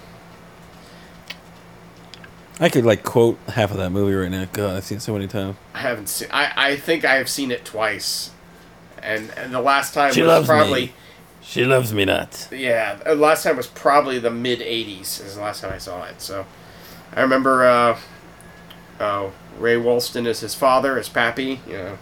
[2.59, 4.47] I could like quote half of that movie right now.
[4.53, 5.57] God, I've seen it so many times.
[5.75, 6.29] I haven't seen.
[6.33, 8.31] I, I think I have seen it twice,
[9.03, 10.93] and and the last time She was loves probably me.
[11.43, 12.49] She loves me not.
[12.51, 12.95] yeah.
[12.95, 15.25] The last time was probably the mid '80s.
[15.25, 16.21] Is the last time I saw it.
[16.23, 16.47] So
[17.15, 17.99] I remember uh,
[19.01, 21.61] uh, Ray Walston is his father, as Pappy.
[21.67, 21.99] You know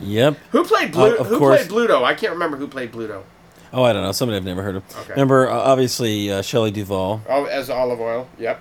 [0.00, 0.36] Yep.
[0.52, 1.66] who played Blue, Uh, of who course.
[1.66, 2.04] played Bluto.
[2.04, 3.22] I can't remember who played Bluto.
[3.72, 4.12] Oh, I don't know.
[4.12, 4.84] Somebody I've never heard of.
[5.00, 5.10] Okay.
[5.10, 7.20] Remember, uh, obviously, uh, Shelley Duvall.
[7.28, 8.28] Oh, as Olive Oyl.
[8.38, 8.60] Yep.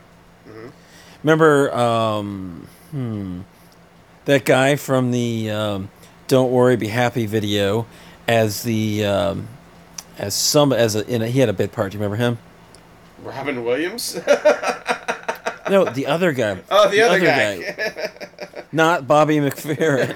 [1.27, 3.41] Remember, um, hmm,
[4.23, 5.89] that guy from the um,
[6.29, 7.85] "Don't Worry, Be Happy" video
[8.29, 9.49] as the um,
[10.17, 11.91] as some as a, in a, he had a bit part.
[11.91, 12.37] Do you remember him?
[13.21, 14.17] Robin Williams.
[15.69, 16.61] No, the other guy.
[16.71, 18.09] oh, the, other, guy.
[18.71, 20.15] not Bobby McFerrin.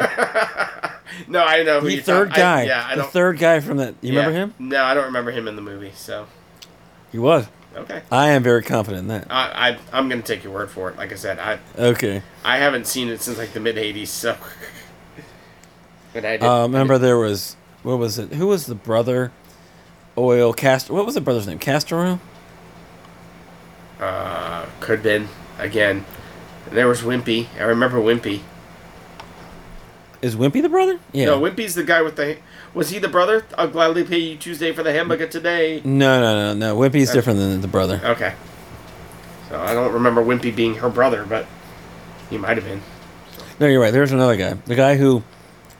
[1.28, 2.62] no, I know who the third guy.
[2.62, 3.12] I, yeah, I the don't.
[3.12, 3.96] third guy from that.
[4.00, 4.54] You remember him?
[4.60, 5.92] No, I don't remember him in the movie.
[5.94, 6.28] So
[7.12, 7.48] He was.
[7.76, 9.28] Okay, I am very confident in that.
[9.30, 10.98] I, I I'm gonna take your word for it.
[10.98, 12.22] Like I said, I Okay.
[12.44, 14.08] I haven't seen it since like the mid '80s.
[14.08, 14.38] So,
[16.14, 16.44] but I did.
[16.44, 18.34] Uh, remember there was what was it?
[18.34, 19.32] Who was the brother?
[20.18, 20.94] Oil Castor.
[20.94, 21.58] What was the brother's name?
[21.60, 22.20] Castor Oil.
[24.00, 25.28] uh, could have been
[25.58, 26.06] again.
[26.70, 27.48] There was Wimpy.
[27.60, 28.42] I remember Wimpy.
[30.22, 31.00] Is Wimpy the brother?
[31.14, 31.26] Yeah.
[31.26, 32.38] No, Wimpy's the guy with the.
[32.74, 33.46] Was he the brother?
[33.58, 35.82] I'll gladly pay you Tuesday for the hamburger today.
[35.84, 36.78] No, no, no, no.
[36.78, 38.00] Wimpy's different than the brother.
[38.04, 38.34] Okay.
[39.50, 41.46] So I don't remember Wimpy being her brother, but
[42.30, 42.82] he might have been.
[43.60, 43.92] No, you're right.
[43.92, 44.54] There's another guy.
[44.54, 45.24] The guy who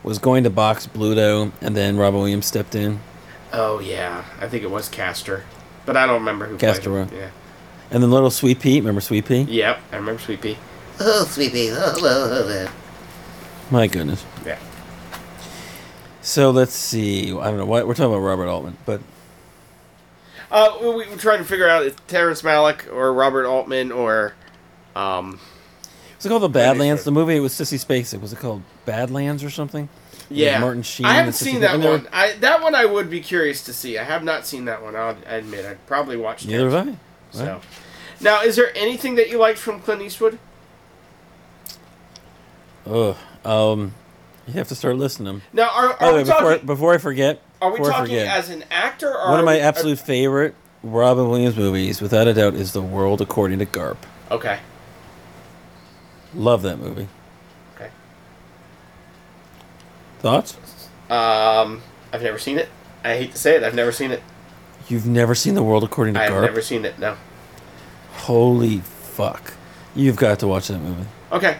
[0.02, 3.00] was going to box Bluto, and then Robin Williams stepped in,
[3.54, 5.44] Oh yeah, I think it was Castor,
[5.86, 6.56] but I don't remember who.
[6.58, 7.18] Castor, played him.
[7.18, 7.30] Yeah.
[7.90, 8.80] and then little Sweet Pea.
[8.80, 9.42] Remember Sweet Pea?
[9.42, 10.58] Yep, I remember Sweet Pea.
[11.00, 11.70] Oh, sweetie.
[11.70, 12.72] Oh, oh, oh, oh.
[13.70, 14.24] My goodness.
[16.22, 17.30] So let's see.
[17.32, 18.24] I don't know what we're talking about.
[18.24, 19.00] Robert Altman, but
[20.50, 24.34] Uh, we we were trying to figure out if Terrence Malick or Robert Altman or,
[24.94, 25.40] um,
[26.16, 27.04] was it called the Badlands?
[27.04, 28.20] The movie it was Sissy Spacek.
[28.20, 29.88] Was it called Badlands or something?
[30.28, 31.06] With yeah, Martin Sheen.
[31.06, 31.60] I haven't Sissy seen Spacek.
[31.60, 32.08] that one.
[32.12, 33.98] I that one I would be curious to see.
[33.98, 34.94] I have not seen that one.
[34.94, 35.64] I'll admit.
[35.66, 36.46] I'd probably watched.
[36.46, 36.72] Neither it.
[36.72, 36.96] have I.
[37.32, 37.60] So,
[38.20, 40.38] now is there anything that you liked from Clint Eastwood?
[42.86, 43.16] Ugh.
[43.44, 43.94] Um,
[44.46, 45.42] you have to start listening to them.
[45.52, 46.66] Now, are, are the way, we before, talking?
[46.66, 49.08] before I forget, Are we talking forget, as an actor?
[49.14, 52.82] Or one of my we- absolute favorite Robin Williams movies, without a doubt, is The
[52.82, 53.98] World According to Garp.
[54.30, 54.58] Okay.
[56.34, 57.06] Love that movie.
[57.76, 57.90] Okay.
[60.20, 60.56] Thoughts?
[61.10, 61.82] Um,
[62.12, 62.68] I've never seen it.
[63.04, 64.22] I hate to say it, I've never seen it.
[64.88, 66.24] You've never seen The World According to Garp?
[66.36, 66.98] I've never seen it.
[66.98, 67.16] No.
[68.12, 69.54] Holy fuck!
[69.94, 71.06] You've got to watch that movie.
[71.32, 71.58] Okay,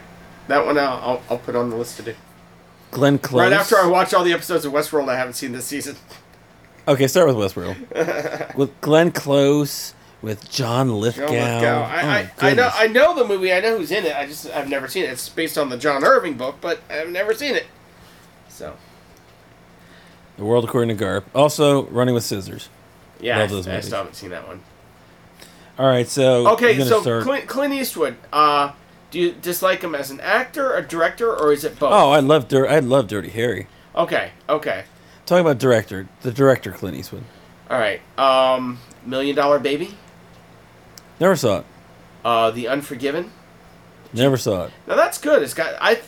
[0.49, 2.15] that one I'll, I'll, I'll put on the list to do.
[2.93, 3.41] Glenn Close.
[3.43, 5.97] Right after I watch all the episodes of Westworld, I haven't seen this season.
[6.87, 8.55] Okay, start with Westworld.
[8.57, 11.27] with Glenn Close, with John Lithgow.
[11.27, 11.79] John Lithgow.
[11.81, 12.71] Oh, I, I, I know.
[12.73, 13.53] I know the movie.
[13.53, 14.15] I know who's in it.
[14.15, 15.11] I just I've never seen it.
[15.11, 17.67] It's based on the John Irving book, but I've never seen it.
[18.49, 18.77] So
[20.37, 21.25] The World According to Garp.
[21.35, 22.69] Also, Running with Scissors.
[23.21, 24.61] yeah, Love I, I still haven't seen that one.
[25.79, 27.23] All right, so Okay, so start.
[27.23, 28.17] Clint, Clint Eastwood.
[28.33, 28.73] Uh,
[29.13, 31.93] do you dislike him as an actor, a director, or is it both?
[31.93, 33.69] oh, I love Dir- I love Dirty Harry.
[33.95, 34.85] okay, okay,
[35.27, 37.23] Talking about director, the director Clint Eastwood.
[37.71, 38.01] all right.
[38.19, 39.97] Um, Million Dollar Baby,
[41.21, 41.67] Never saw it.
[42.25, 43.31] uh, The Unforgiven.
[44.13, 44.73] Never saw it.
[44.89, 45.43] Now that's good.
[45.43, 46.01] It's got I,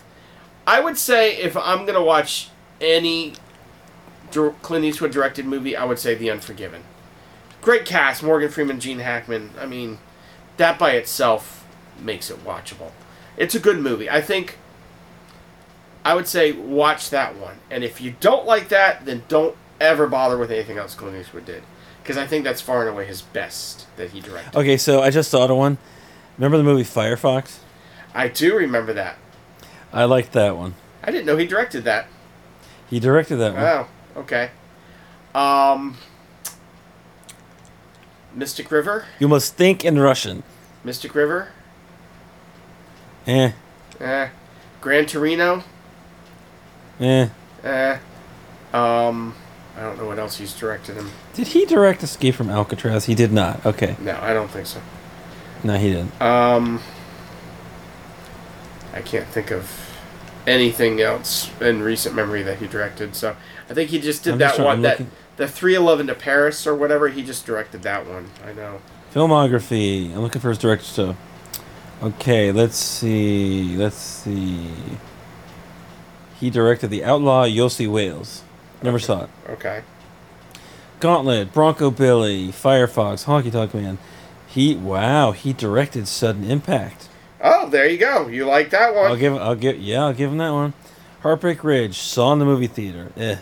[0.66, 2.48] I would say if I'm gonna watch
[2.80, 3.34] any
[4.30, 6.82] dir- Clint Eastwood directed movie, I would say The Unforgiven.
[7.62, 9.50] Great cast: Morgan Freeman, Gene Hackman.
[9.58, 9.98] I mean,
[10.58, 11.63] that by itself
[12.00, 12.90] makes it watchable.
[13.36, 14.08] It's a good movie.
[14.10, 14.58] I think.
[16.04, 20.06] I would say watch that one, and if you don't like that, then don't ever
[20.06, 21.62] bother with anything else Clint Eastwood did,
[22.02, 24.54] because I think that's far and away his best that he directed.
[24.54, 25.78] Okay, so I just thought of one.
[26.36, 27.60] Remember the movie Firefox?
[28.14, 29.16] I do remember that.
[29.94, 30.74] I liked that one.
[31.02, 32.06] I didn't know he directed that.
[32.90, 33.62] He directed that one.
[33.62, 34.50] Oh, okay.
[35.34, 35.96] Um,
[38.34, 40.42] Mystic River, You must think in Russian.
[40.84, 41.48] Mystic River,
[43.26, 43.52] Eh,
[44.00, 44.28] eh.
[44.80, 45.62] Gran Torino,
[47.00, 47.28] eh.
[47.62, 47.98] eh.
[48.72, 49.34] Um,
[49.76, 51.10] I don't know what else he's directed him.
[51.32, 53.06] Did he direct Escape from Alcatraz?
[53.06, 53.64] He did not.
[53.64, 54.80] Okay, No, I don't think so.
[55.62, 56.20] no, he didn't.
[56.20, 56.80] Um,
[58.92, 59.70] I can't think of
[60.46, 63.16] anything else in recent memory that he directed.
[63.16, 63.34] So
[63.70, 64.82] I think he just did I'm that just one.
[64.82, 67.08] That looking- the three eleven to Paris or whatever.
[67.08, 68.30] He just directed that one.
[68.46, 68.80] I know.
[69.12, 70.12] Filmography.
[70.14, 71.16] I'm looking for his director stuff.
[72.02, 73.76] Okay, let's see.
[73.76, 74.68] Let's see.
[76.38, 78.42] He directed The Outlaw Josey Wales.
[78.82, 79.04] Never Okay.
[79.06, 79.30] saw it.
[79.50, 79.82] Okay.
[81.00, 83.98] Gauntlet, Bronco Billy, Firefox, Honky Tonk Man.
[84.46, 87.08] He wow, he directed Sudden Impact.
[87.42, 88.28] Oh, there you go.
[88.28, 89.06] You like that one?
[89.10, 90.72] I'll give I'll give yeah, I'll give him that one.
[91.22, 93.10] Heartbreak Ridge, saw in the movie theater.
[93.16, 93.36] Eh.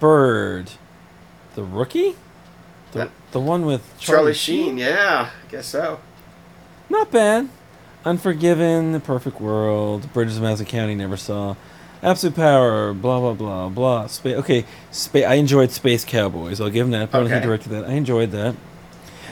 [0.00, 0.70] Bird.
[1.54, 2.16] The rookie?
[2.92, 6.00] The, That- the one with Charlie Sheen, yeah, I guess so.
[6.90, 7.48] Not bad.
[8.04, 11.54] Unforgiven, The Perfect World, Bridges of Madison County, never saw.
[12.02, 14.06] Absolute Power, blah blah blah blah.
[14.06, 16.58] Spa- okay, spa- I enjoyed Space Cowboys.
[16.60, 17.04] I'll give him that.
[17.04, 17.40] Apparently Okay.
[17.42, 17.84] he directed that.
[17.84, 18.54] I enjoyed that.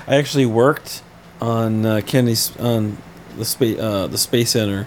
[0.06, 1.02] I actually worked
[1.40, 2.98] on uh, Kennedy's on
[3.38, 4.84] the space uh, the Space Center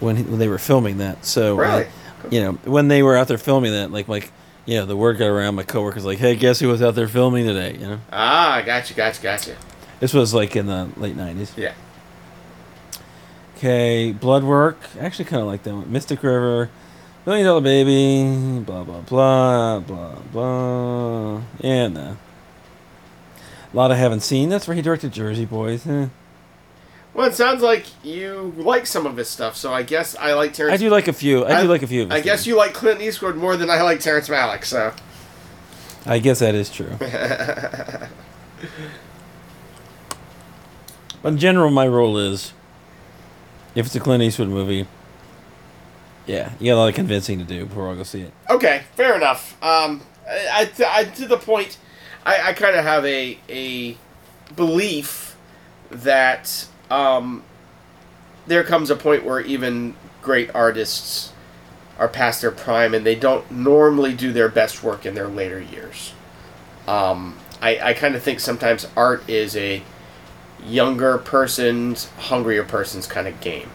[0.00, 1.24] when, he, when they were filming that.
[1.24, 1.86] So uh, Really?
[2.30, 4.30] you know, when they were out there filming that, like like
[4.66, 5.54] you know, the word got around.
[5.54, 8.62] My coworkers like, "Hey, guess who was out there filming today?" You know, Ah, I
[8.62, 9.56] gotcha, gotcha, gotcha.
[10.02, 11.52] This was like in the late nineties.
[11.56, 11.74] Yeah.
[13.56, 14.78] Okay, Blood Work.
[15.00, 15.92] I actually kind of like that one.
[15.92, 16.68] Mystic River,
[17.24, 21.40] Million Dollar Baby, blah blah blah blah blah.
[21.60, 22.16] Yeah, no.
[23.72, 24.48] A lot I haven't seen.
[24.48, 25.86] That's where he directed Jersey Boys.
[25.86, 26.08] Eh.
[27.14, 30.52] Well, it sounds like you like some of his stuff, so I guess I like
[30.54, 30.74] Terrence.
[30.74, 31.44] I do like a few.
[31.44, 32.02] I, I- do like a few.
[32.02, 32.46] Of his I guess things.
[32.48, 34.92] you like Clint Eastwood more than I like Terrence Malick, so.
[36.04, 36.96] I guess that is true.
[41.22, 42.52] but in general, my rule is,
[43.74, 44.86] if it's a Clint Eastwood movie,
[46.26, 48.32] yeah, you got a lot of convincing to do before I'll go see it.
[48.48, 49.56] Okay, fair enough.
[49.62, 51.78] Um, I, I, I to the point,
[52.24, 53.96] I, I kind of have a a
[54.54, 55.36] belief
[55.90, 57.42] that um,
[58.46, 61.32] there comes a point where even great artists
[61.98, 65.60] are past their prime and they don't normally do their best work in their later
[65.60, 66.12] years.
[66.86, 69.82] Um, I, I kind of think sometimes art is a
[70.66, 73.70] younger person's, hungrier person's kind of game.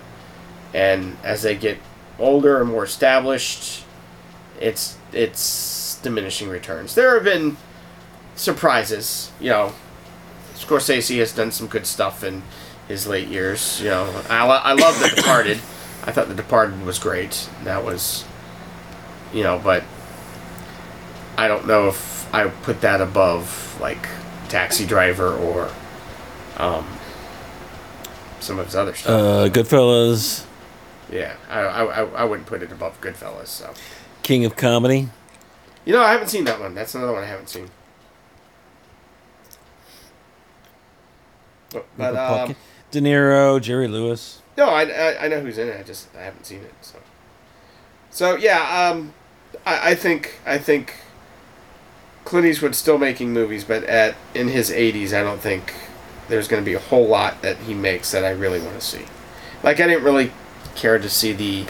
[0.73, 1.77] And as they get
[2.19, 3.83] older and more established,
[4.59, 6.95] it's it's diminishing returns.
[6.95, 7.57] There have been
[8.35, 9.73] surprises, you know.
[10.55, 12.41] Scorsese has done some good stuff in
[12.87, 13.79] his late years.
[13.79, 15.57] You know, I, I love The Departed.
[16.03, 17.47] I thought The Departed was great.
[17.63, 18.25] That was,
[19.33, 19.83] you know, but
[21.37, 24.07] I don't know if I put that above like
[24.49, 25.69] Taxi Driver or
[26.57, 26.85] um,
[28.39, 29.09] some of his other stuff.
[29.09, 30.45] Uh, Goodfellas,
[31.11, 33.47] yeah, I, I, I- wouldn't put it above Goodfellas.
[33.47, 33.73] So.
[34.23, 35.09] King of Comedy.
[35.85, 36.75] You know, I haven't seen that one.
[36.75, 37.69] That's another one I haven't seen.
[41.71, 42.55] But, but um,
[42.91, 44.41] De Niro, Jerry Lewis.
[44.57, 45.79] No, I, I, I know who's in it.
[45.79, 46.73] I just I haven't seen it.
[46.81, 46.97] So,
[48.09, 49.13] so yeah, um,
[49.65, 50.95] I, I think I think
[52.25, 55.73] Clint Eastwood's still making movies, but at in his 80s, I don't think
[56.27, 58.85] there's going to be a whole lot that he makes that I really want to
[58.85, 59.05] see.
[59.63, 60.31] Like I didn't really
[60.75, 61.65] care to see the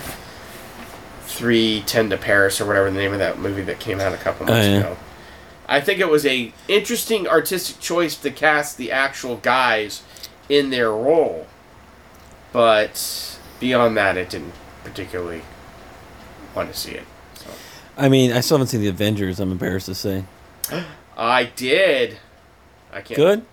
[1.22, 4.18] three ten to Paris or whatever the name of that movie that came out a
[4.18, 4.80] couple oh, months Oh, yeah.
[4.80, 4.98] ago.
[5.70, 10.02] I think it was a interesting artistic choice to cast the actual guys
[10.48, 11.46] in their role,
[12.54, 14.54] but beyond that, it didn't
[14.84, 15.42] particularly
[16.56, 17.04] want to see it.
[17.36, 17.50] So.
[17.98, 19.40] I mean, I still haven't seen the Avengers.
[19.42, 20.24] I'm embarrassed to say.
[21.18, 22.18] I did.
[22.94, 23.18] I can't.
[23.18, 23.46] Good.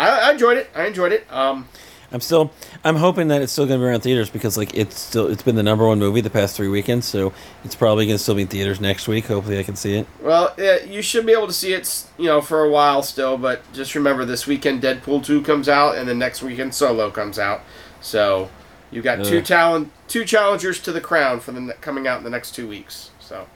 [0.00, 0.70] I, I enjoyed it.
[0.74, 1.30] I enjoyed it.
[1.32, 1.68] Um,
[2.12, 2.50] I'm still.
[2.82, 5.42] I'm hoping that it's still going to be around theaters because like it's still it's
[5.42, 7.32] been the number one movie the past three weekends, so
[7.62, 9.26] it's probably going to still be in theaters next week.
[9.26, 10.06] Hopefully, I can see it.
[10.20, 13.38] well, yeah, you should be able to see it, you know, for a while still.
[13.38, 17.38] But just remember, this weekend Deadpool two comes out, and then next weekend Solo comes
[17.38, 17.60] out.
[18.00, 18.50] So
[18.90, 22.24] you've got two talent, two challengers to the crown for the ne- coming out in
[22.24, 23.10] the next two weeks.
[23.20, 23.46] So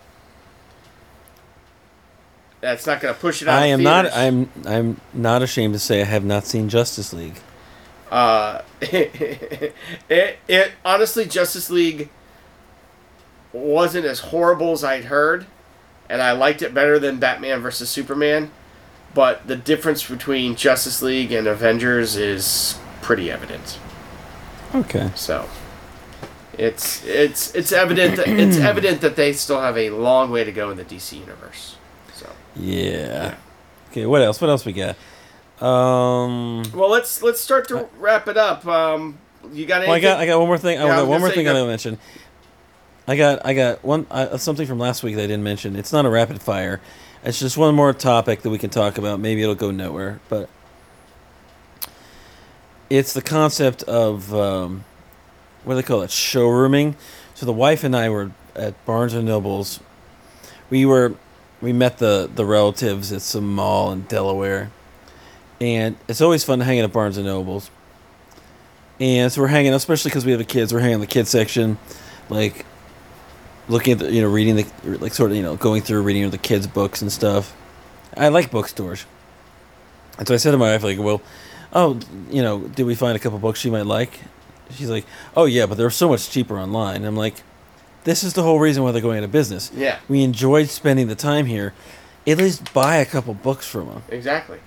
[2.64, 3.62] that's not going to push it out.
[3.62, 4.10] I am not.
[4.12, 4.50] I'm.
[4.64, 7.38] I'm not ashamed to say I have not seen Justice League.
[8.10, 9.74] Uh, it,
[10.08, 12.08] it honestly, Justice League
[13.52, 15.46] wasn't as horrible as I'd heard,
[16.08, 18.50] and I liked it better than Batman versus Superman.
[19.12, 23.78] But the difference between Justice League and Avengers is pretty evident.
[24.74, 25.10] Okay.
[25.14, 25.48] So
[26.58, 30.50] it's it's it's evident that, it's evident that they still have a long way to
[30.50, 31.76] go in the DC universe.
[32.56, 33.36] Yeah.
[33.90, 34.06] Okay.
[34.06, 34.40] What else?
[34.40, 34.96] What else we got?
[35.60, 36.62] Um.
[36.74, 38.66] well, let's let's start to wrap it up.
[38.66, 39.18] Um,
[39.52, 39.88] you got anything?
[39.90, 40.20] Well, I got.
[40.20, 40.78] I got one more thing.
[40.78, 41.98] Yeah, I I got one more thing you I got- want to mention.
[43.06, 43.46] I got.
[43.46, 44.06] I got one.
[44.10, 45.76] Uh, something from last week that I didn't mention.
[45.76, 46.80] It's not a rapid fire.
[47.22, 49.20] It's just one more topic that we can talk about.
[49.20, 50.48] Maybe it'll go nowhere, but
[52.90, 54.84] it's the concept of um,
[55.64, 56.10] what do they call it?
[56.10, 56.96] Showrooming.
[57.34, 59.80] So the wife and I were at Barnes and Nobles.
[60.70, 61.14] We were
[61.64, 64.70] we met the the relatives at some mall in Delaware,
[65.60, 67.70] and it's always fun to hang out at Barnes and Nobles.
[69.00, 70.72] And so we're hanging, especially because we have the kids.
[70.72, 71.78] We're hanging in the kids section,
[72.28, 72.64] like
[73.66, 76.28] looking at the, you know, reading the, like sort of, you know, going through reading
[76.30, 77.56] the kids' books and stuff.
[78.16, 79.06] I like bookstores.
[80.18, 81.22] And so I said to my wife, like, well,
[81.72, 81.98] oh,
[82.30, 84.20] you know, did we find a couple books she might like?
[84.70, 87.04] She's like, oh, yeah, but they're so much cheaper online.
[87.04, 87.42] I'm like,
[88.04, 89.70] this is the whole reason why they're going out of business.
[89.74, 91.72] yeah, We enjoyed spending the time here.
[92.26, 94.02] At least buy a couple books from them.
[94.08, 94.58] exactly.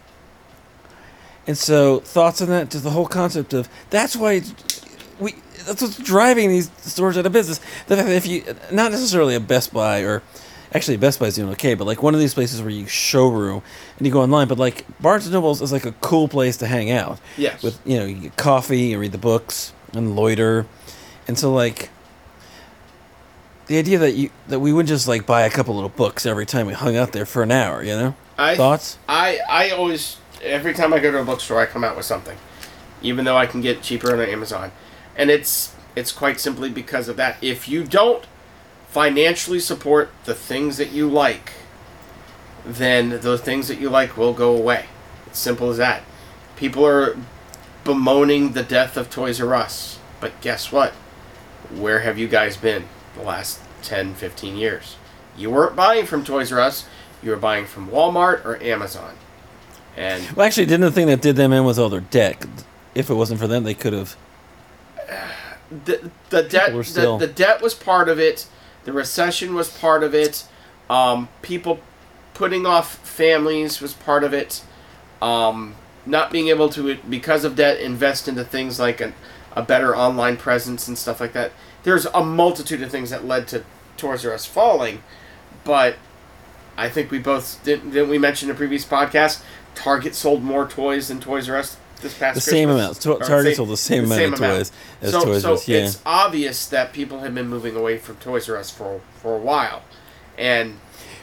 [1.47, 2.69] And so, thoughts on that?
[2.71, 4.81] Just the whole concept of that's why it's-
[5.19, 5.35] we
[5.65, 7.59] that's what's driving these stores out of business.
[7.87, 10.21] The fact that if you not necessarily a Best Buy or
[10.73, 13.61] actually Best Buy's doing okay, but like one of these places where you showroom
[13.97, 16.67] and you go online, but like Barnes and Nobles is like a cool place to
[16.67, 17.63] hang out Yes.
[17.63, 20.65] with you know you get coffee, you read the books and loiter,
[21.27, 21.89] and so like.
[23.67, 26.45] The idea that you that we would just like buy a couple little books every
[26.45, 28.15] time we hung out there for an hour, you know?
[28.37, 28.97] I Thoughts?
[29.09, 32.37] I I always every time I go to a bookstore I come out with something,
[33.01, 34.71] even though I can get cheaper on Amazon,
[35.17, 37.37] and it's it's quite simply because of that.
[37.41, 38.25] If you don't
[38.87, 41.51] financially support the things that you like,
[42.65, 44.85] then the things that you like will go away.
[45.25, 46.03] It's simple as that.
[46.55, 47.17] People are
[47.83, 50.93] bemoaning the death of Toys R Us, but guess what?
[51.69, 52.85] Where have you guys been
[53.17, 54.95] the last 10, 15 years?
[55.37, 56.87] You weren't buying from Toys R Us,
[57.21, 59.15] you were buying from Walmart or Amazon.
[59.95, 62.45] And Well, actually, didn't the thing that did them in was all their debt.
[62.93, 64.15] If it wasn't for them, they could have.
[65.85, 68.47] the, the debt were the, still- the debt was part of it.
[68.85, 70.45] The recession was part of it.
[70.89, 71.79] Um, people
[72.33, 74.63] putting off families was part of it.
[75.21, 75.75] Um,
[76.05, 79.13] not being able to because of debt invest into things like a,
[79.55, 81.51] a better online presence and stuff like that.
[81.87, 83.63] There's a multitude of things that led to
[83.95, 85.03] Toys R Us falling,
[85.63, 85.95] but
[86.77, 89.41] I think we both didn't didn't we mention in a previous podcast
[89.73, 92.99] Target sold more toys than Toys R Us this past The same amount.
[93.03, 95.65] To- Target same- sold the same amount of toys as so, Toys so R Us.
[95.69, 95.77] Yeah.
[95.77, 99.39] it's obvious that people have been moving away from Toys R Us for for a
[99.39, 99.81] while,
[100.37, 100.81] and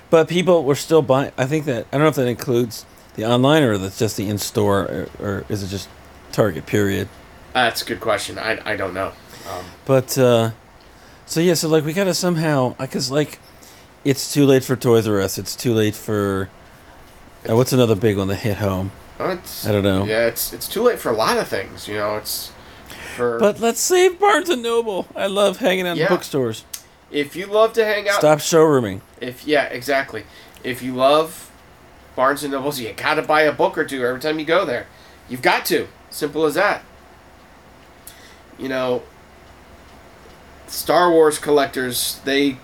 [0.08, 1.32] But people were still buying.
[1.36, 2.86] I think that I don't know if that includes
[3.16, 5.90] the online or that's just the in store, or, or is it just
[6.32, 6.64] Target?
[6.64, 7.08] Period.
[7.52, 8.38] that's a good question.
[8.38, 9.12] I, I don't know.
[9.50, 10.50] Um, But uh,
[11.26, 13.38] so yeah, so like we gotta somehow because like
[14.04, 15.38] it's too late for Toys R Us.
[15.38, 16.48] It's too late for
[17.48, 18.92] uh, what's another big one that hit home.
[19.20, 20.04] it's, I don't know.
[20.04, 21.86] Yeah, it's it's too late for a lot of things.
[21.88, 22.52] You know, it's
[23.16, 25.06] for But let's save Barnes and Noble.
[25.14, 26.04] I love hanging out Yeah.
[26.04, 26.64] in bookstores.
[27.10, 28.16] if you love to hang out.
[28.18, 29.00] Stop showrooming.
[29.20, 30.24] If yeah, exactly.
[30.62, 31.50] If you love
[32.16, 34.86] Barnes and Nobles, you gotta buy a book or two every time you go there.
[35.28, 35.86] You've got to.
[36.10, 36.82] Simple as that.
[38.58, 39.02] you know,
[40.74, 42.58] Star Wars collectors, they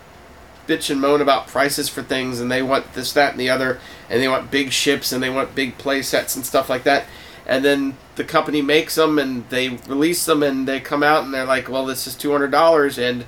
[0.66, 3.80] bitch and moan about prices for things and they want this, that, and the other,
[4.08, 7.06] and they want big ships and they want big play sets and stuff like that.
[7.46, 11.34] And then the company makes them and they release them and they come out and
[11.34, 12.98] they're like, well, this is $200.
[12.98, 13.24] And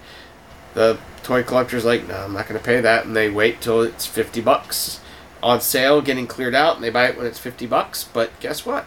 [0.74, 3.04] the toy collector's like, no, I'm not going to pay that.
[3.04, 5.00] And they wait till it's 50 bucks
[5.42, 8.04] on sale, getting cleared out, and they buy it when it's 50 bucks.
[8.04, 8.86] But guess what?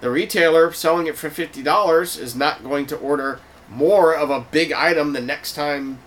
[0.00, 4.72] The retailer selling it for $50 is not going to order more of a big
[4.72, 5.98] item the next time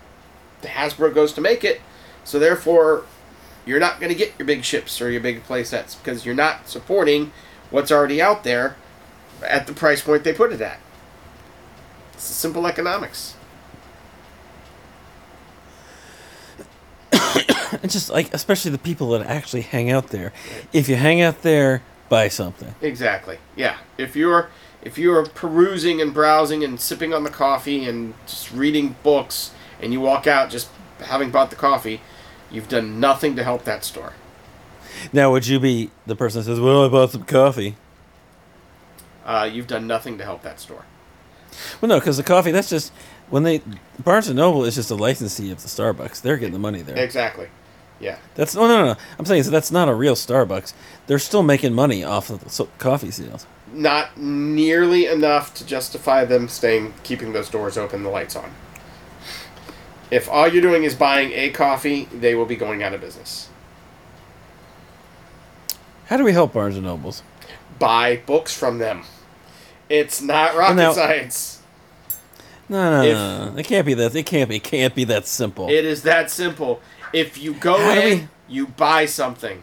[0.62, 1.80] the Hasbro goes to make it.
[2.24, 3.04] So therefore,
[3.66, 6.34] you're not going to get your big ships or your big play sets because you're
[6.34, 7.32] not supporting
[7.70, 8.76] what's already out there
[9.42, 10.80] at the price point they put it at.
[12.14, 13.36] It's simple economics.
[17.82, 20.32] It's just like, especially the people that actually hang out there.
[20.72, 22.74] If you hang out there, buy something.
[22.82, 23.38] Exactly.
[23.54, 23.78] Yeah.
[23.96, 24.50] If you're
[24.82, 29.92] if you're perusing and browsing and sipping on the coffee and just reading books and
[29.92, 30.68] you walk out just
[31.00, 32.00] having bought the coffee,
[32.50, 34.14] you've done nothing to help that store.
[35.12, 37.76] Now, would you be the person that says, "Well, I bought some coffee"?
[39.24, 40.84] Uh, you've done nothing to help that store.
[41.80, 42.92] Well, no, because the coffee that's just
[43.28, 43.62] when they
[44.02, 46.20] Barnes and Noble is just a licensee of the Starbucks.
[46.20, 46.96] They're getting the money there.
[46.96, 47.48] Exactly.
[48.00, 48.16] Yeah.
[48.34, 49.00] That's oh, no, no, no.
[49.18, 50.72] I'm saying so that's not a real Starbucks.
[51.06, 53.46] They're still making money off of the coffee sales.
[53.72, 58.50] Not nearly enough to justify them staying keeping those doors open, the lights on.
[60.10, 63.48] If all you're doing is buying a coffee, they will be going out of business.
[66.06, 67.22] How do we help Barnes and Nobles?
[67.78, 69.04] Buy books from them.
[69.88, 71.58] It's not rocket now- science.
[72.68, 73.56] No, no, If- no, no.
[73.58, 74.14] It can't be that.
[74.14, 74.56] It can't be.
[74.56, 75.68] It can't be that simple.
[75.68, 76.80] It is that simple.
[77.12, 79.62] If you go How in, we- you buy something.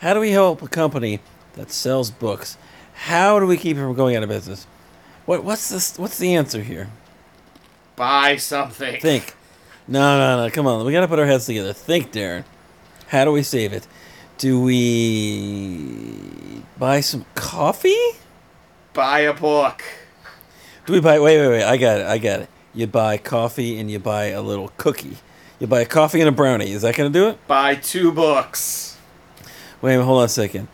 [0.00, 1.20] How do we help a company
[1.54, 2.56] that sells books?
[2.94, 4.66] How do we keep it from going out of business?
[5.24, 5.98] What what's this?
[5.98, 6.88] What's the answer here?
[7.96, 9.00] Buy something.
[9.00, 9.34] Think.
[9.88, 10.50] No, no, no.
[10.50, 10.84] Come on.
[10.84, 11.72] We got to put our heads together.
[11.72, 12.44] Think, Darren.
[13.08, 13.86] How do we save it?
[14.38, 16.12] Do we
[16.78, 17.96] buy some coffee?
[18.92, 19.82] Buy a book.
[20.84, 21.18] Do we buy?
[21.18, 21.64] Wait, wait, wait.
[21.64, 22.06] I got it.
[22.06, 22.48] I got it.
[22.74, 25.16] You buy coffee and you buy a little cookie.
[25.58, 26.72] You buy a coffee and a brownie.
[26.72, 27.46] Is that gonna do it?
[27.46, 28.98] Buy two books.
[29.80, 30.68] Wait, a minute, hold on a second.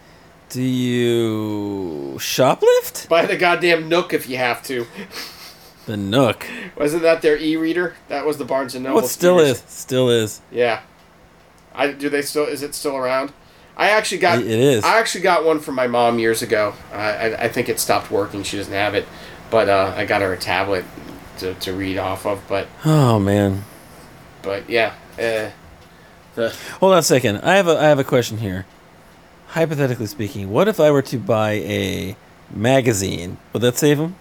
[0.48, 3.08] Do you shoplift?
[3.08, 4.86] Buy the goddamn Nook if you have to.
[5.86, 6.46] The Nook.
[6.76, 7.94] Wasn't that their e-reader?
[8.08, 8.96] That was the Barnes and Noble.
[9.02, 9.62] What still is?
[9.66, 10.40] Still is.
[10.50, 10.82] Yeah.
[11.74, 12.44] I do they still?
[12.44, 13.32] Is it still around?
[13.76, 14.40] I actually got.
[14.40, 14.84] It- is.
[14.84, 16.74] I actually got one from my mom years ago.
[16.92, 18.42] I I, I think it stopped working.
[18.42, 19.06] She doesn't have it,
[19.50, 20.84] but uh, I got her a tablet
[21.38, 22.42] to, to read off of.
[22.48, 23.64] But Oh man.
[24.42, 24.94] But yeah.
[25.18, 25.50] Uh,
[26.34, 26.50] the
[26.80, 27.40] Hold on a second.
[27.42, 28.66] I have a I have a question here.
[29.48, 32.16] Hypothetically speaking, what if I were to buy a
[32.50, 33.36] magazine?
[33.52, 34.16] Would that save him?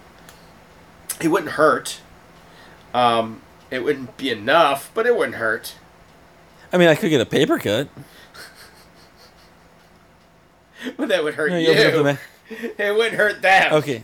[1.20, 2.00] it wouldn't hurt.
[2.92, 5.74] Um, it wouldn't be enough, but it wouldn't hurt.
[6.72, 7.88] I mean, I could get a paper cut.
[10.96, 11.70] But that would hurt No, you.
[11.72, 12.18] you open
[12.50, 13.72] it wouldn't hurt them.
[13.74, 14.02] Okay.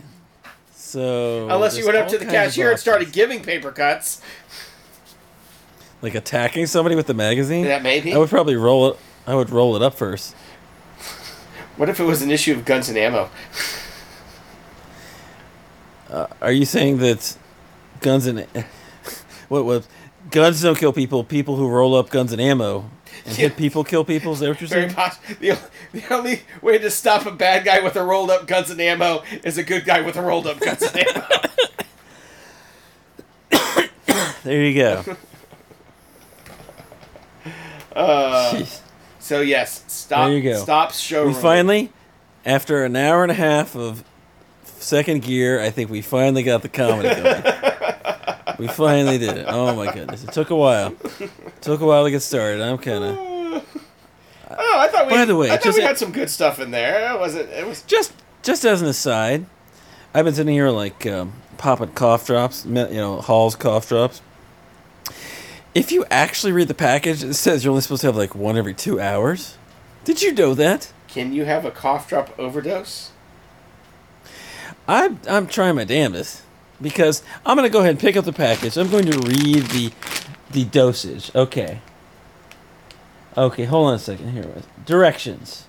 [0.73, 4.21] So Unless you went up to the cashier and started giving paper cuts.
[6.01, 7.65] Like attacking somebody with the magazine.
[7.65, 8.13] That maybe.
[8.13, 8.99] I would probably roll it.
[9.27, 10.35] I would roll it up first.
[11.77, 13.29] What if it was an issue of guns and ammo?
[16.09, 17.37] Uh, are you saying that
[18.01, 18.45] guns and
[19.47, 19.87] what what
[20.31, 21.23] guns don't kill people?
[21.23, 22.89] People who roll up guns and ammo
[23.25, 24.33] and hit people kill people.
[24.33, 25.11] Is that what you're Very saying?
[25.39, 25.59] the,
[25.93, 29.23] the only way to stop a bad guy with a rolled up guns and ammo
[29.43, 31.25] is a good guy with a rolled up guns and ammo.
[34.43, 35.03] There you go.
[37.95, 38.65] Uh,
[39.19, 40.27] so yes, stop.
[40.27, 40.61] There you go.
[40.61, 41.27] Stop show.
[41.27, 41.91] We finally,
[42.45, 44.03] after an hour and a half of
[44.63, 47.43] second gear, I think we finally got the comedy going.
[48.59, 49.45] we finally did it.
[49.47, 50.23] Oh my goodness!
[50.23, 50.93] It took a while.
[51.61, 52.61] took a while to get started.
[52.61, 53.29] I'm kind of
[54.51, 55.13] Oh, I thought we.
[55.13, 57.13] By the way, I thought just- we had some good stuff in there.
[57.13, 57.49] It wasn't.
[57.49, 57.83] It was.
[57.83, 58.13] just
[58.43, 59.45] just as an aside.
[60.13, 64.21] I've been sitting here like um, popping cough drops, you know, Halls cough drops.
[65.75, 68.57] If you actually read the package, it says you're only supposed to have like one
[68.57, 69.57] every two hours.
[70.03, 70.91] Did you know that?
[71.07, 73.11] Can you have a cough drop overdose?
[74.87, 76.41] I'm I'm trying my damnedest
[76.81, 78.77] because I'm gonna go ahead and pick up the package.
[78.77, 79.91] I'm going to read the
[80.49, 81.33] the dosage.
[81.35, 81.81] Okay.
[83.37, 84.31] Okay, hold on a second.
[84.31, 84.51] Here.
[84.85, 85.67] Directions.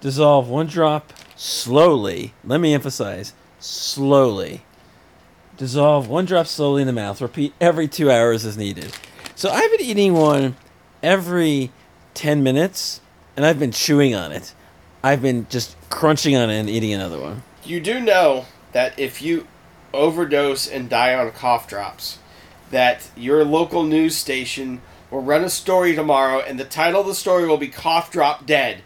[0.00, 2.32] Dissolve one drop slowly.
[2.44, 4.62] Let me emphasize slowly.
[5.58, 7.20] Dissolve one drop slowly in the mouth.
[7.20, 8.96] Repeat every two hours as needed.
[9.38, 10.56] So I've been eating one
[11.00, 11.70] every
[12.14, 13.00] 10 minutes,
[13.36, 14.52] and I've been chewing on it.
[15.00, 17.44] I've been just crunching on it and eating another one.
[17.62, 19.46] You do know that if you
[19.94, 22.18] overdose and die on cough drops,
[22.72, 27.14] that your local news station will run a story tomorrow, and the title of the
[27.14, 28.82] story will be "Cough Drop Dead."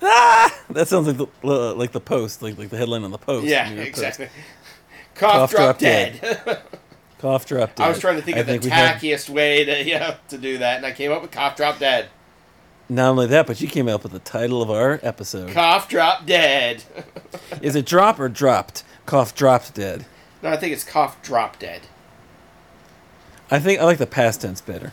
[0.00, 3.18] Ah, that sounds like the uh, like the post, like like the headline on the
[3.18, 3.48] post.
[3.48, 3.88] Yeah, York Post.
[3.88, 4.28] exactly.
[5.16, 6.62] Cough, Cough drop, drop dead.
[7.20, 7.74] Cough drop.
[7.74, 7.84] Dead.
[7.84, 10.58] I was trying to think of the think have- tackiest way to yeah to do
[10.58, 12.08] that, and I came up with cough drop dead.
[12.88, 15.50] Not only that, but you came up with the title of our episode.
[15.52, 16.82] Cough drop dead.
[17.62, 18.82] Is it drop or dropped?
[19.06, 20.06] Cough dropped dead.
[20.42, 21.82] no, I think it's cough drop dead.
[23.50, 24.92] I think I like the past tense better.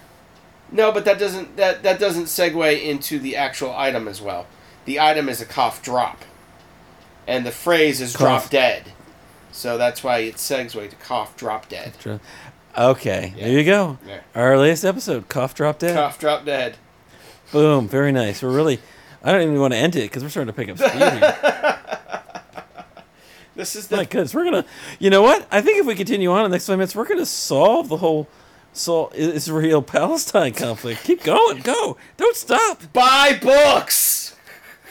[0.72, 4.48] No, but that doesn't that that doesn't segue into the actual item as well.
[4.86, 6.26] The item is a cough drop,
[7.26, 8.92] and the phrase is drop dead.
[9.58, 11.94] So that's why it segues to cough drop dead.
[12.78, 13.44] Okay, Yeah.
[13.48, 13.98] there you go.
[14.08, 14.20] Yeah.
[14.36, 15.96] Our latest episode, cough drop dead.
[15.96, 16.78] Cough drop dead.
[17.52, 18.44] Boom, very nice.
[18.44, 18.80] We're really.
[19.24, 21.38] I don't even want to end it because we're starting to pick up speed here.
[23.56, 24.66] This is the My goodness, we're gonna.
[25.00, 25.48] You know what?
[25.52, 27.98] I think if we continue on in the next five minutes, we're gonna solve the
[27.98, 28.28] whole.
[28.74, 31.04] So Israel Palestine conflict.
[31.04, 31.98] Keep going, go!
[32.18, 32.94] Don't stop.
[32.94, 34.36] buy books.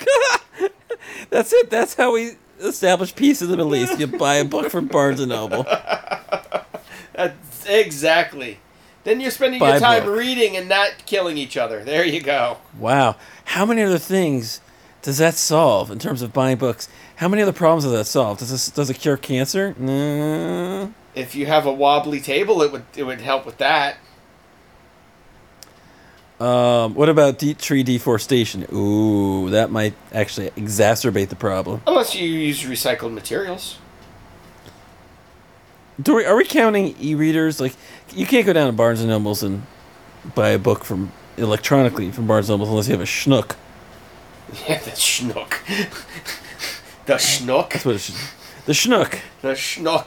[1.30, 1.70] That's it.
[1.70, 3.98] That's how we establish peace in the Middle East.
[3.98, 5.62] You buy a book from Barnes and Noble.
[7.14, 8.58] That's exactly.
[9.04, 10.16] Then you're spending Buy your time book.
[10.18, 11.84] reading and not killing each other.
[11.84, 12.58] There you go.
[12.78, 13.16] Wow.
[13.44, 14.60] How many other things
[15.02, 16.88] does that solve in terms of buying books?
[17.16, 18.38] How many other problems does that solve?
[18.38, 19.74] Does this does it cure cancer?
[19.78, 20.92] No.
[21.14, 23.96] If you have a wobbly table, it would it would help with that.
[26.38, 28.66] Um, what about de- tree deforestation?
[28.72, 31.80] Ooh, that might actually exacerbate the problem.
[31.86, 33.78] Unless you use recycled materials.
[36.00, 37.58] Do we, are we counting e-readers?
[37.58, 37.74] Like,
[38.14, 39.62] you can't go down to Barnes and Nobles and
[40.34, 43.56] buy a book from electronically from Barnes and Nobles unless you have a schnook.
[44.68, 45.54] Yeah, the schnook.
[47.06, 47.70] the schnook.
[47.72, 48.14] That's what it should.
[48.64, 49.18] The schnook.
[49.42, 50.06] The schnook.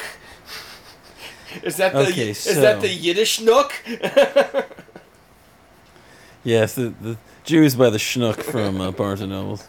[1.62, 3.74] Is that the Okay, is that the Yiddish nook?
[6.50, 9.68] Yes, the, the Jews by the schnook from uh, Barnes and Nobles.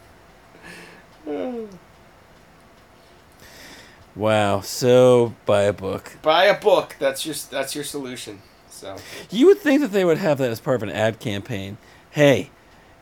[4.16, 4.62] Wow.
[4.62, 6.16] So buy a book.
[6.22, 6.96] Buy a book.
[6.98, 8.40] That's your that's your solution.
[8.70, 8.96] So
[9.28, 11.76] You would think that they would have that as part of an ad campaign.
[12.12, 12.48] Hey,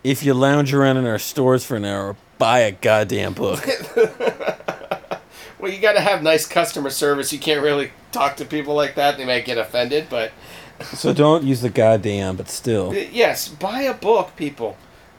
[0.02, 3.64] if you lounge around in our stores for an hour, buy a goddamn book.
[5.60, 7.32] well, you got to have nice customer service.
[7.32, 9.18] You can't really talk to people like that.
[9.18, 10.32] They might get offended, but
[10.84, 12.94] so don't use the goddamn, but still.
[12.94, 14.76] yes, buy a book, people.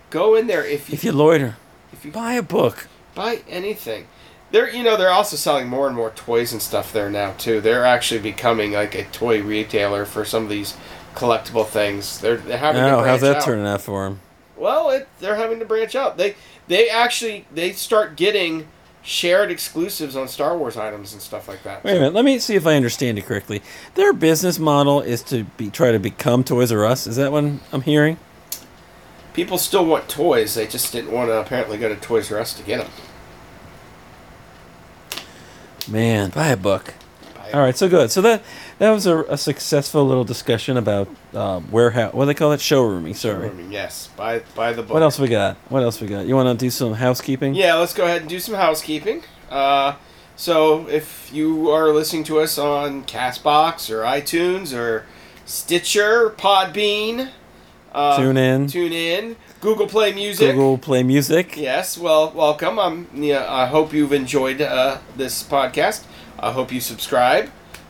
[0.09, 1.57] Go in there if you If you loiter,
[1.93, 2.87] if you buy a book.
[3.15, 4.07] buy anything.
[4.51, 7.61] They're you know they're also selling more and more toys and stuff there now too.
[7.61, 10.75] They're actually becoming like a toy retailer for some of these
[11.13, 12.19] collectible things.
[12.19, 13.43] They're, they're having to Oh, how's that out.
[13.43, 14.21] turning out for them?
[14.57, 16.17] Well, it, they're having to branch out.
[16.17, 16.35] They
[16.67, 18.67] they actually they start getting
[19.01, 21.83] shared exclusives on Star Wars items and stuff like that.
[21.83, 23.61] Wait a minute, let me see if I understand it correctly.
[23.95, 27.07] Their business model is to be try to become Toys R Us.
[27.07, 28.17] Is that what I'm hearing?
[29.33, 30.55] People still want toys.
[30.55, 32.91] They just didn't want to apparently go to Toys R Us to get them.
[35.87, 36.93] Man, buy a book.
[37.53, 38.11] All right, so good.
[38.11, 38.43] So that
[38.79, 42.13] that was a, a successful little discussion about um, warehouse.
[42.13, 42.59] What do they call it?
[42.59, 43.15] Showrooming.
[43.15, 43.49] Sorry.
[43.49, 44.93] Showrooming, Yes, buy by the book.
[44.93, 45.57] What else we got?
[45.69, 46.25] What else we got?
[46.25, 47.53] You want to do some housekeeping?
[47.53, 49.23] Yeah, let's go ahead and do some housekeeping.
[49.49, 49.95] Uh,
[50.35, 55.05] so if you are listening to us on Castbox or iTunes or
[55.45, 57.29] Stitcher, Podbean,
[57.91, 58.67] uh, Tune in.
[58.67, 60.51] tune in, Google Play Music.
[60.51, 61.57] Google Play Music.
[61.57, 62.79] Yes, well, welcome.
[62.79, 63.07] I'm.
[63.13, 66.05] Yeah, I hope you've enjoyed uh, this podcast.
[66.39, 67.49] I hope you subscribe.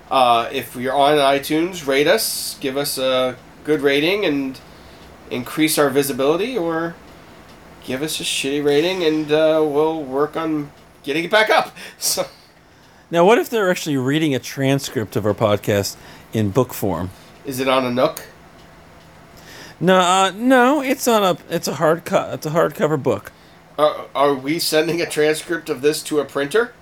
[0.09, 4.59] Uh, if you're on iTunes, rate us, give us a good rating, and
[5.29, 6.95] increase our visibility, or
[7.83, 10.71] give us a shitty rating, and uh, we'll work on
[11.03, 11.75] getting it back up.
[11.99, 12.25] So,
[13.11, 15.95] Now, what if they're actually reading a transcript of our podcast
[16.33, 17.11] in book form?
[17.45, 18.23] is it on a Nook?
[19.79, 23.31] No, uh, no, it's on a it's a hard co- it's a hardcover book.
[23.77, 26.73] Are, are we sending a transcript of this to a printer?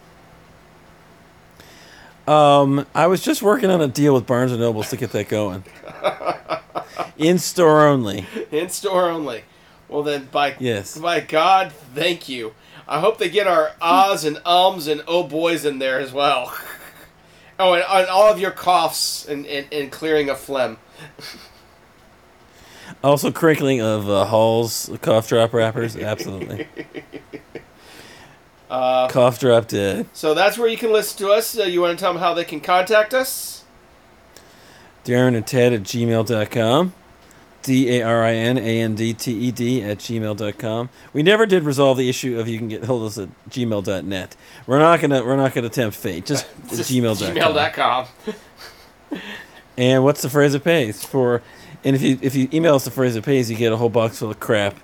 [2.28, 5.30] Um, I was just working on a deal with Barnes and Nobles to get that
[5.30, 5.64] going.
[7.18, 8.26] In store only.
[8.52, 9.44] In store only.
[9.88, 10.98] Well then, by Yes.
[10.98, 12.54] by God, thank you.
[12.88, 16.56] I hope they get our ahs and ums and oh boys in there as well.
[17.60, 20.78] Oh, and, and all of your coughs and, and, and clearing of phlegm.
[23.04, 25.96] Also, crinkling of uh, Halls cough drop wrappers.
[25.96, 26.68] Absolutely.
[28.70, 30.08] Uh, cough drop dead.
[30.14, 31.58] so that's where you can listen to us.
[31.58, 33.64] Uh, you want to tell them how they can contact us?
[35.06, 36.94] Darin and Ted at gmail.com.
[37.64, 40.90] D A R I N A N D T E D at gmail.com.
[41.14, 44.36] We never did resolve the issue of you can get hold of us at gmail.net.
[44.66, 46.26] We're not gonna we're not gonna tempt fate.
[46.26, 47.36] Just, Just gmail.com.
[47.36, 48.08] Gmail.com.
[49.78, 51.42] And what's the phrase it pays for?
[51.84, 53.90] And if you if you email us the phrase it pays, you get a whole
[53.90, 54.76] box full of crap.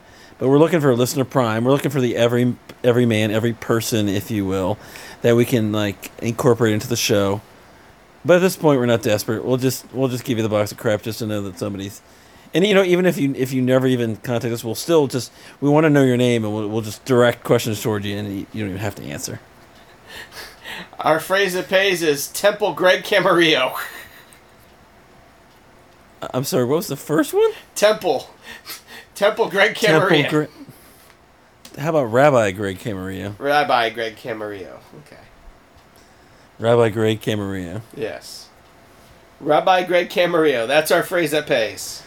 [0.44, 1.64] But we're looking for a listener prime.
[1.64, 2.53] We're looking for the every
[2.84, 4.78] every man, every person, if you will,
[5.22, 7.40] that we can like incorporate into the show.
[8.26, 9.45] But at this point, we're not desperate.
[9.45, 12.02] We'll just we'll just give you the box of crap just to know that somebody's.
[12.53, 15.32] And you know, even if you if you never even contact us, we'll still just
[15.61, 18.28] we want to know your name and we'll, we'll just direct questions toward you, and
[18.28, 19.40] you you don't even have to answer.
[20.99, 23.80] Our phrase that pays is Temple Greg Camarillo.
[26.34, 26.65] I'm sorry.
[26.65, 27.52] What was the first one?
[27.76, 28.30] Temple.
[29.15, 30.30] Temple Greg Temple Camarillo.
[30.30, 33.35] Gre- How about Rabbi Greg Camarillo?
[33.40, 34.80] Rabbi Greg Camarillo.
[35.06, 35.22] Okay.
[36.60, 37.81] Rabbi Greg Camarillo.
[37.95, 38.49] Yes.
[39.40, 40.68] Rabbi Greg Camarillo.
[40.68, 42.03] That's our phrase that pays.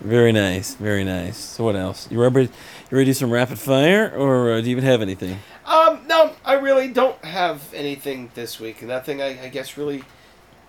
[0.00, 1.36] Very nice, very nice.
[1.38, 2.10] So what else?
[2.10, 2.42] You ready?
[2.90, 5.38] You ready to do some rapid fire, or uh, do you even have anything?
[5.64, 8.82] Um, no, I really don't have anything this week.
[8.82, 10.02] Nothing, I, I guess, really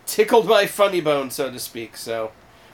[0.06, 1.98] tickled my funny bone, so to speak.
[1.98, 2.32] So,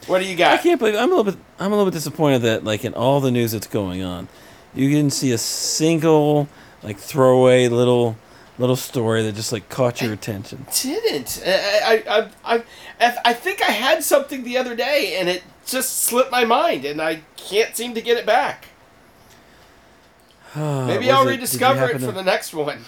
[0.07, 0.51] what do you got?
[0.53, 1.39] I can't believe I'm a little bit.
[1.59, 4.27] I'm a little bit disappointed that like in all the news that's going on,
[4.73, 6.47] you didn't see a single
[6.83, 8.15] like throwaway little
[8.57, 10.65] little story that just like caught your attention.
[10.81, 12.03] Didn't I?
[12.07, 12.63] I, I,
[12.99, 16.85] I, I think I had something the other day, and it just slipped my mind,
[16.85, 18.67] and I can't seem to get it back.
[20.55, 22.85] Maybe I'll it- rediscover it for to- the next one.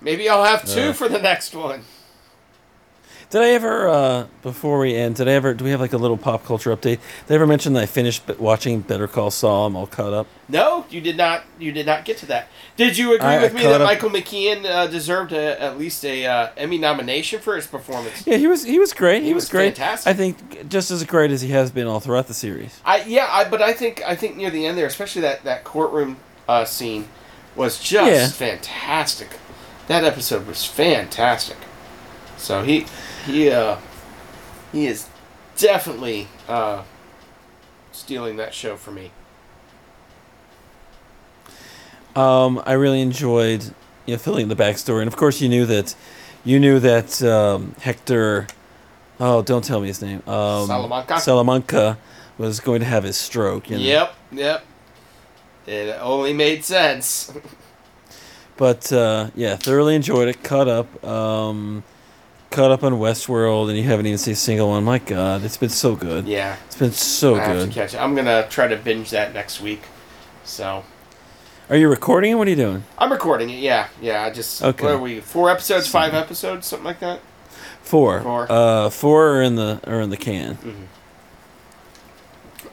[0.00, 0.92] Maybe I'll have two Uh.
[0.92, 1.84] for the next one.
[3.32, 5.96] Did I ever, uh, before we end, did I ever, do we have like a
[5.96, 6.98] little pop culture update?
[7.26, 9.66] Did I ever mention that I finished watching Better Call Saul?
[9.68, 10.26] I'm all caught up.
[10.50, 11.44] No, you did not.
[11.58, 12.48] You did not get to that.
[12.76, 15.78] Did you agree I- I with me that up- Michael McKean uh, deserved a, at
[15.78, 18.26] least a uh, Emmy nomination for his performance?
[18.26, 19.22] Yeah, he was, he was great.
[19.22, 19.78] He, He was, was great.
[19.78, 20.10] fantastic.
[20.10, 22.80] I think just as great as he has been all throughout the series.
[22.84, 25.64] I yeah, I, but I think I think near the end there, especially that that
[25.64, 27.08] courtroom uh, scene,
[27.56, 28.28] was just Yeah.
[28.28, 29.38] fantastic.
[29.86, 31.56] That episode was fantastic.
[32.36, 32.84] So he
[33.26, 33.76] he uh,
[34.72, 35.08] he is
[35.56, 36.82] definitely uh,
[37.92, 39.10] stealing that show for me.
[42.14, 43.64] Um, I really enjoyed,
[44.06, 45.94] you know, filling the backstory, and of course, you knew that,
[46.44, 48.48] you knew that um, Hector,
[49.18, 51.20] oh, don't tell me his name, um, Salamanca?
[51.20, 51.98] Salamanca
[52.36, 53.70] was going to have his stroke.
[53.70, 53.82] You know?
[53.82, 54.64] Yep, yep.
[55.66, 57.32] It only made sense.
[58.58, 60.44] But uh, yeah, thoroughly enjoyed it.
[60.44, 61.82] Caught up, um,
[62.52, 64.84] caught up on Westworld, and you haven't even seen a single one.
[64.84, 66.26] My God, it's been so good.
[66.26, 67.68] yeah, It's been so I have good.
[67.68, 67.98] to catch it.
[67.98, 69.82] I'm gonna try to binge that next week.
[70.44, 70.84] So
[71.70, 72.32] Are you recording?
[72.32, 72.34] it?
[72.34, 72.84] What are you doing?
[72.98, 73.58] I'm recording it.
[73.60, 74.22] Yeah, yeah.
[74.22, 74.84] I just Okay.
[74.84, 75.20] what are we?
[75.20, 77.20] Four episodes, five episodes, something like that.
[77.82, 78.20] Four.
[78.20, 78.46] Four.
[78.50, 80.58] Uh, four are in the are in the can.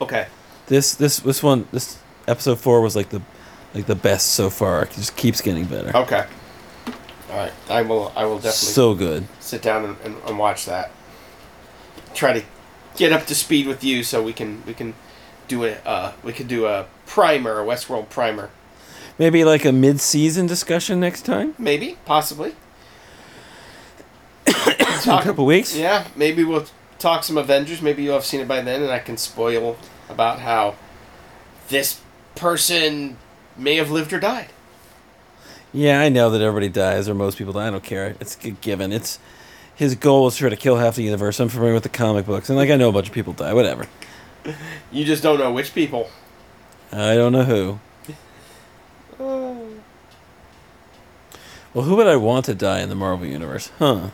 [0.01, 0.27] Okay.
[0.67, 1.97] This this this one this
[2.27, 3.21] episode four was like the
[3.73, 4.83] like the best so far.
[4.83, 5.95] It just keeps getting better.
[5.95, 6.25] Okay.
[7.29, 7.53] All right.
[7.69, 8.11] I will.
[8.15, 9.27] I will definitely So good.
[9.39, 10.91] sit down and, and, and watch that.
[12.13, 12.45] Try to
[12.95, 14.93] get up to speed with you so we can we can
[15.47, 18.49] do a uh, we could do a primer, a Westworld primer,
[19.17, 21.53] Maybe like a mid season discussion next time.
[21.59, 22.55] maybe, possibly.
[24.47, 25.75] In a Talk- couple weeks.
[25.75, 26.65] Yeah, maybe we'll
[26.97, 27.81] talk some Avengers.
[27.81, 29.77] Maybe you'll have seen it by then, and I can spoil
[30.09, 30.75] about how
[31.67, 32.01] this
[32.35, 33.17] person
[33.57, 34.47] may have lived or died.
[35.71, 37.67] Yeah, I know that everybody dies, or most people die.
[37.67, 38.15] I don't care.
[38.19, 38.91] It's a given.
[38.91, 39.19] It's
[39.75, 41.39] his goal is to try to kill half the universe.
[41.39, 43.53] I'm familiar with the comic books, and like I know a bunch of people die.
[43.53, 43.87] Whatever.
[44.91, 46.09] You just don't know which people.
[46.91, 47.79] I don't know who.
[51.73, 53.69] Well, who would I want to die in the Marvel universe?
[53.77, 54.09] Huh?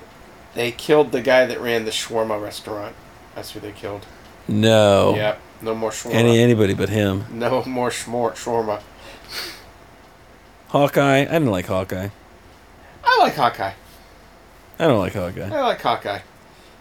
[0.56, 2.96] They killed the guy that ran the shawarma restaurant.
[3.34, 4.06] That's who they killed.
[4.48, 5.16] No.
[5.16, 5.40] Yep.
[5.62, 6.14] No more shawarma.
[6.16, 7.26] Any anybody but him.
[7.32, 8.82] no more shmor- shawarma.
[10.76, 11.22] Hawkeye.
[11.22, 12.10] I didn't like Hawkeye.
[13.02, 13.72] I like Hawkeye.
[14.78, 15.48] I don't like Hawkeye.
[15.48, 16.20] I like Hawkeye.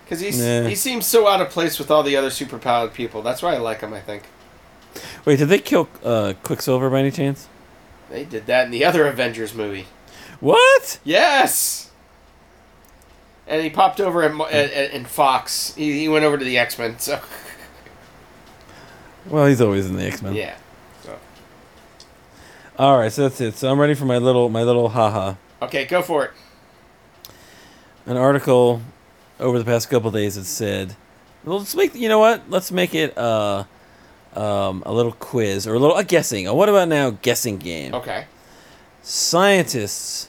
[0.05, 0.66] Because he's Nah.
[0.69, 3.23] he seems so out of place with all the other superpowered people.
[3.23, 4.25] That's why I like him, I think.
[5.25, 7.49] Wait, did they kill uh, Quicksilver by any chance?
[8.11, 9.87] They did that in the other Avengers movie.
[10.41, 10.99] What?
[11.05, 11.93] Yes!
[13.47, 15.73] And he popped over in, in, in Fox.
[15.77, 17.21] He, he went over to the X Men, so.
[19.27, 20.35] Well, he's always in the X Men.
[20.35, 20.55] Yeah.
[22.78, 23.55] All right, so that's it.
[23.56, 25.34] So I'm ready for my little my little haha.
[25.62, 26.30] Okay, go for it.
[28.06, 28.82] An article
[29.40, 30.96] over the past couple days that said,
[31.44, 32.42] well, "Let's make you know what?
[32.51, 33.64] Let's make it uh,
[34.34, 36.46] um, a little quiz or a little a guessing.
[36.48, 37.94] A what about now guessing game?
[37.94, 38.26] Okay.
[39.02, 40.28] Scientists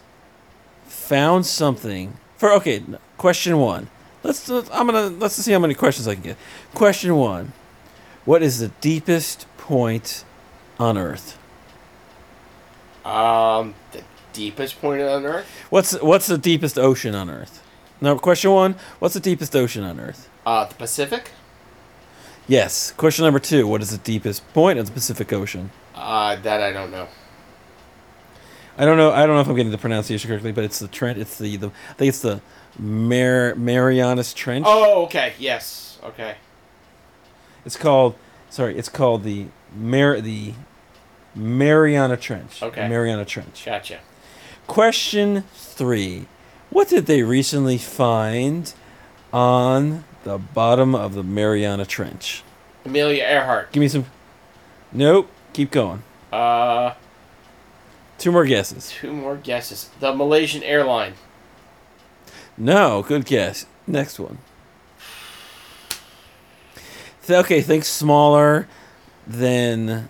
[0.85, 2.83] found something for okay.
[3.17, 3.89] Question one.
[4.21, 4.47] Let's.
[4.49, 6.37] let's- I'm gonna let's see how many questions I can get.
[6.75, 7.53] Question one.
[8.23, 10.23] What is the deepest point
[10.79, 11.37] on Earth?
[13.05, 14.03] Um, the
[14.33, 15.47] deepest point on Earth.
[15.69, 17.63] What's what's the deepest ocean on Earth?
[18.01, 20.29] Now, question one: What's the deepest ocean on Earth?
[20.45, 21.31] Uh, the Pacific.
[22.47, 22.91] Yes.
[22.91, 25.71] Question number two: What is the deepest point of the Pacific Ocean?
[25.93, 27.07] Uh, that I don't know.
[28.77, 29.11] I don't know.
[29.11, 31.17] I don't know if I'm getting the pronunciation correctly, but it's the Trent.
[31.17, 32.41] It's the, the I think it's the
[32.77, 34.65] Mar- Marianas Trench.
[34.67, 35.33] Oh, okay.
[35.39, 35.97] Yes.
[36.03, 36.35] Okay.
[37.65, 38.15] It's called.
[38.49, 40.53] Sorry, it's called the Mar the
[41.35, 42.63] Mariana Trench.
[42.63, 42.87] Okay.
[42.87, 43.65] Mariana Trench.
[43.65, 43.99] Gotcha.
[44.67, 46.25] Question three:
[46.69, 48.73] What did they recently find
[49.33, 52.43] on the bottom of the Mariana Trench?
[52.85, 53.71] Amelia Earhart.
[53.71, 54.05] Give me some.
[54.91, 55.29] Nope.
[55.53, 56.03] Keep going.
[56.31, 56.93] Uh,
[58.17, 58.89] Two more guesses.
[58.89, 59.89] two more guesses.
[59.99, 61.13] The Malaysian airline.
[62.57, 63.65] No, good guess.
[63.85, 64.37] Next one.
[67.29, 68.67] Okay, think smaller
[69.27, 70.09] than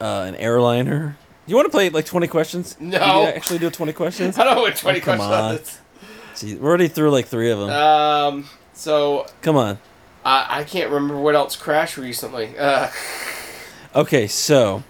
[0.00, 1.16] uh, an airliner.
[1.46, 2.76] You want to play like twenty questions?
[2.80, 2.98] No.
[2.98, 4.38] Can you actually do twenty questions.
[4.38, 5.80] I don't know what twenty Oh, come questions
[6.42, 6.58] on.
[6.60, 7.70] we're already through like three of them.
[7.70, 8.48] Um.
[8.72, 9.78] So Come on.
[10.24, 12.56] I I can't remember what else crashed recently.
[12.58, 12.88] Uh.
[13.94, 14.82] Okay, so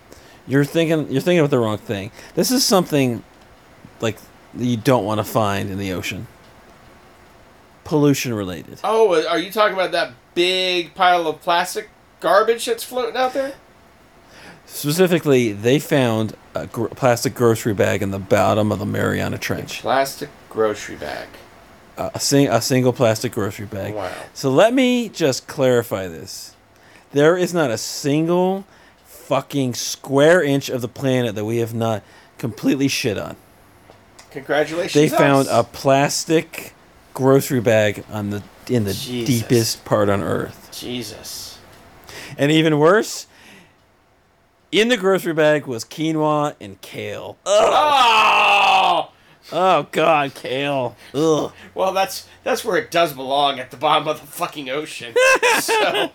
[0.49, 2.11] you're thinking you're thinking of the wrong thing.
[2.35, 3.23] This is something
[4.01, 4.19] like
[4.57, 6.27] you don't want to find in the ocean.
[7.85, 8.81] Pollution related.
[8.83, 11.89] Oh, are you talking about that big pile of plastic
[12.19, 13.55] garbage that's floating out there?
[14.67, 19.81] Specifically, they found a gr- plastic grocery bag in the bottom of the Mariana Trench.
[19.81, 21.29] Plastic grocery bag.
[21.97, 23.95] A, a, sing- a single plastic grocery bag.
[23.95, 24.13] Wow.
[24.35, 26.55] So let me just clarify this.
[27.13, 28.67] There is not a single
[29.05, 32.03] fucking square inch of the planet that we have not
[32.39, 33.37] completely shit on.
[34.31, 34.93] Congratulations.
[34.93, 35.19] They us.
[35.19, 36.75] found a plastic
[37.15, 39.41] grocery bag on the in the Jesus.
[39.41, 40.69] deepest part on Earth.
[40.73, 41.59] Jesus.
[42.37, 43.27] And even worse,
[44.73, 47.37] in the grocery bag was quinoa and kale.
[47.47, 47.73] Ugh.
[47.73, 49.13] Oh.
[49.53, 50.97] Oh god, kale.
[51.15, 51.53] Ugh.
[51.75, 55.15] Well, that's that's where it does belong at the bottom of the fucking ocean.
[55.61, 56.11] so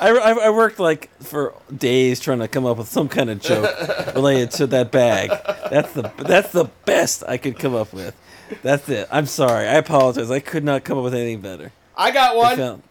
[0.00, 3.40] I, I, I worked like for days trying to come up with some kind of
[3.40, 3.70] joke
[4.14, 5.30] related to that bag.
[5.70, 8.16] That's the that's the best I could come up with.
[8.62, 9.08] That's it.
[9.10, 9.66] I'm sorry.
[9.68, 10.30] I apologize.
[10.30, 11.72] I could not come up with anything better.
[11.96, 12.82] I got one.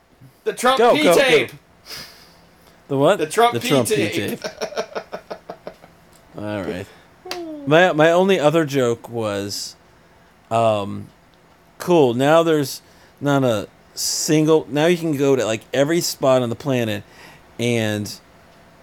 [0.45, 1.47] The Trump Go, P go, go.
[2.86, 2.90] Tape.
[2.90, 3.18] The what?
[3.18, 4.40] The Trump the P Trump tape.
[6.38, 6.86] All right.
[7.68, 9.76] My my only other joke was,
[10.52, 11.07] um,
[11.80, 12.14] cool.
[12.14, 12.84] Now there's
[13.20, 14.68] not a single.
[14.70, 17.03] Now you can go to like every spot on the planet,
[17.57, 18.14] and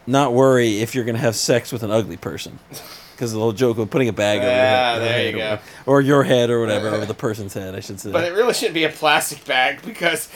[0.04, 2.58] not worry if you're gonna have sex with an ugly person.
[3.12, 5.38] Because the whole joke of putting a bag over your Ah, head, there you or,
[5.38, 5.58] go.
[5.86, 8.10] or your head or whatever over the person's head, I should say.
[8.10, 10.28] But it really shouldn't be a plastic bag because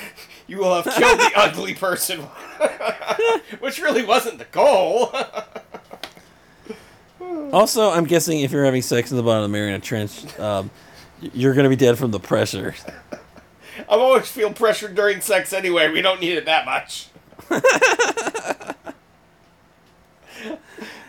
[0.47, 2.21] you will have killed the ugly person.
[3.61, 5.13] Which really wasn't the goal.
[7.53, 10.71] also, I'm guessing if you're having sex in the bottom of the Mariana Trench, um,
[11.21, 12.75] you're gonna be dead from the pressure.
[13.89, 15.91] I'm always feel pressure during sex anyway.
[15.91, 17.09] We don't need it that much.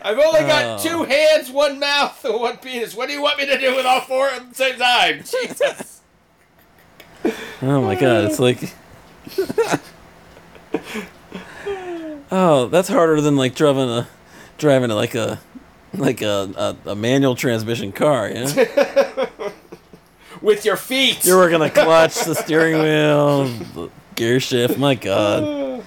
[0.01, 0.83] I've only got Oh.
[0.83, 2.95] two hands, one mouth, and one penis.
[2.95, 5.19] What do you want me to do with all four at the same time?
[5.23, 6.01] Jesus.
[7.61, 8.73] Oh my god, it's like
[12.29, 14.07] Oh, that's harder than like driving a
[14.57, 15.39] driving a, like a
[15.93, 19.27] like a, a, a manual transmission car, you know?
[20.41, 21.25] With your feet.
[21.25, 25.83] You're working the clutch, the steering wheel, the gear shift, my god.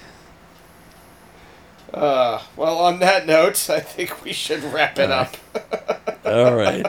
[1.92, 5.36] Uh, well, on that note, I think we should wrap it up.
[6.24, 6.86] Alright.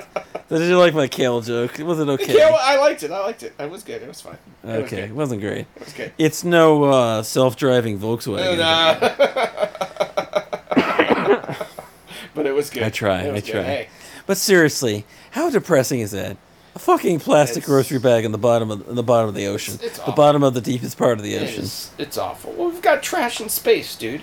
[0.60, 1.78] Did you like my kale joke?
[1.80, 2.36] Was it okay?
[2.36, 3.11] Well, I liked it.
[3.11, 3.53] I liked it.
[3.57, 4.02] It was good.
[4.02, 4.38] It was fine.
[4.64, 5.10] It Okay, good.
[5.10, 5.65] it wasn't great.
[5.76, 6.14] It was good.
[6.18, 8.53] It's no uh, self-driving Volkswagen.
[8.53, 8.99] And, uh,
[12.36, 12.84] but it was good.
[12.84, 13.64] I try, I try.
[13.64, 13.90] Hey,
[14.26, 16.38] But seriously, how depressing is that?
[16.76, 19.48] A fucking plastic It's- grocery bag in the bottom of in the bottom of the
[19.48, 20.14] ocean, it's the awful.
[20.14, 21.64] bottom of the deepest part of the ocean.
[21.64, 22.53] it's, it's awful.
[22.53, 24.22] Well, we've got trash in space, dude.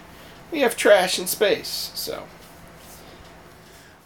[0.51, 2.25] We have trash in space, so.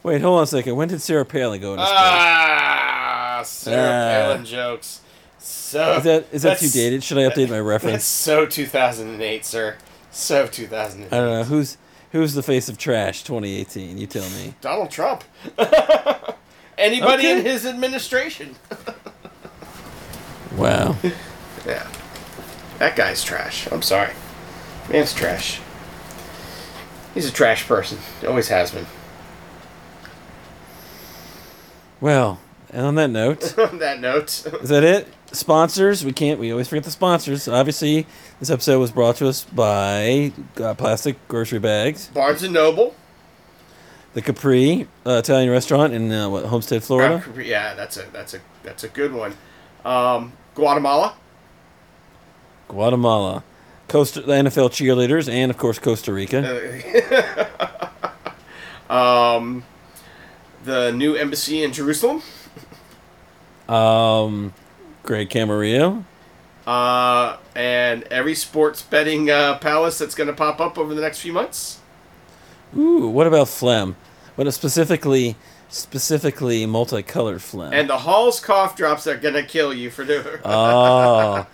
[0.03, 0.74] Wait, hold on a second.
[0.77, 1.97] When did Sarah Palin go into space?
[1.99, 4.11] Ah, Sarah Ah.
[4.33, 5.01] Palin jokes.
[5.39, 7.05] So is that is that too that's- dated?
[7.05, 8.05] Should I update my That's reference?
[8.05, 9.77] so 2008, sir.
[10.11, 11.12] So 2008.
[11.16, 11.77] I don't know who's
[12.12, 13.97] who's the face of trash 2018.
[13.99, 14.55] You tell me.
[14.61, 15.24] Donald Trump.
[16.79, 17.39] Anybody Okay.
[17.39, 18.57] in his administration.
[20.57, 20.97] Wow.
[21.65, 21.87] Yeah.
[22.81, 23.69] That guy's trash.
[23.70, 24.11] I'm sorry.
[24.91, 25.61] Man's trash.
[27.15, 27.99] He's a trash person.
[28.27, 28.87] Always has been.
[32.03, 35.09] Well, and on that note, On that note, is that it?
[35.33, 36.05] sponsors.
[36.05, 36.39] We can't.
[36.41, 37.47] We always forget the sponsors.
[37.49, 38.07] Obviously,
[38.41, 42.95] this episode was brought to us by uh, plastic grocery bags, Barnes and Noble.
[44.15, 47.24] the Capri uh, Italian restaurant in uh, what, Homestead, Florida.
[47.35, 49.35] Uh, yeah, that's a that's a that's a good one.
[49.85, 51.15] Um, Guatemala.
[52.69, 53.45] Guatemala,
[53.89, 56.43] Costa, the NFL cheerleaders, and of course Costa Rica.
[58.91, 59.65] Um,
[60.64, 62.22] the new embassy in Jerusalem.
[63.68, 64.52] Um,
[65.02, 66.05] Greg Camarillo.
[66.66, 71.20] Uh, and every sports betting uh, palace that's going to pop up over the next
[71.20, 71.80] few months.
[72.76, 73.97] Ooh, what about phlegm?
[74.36, 75.36] What specifically,
[75.68, 77.72] specifically multicolored phlegm.
[77.72, 80.39] And the Halls cough drops are going to kill you for doing.
[80.44, 81.47] oh,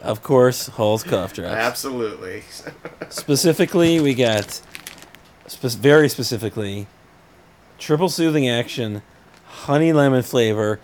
[0.00, 1.54] of course, Halls cough drops.
[1.54, 2.42] Absolutely.
[3.10, 4.60] Specifically, we got
[5.46, 6.86] spe- very specifically
[7.84, 9.02] triple soothing action,
[9.44, 10.80] honey lemon flavor,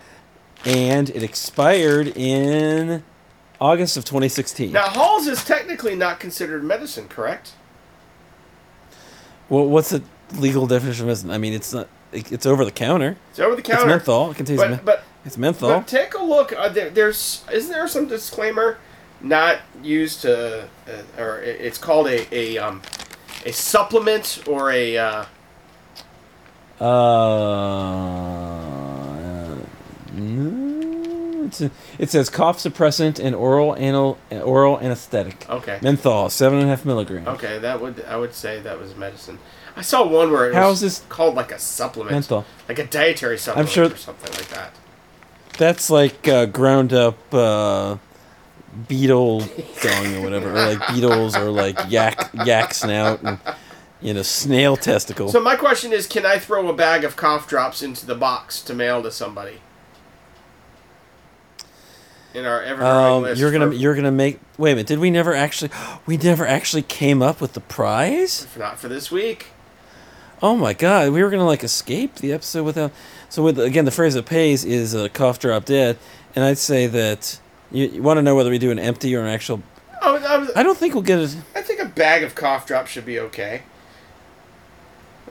[0.63, 3.03] and it expired in
[3.59, 4.71] August of 2016.
[4.71, 7.53] now, Halls is technically not considered medicine, correct?
[9.49, 10.03] Well, what's the
[10.35, 11.31] legal definition of medicine?
[11.31, 11.87] I mean, it's not.
[12.13, 13.17] It's over the counter.
[13.31, 13.83] It's over the counter.
[13.83, 14.31] It's menthol.
[14.31, 14.59] It contains.
[14.59, 15.69] But, but it's menthol.
[15.69, 16.53] But take a look.
[16.53, 18.77] Uh, there, there's isn't there some disclaimer
[19.21, 22.81] not used to, uh, or it's called a a um,
[23.45, 25.25] a supplement or a uh,
[26.81, 26.87] Uh,
[31.61, 35.45] a- it says cough suppressant and oral anal, oral anesthetic.
[35.49, 37.27] okay Menthol, seven and a half milligrams.
[37.27, 39.39] okay that would I would say that was medicine.
[39.75, 42.45] I saw one where it How was is this- called like a supplement, Menthol.
[42.67, 44.73] like a dietary supplement I'm sure- or something like that.
[45.57, 47.97] That's like uh, ground up uh,
[48.87, 49.41] beetle
[49.81, 53.37] dung or whatever, or like beetles or like yak yak snout and
[54.01, 55.29] you know snail testicle.
[55.29, 58.61] So my question is, can I throw a bag of cough drops into the box
[58.63, 59.61] to mail to somebody?
[62.33, 64.39] In our ever um, list you're gonna for- you're gonna make.
[64.57, 64.87] Wait a minute.
[64.87, 65.71] Did we never actually?
[66.05, 68.43] We never actually came up with the prize.
[68.43, 69.47] if not for this week.
[70.41, 72.91] Oh my god, we were gonna like escape the episode without.
[73.29, 75.97] So with again, the phrase that pays is a cough drop dead,
[76.33, 79.21] and I'd say that you, you want to know whether we do an empty or
[79.21, 79.61] an actual.
[80.01, 81.35] Oh, I, was, I don't think we'll get it.
[81.53, 83.63] I think a bag of cough drops should be okay.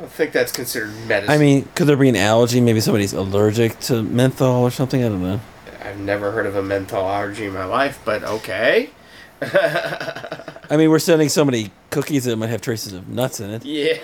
[0.02, 1.35] I think that's considered medicine.
[1.35, 2.60] I mean, could there be an allergy?
[2.60, 5.05] Maybe somebody's allergic to menthol or something.
[5.05, 5.40] I don't know.
[5.82, 8.90] I've never heard of a menthol allergy in my life, but okay.
[9.43, 13.64] I mean, we're sending so many cookies that might have traces of nuts in it.
[13.64, 13.98] Yeah.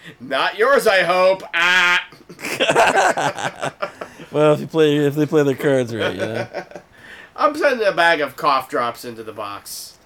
[0.20, 1.42] Not yours, I hope.
[1.54, 2.04] Ah.
[4.30, 6.46] Well, if you play, if they play their cards right, you know.
[7.34, 9.96] I'm sending a bag of cough drops into the box.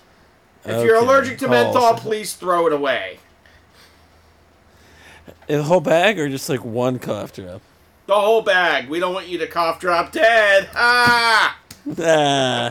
[0.65, 3.19] If you're allergic to Oh, menthol, so- please throw it away.
[5.49, 7.61] A whole bag or just like one cough drop?
[8.07, 8.89] The whole bag.
[8.89, 10.69] We don't want you to cough drop dead.
[10.75, 11.57] Ah!
[11.99, 12.71] Uh,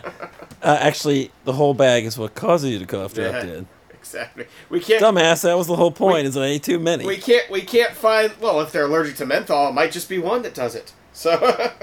[0.63, 3.41] actually, the whole bag is what causes you to cough drop Yeah.
[3.43, 3.65] dead.
[3.93, 4.45] Exactly.
[4.69, 5.01] We can't.
[5.03, 6.27] Dumbass, that was the whole point.
[6.27, 7.05] is I ate too many.
[7.05, 7.49] We can't.
[7.49, 8.31] We can't find.
[8.41, 10.91] Well, if they're allergic to menthol, it might just be one that does it.
[11.13, 11.31] So.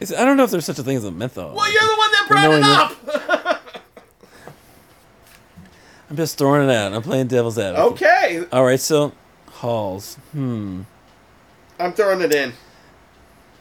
[0.00, 1.54] I don't know if there's such a thing as a menthol.
[1.54, 3.62] well, you're the one that brought it up.
[6.10, 6.92] I'm just throwing it out.
[6.92, 7.92] I'm playing devil's advocate.
[7.92, 8.44] okay.
[8.50, 9.12] All right, so
[9.60, 10.14] halls.
[10.32, 10.82] Hmm.
[11.78, 12.52] I'm throwing it in.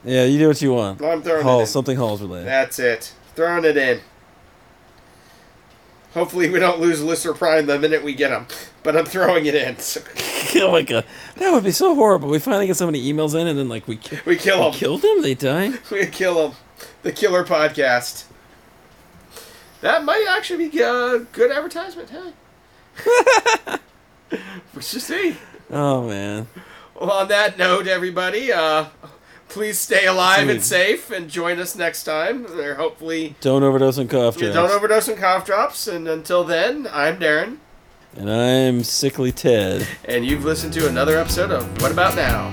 [0.05, 1.01] Yeah, you do what you want.
[1.01, 1.45] I'm throwing it in.
[1.45, 2.47] Halls, something halls related.
[2.47, 3.13] That's it.
[3.35, 3.99] Throwing it in.
[6.13, 8.47] Hopefully, we don't lose listener prime the minute we get them.
[8.81, 9.77] But I'm throwing it in.
[9.77, 10.01] So
[10.55, 11.05] oh my god,
[11.35, 12.29] that would be so horrible.
[12.29, 14.73] We finally get so many emails in, and then like we, ki- we kill them.
[14.73, 15.21] killed them.
[15.21, 15.73] They die.
[15.91, 16.57] We kill them.
[17.03, 18.25] The Killer Podcast.
[19.81, 23.77] That might actually be a good advertisement, huh?
[24.75, 25.35] we should see.
[25.71, 26.47] Oh man.
[26.99, 28.85] Well, on that note, everybody, uh,
[29.47, 32.45] please stay alive and safe and join us next time.
[32.59, 34.53] Or hopefully, Don't overdose on cough drops.
[34.53, 35.87] don't overdose on cough drops.
[35.87, 37.59] And until then, I'm Darin,
[38.17, 39.87] and I'm sickly Ted.
[40.05, 42.49] and you've listened to another episode of What About Now?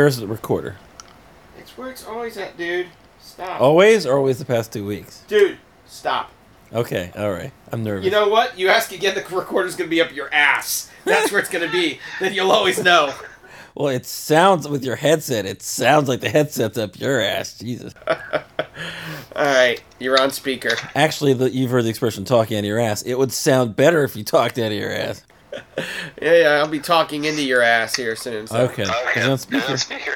[0.00, 0.76] Where's the recorder?
[1.58, 2.86] It's where it's always at, dude.
[3.20, 3.60] Stop.
[3.60, 5.24] Always or always the past two weeks?
[5.28, 6.32] Dude, stop.
[6.72, 7.52] Okay, all right.
[7.70, 8.06] I'm nervous.
[8.06, 8.58] You know what?
[8.58, 10.90] You ask again, the recorder's going to be up your ass.
[11.04, 12.00] That's where it's going to be.
[12.18, 13.12] Then you'll always know.
[13.74, 15.44] well, it sounds with your headset.
[15.44, 17.58] It sounds like the headset's up your ass.
[17.58, 17.92] Jesus.
[18.08, 18.24] All
[19.36, 20.70] right, you're on speaker.
[20.94, 24.02] Actually, the, you've heard the expression "talking out of your ass." It would sound better
[24.02, 25.24] if you talked out of your ass.
[26.20, 28.46] Yeah, yeah, I'll be talking into your ass here soon.
[28.46, 28.64] So.
[28.64, 28.82] Okay.
[28.82, 29.32] Okay.
[29.32, 30.14] Is it on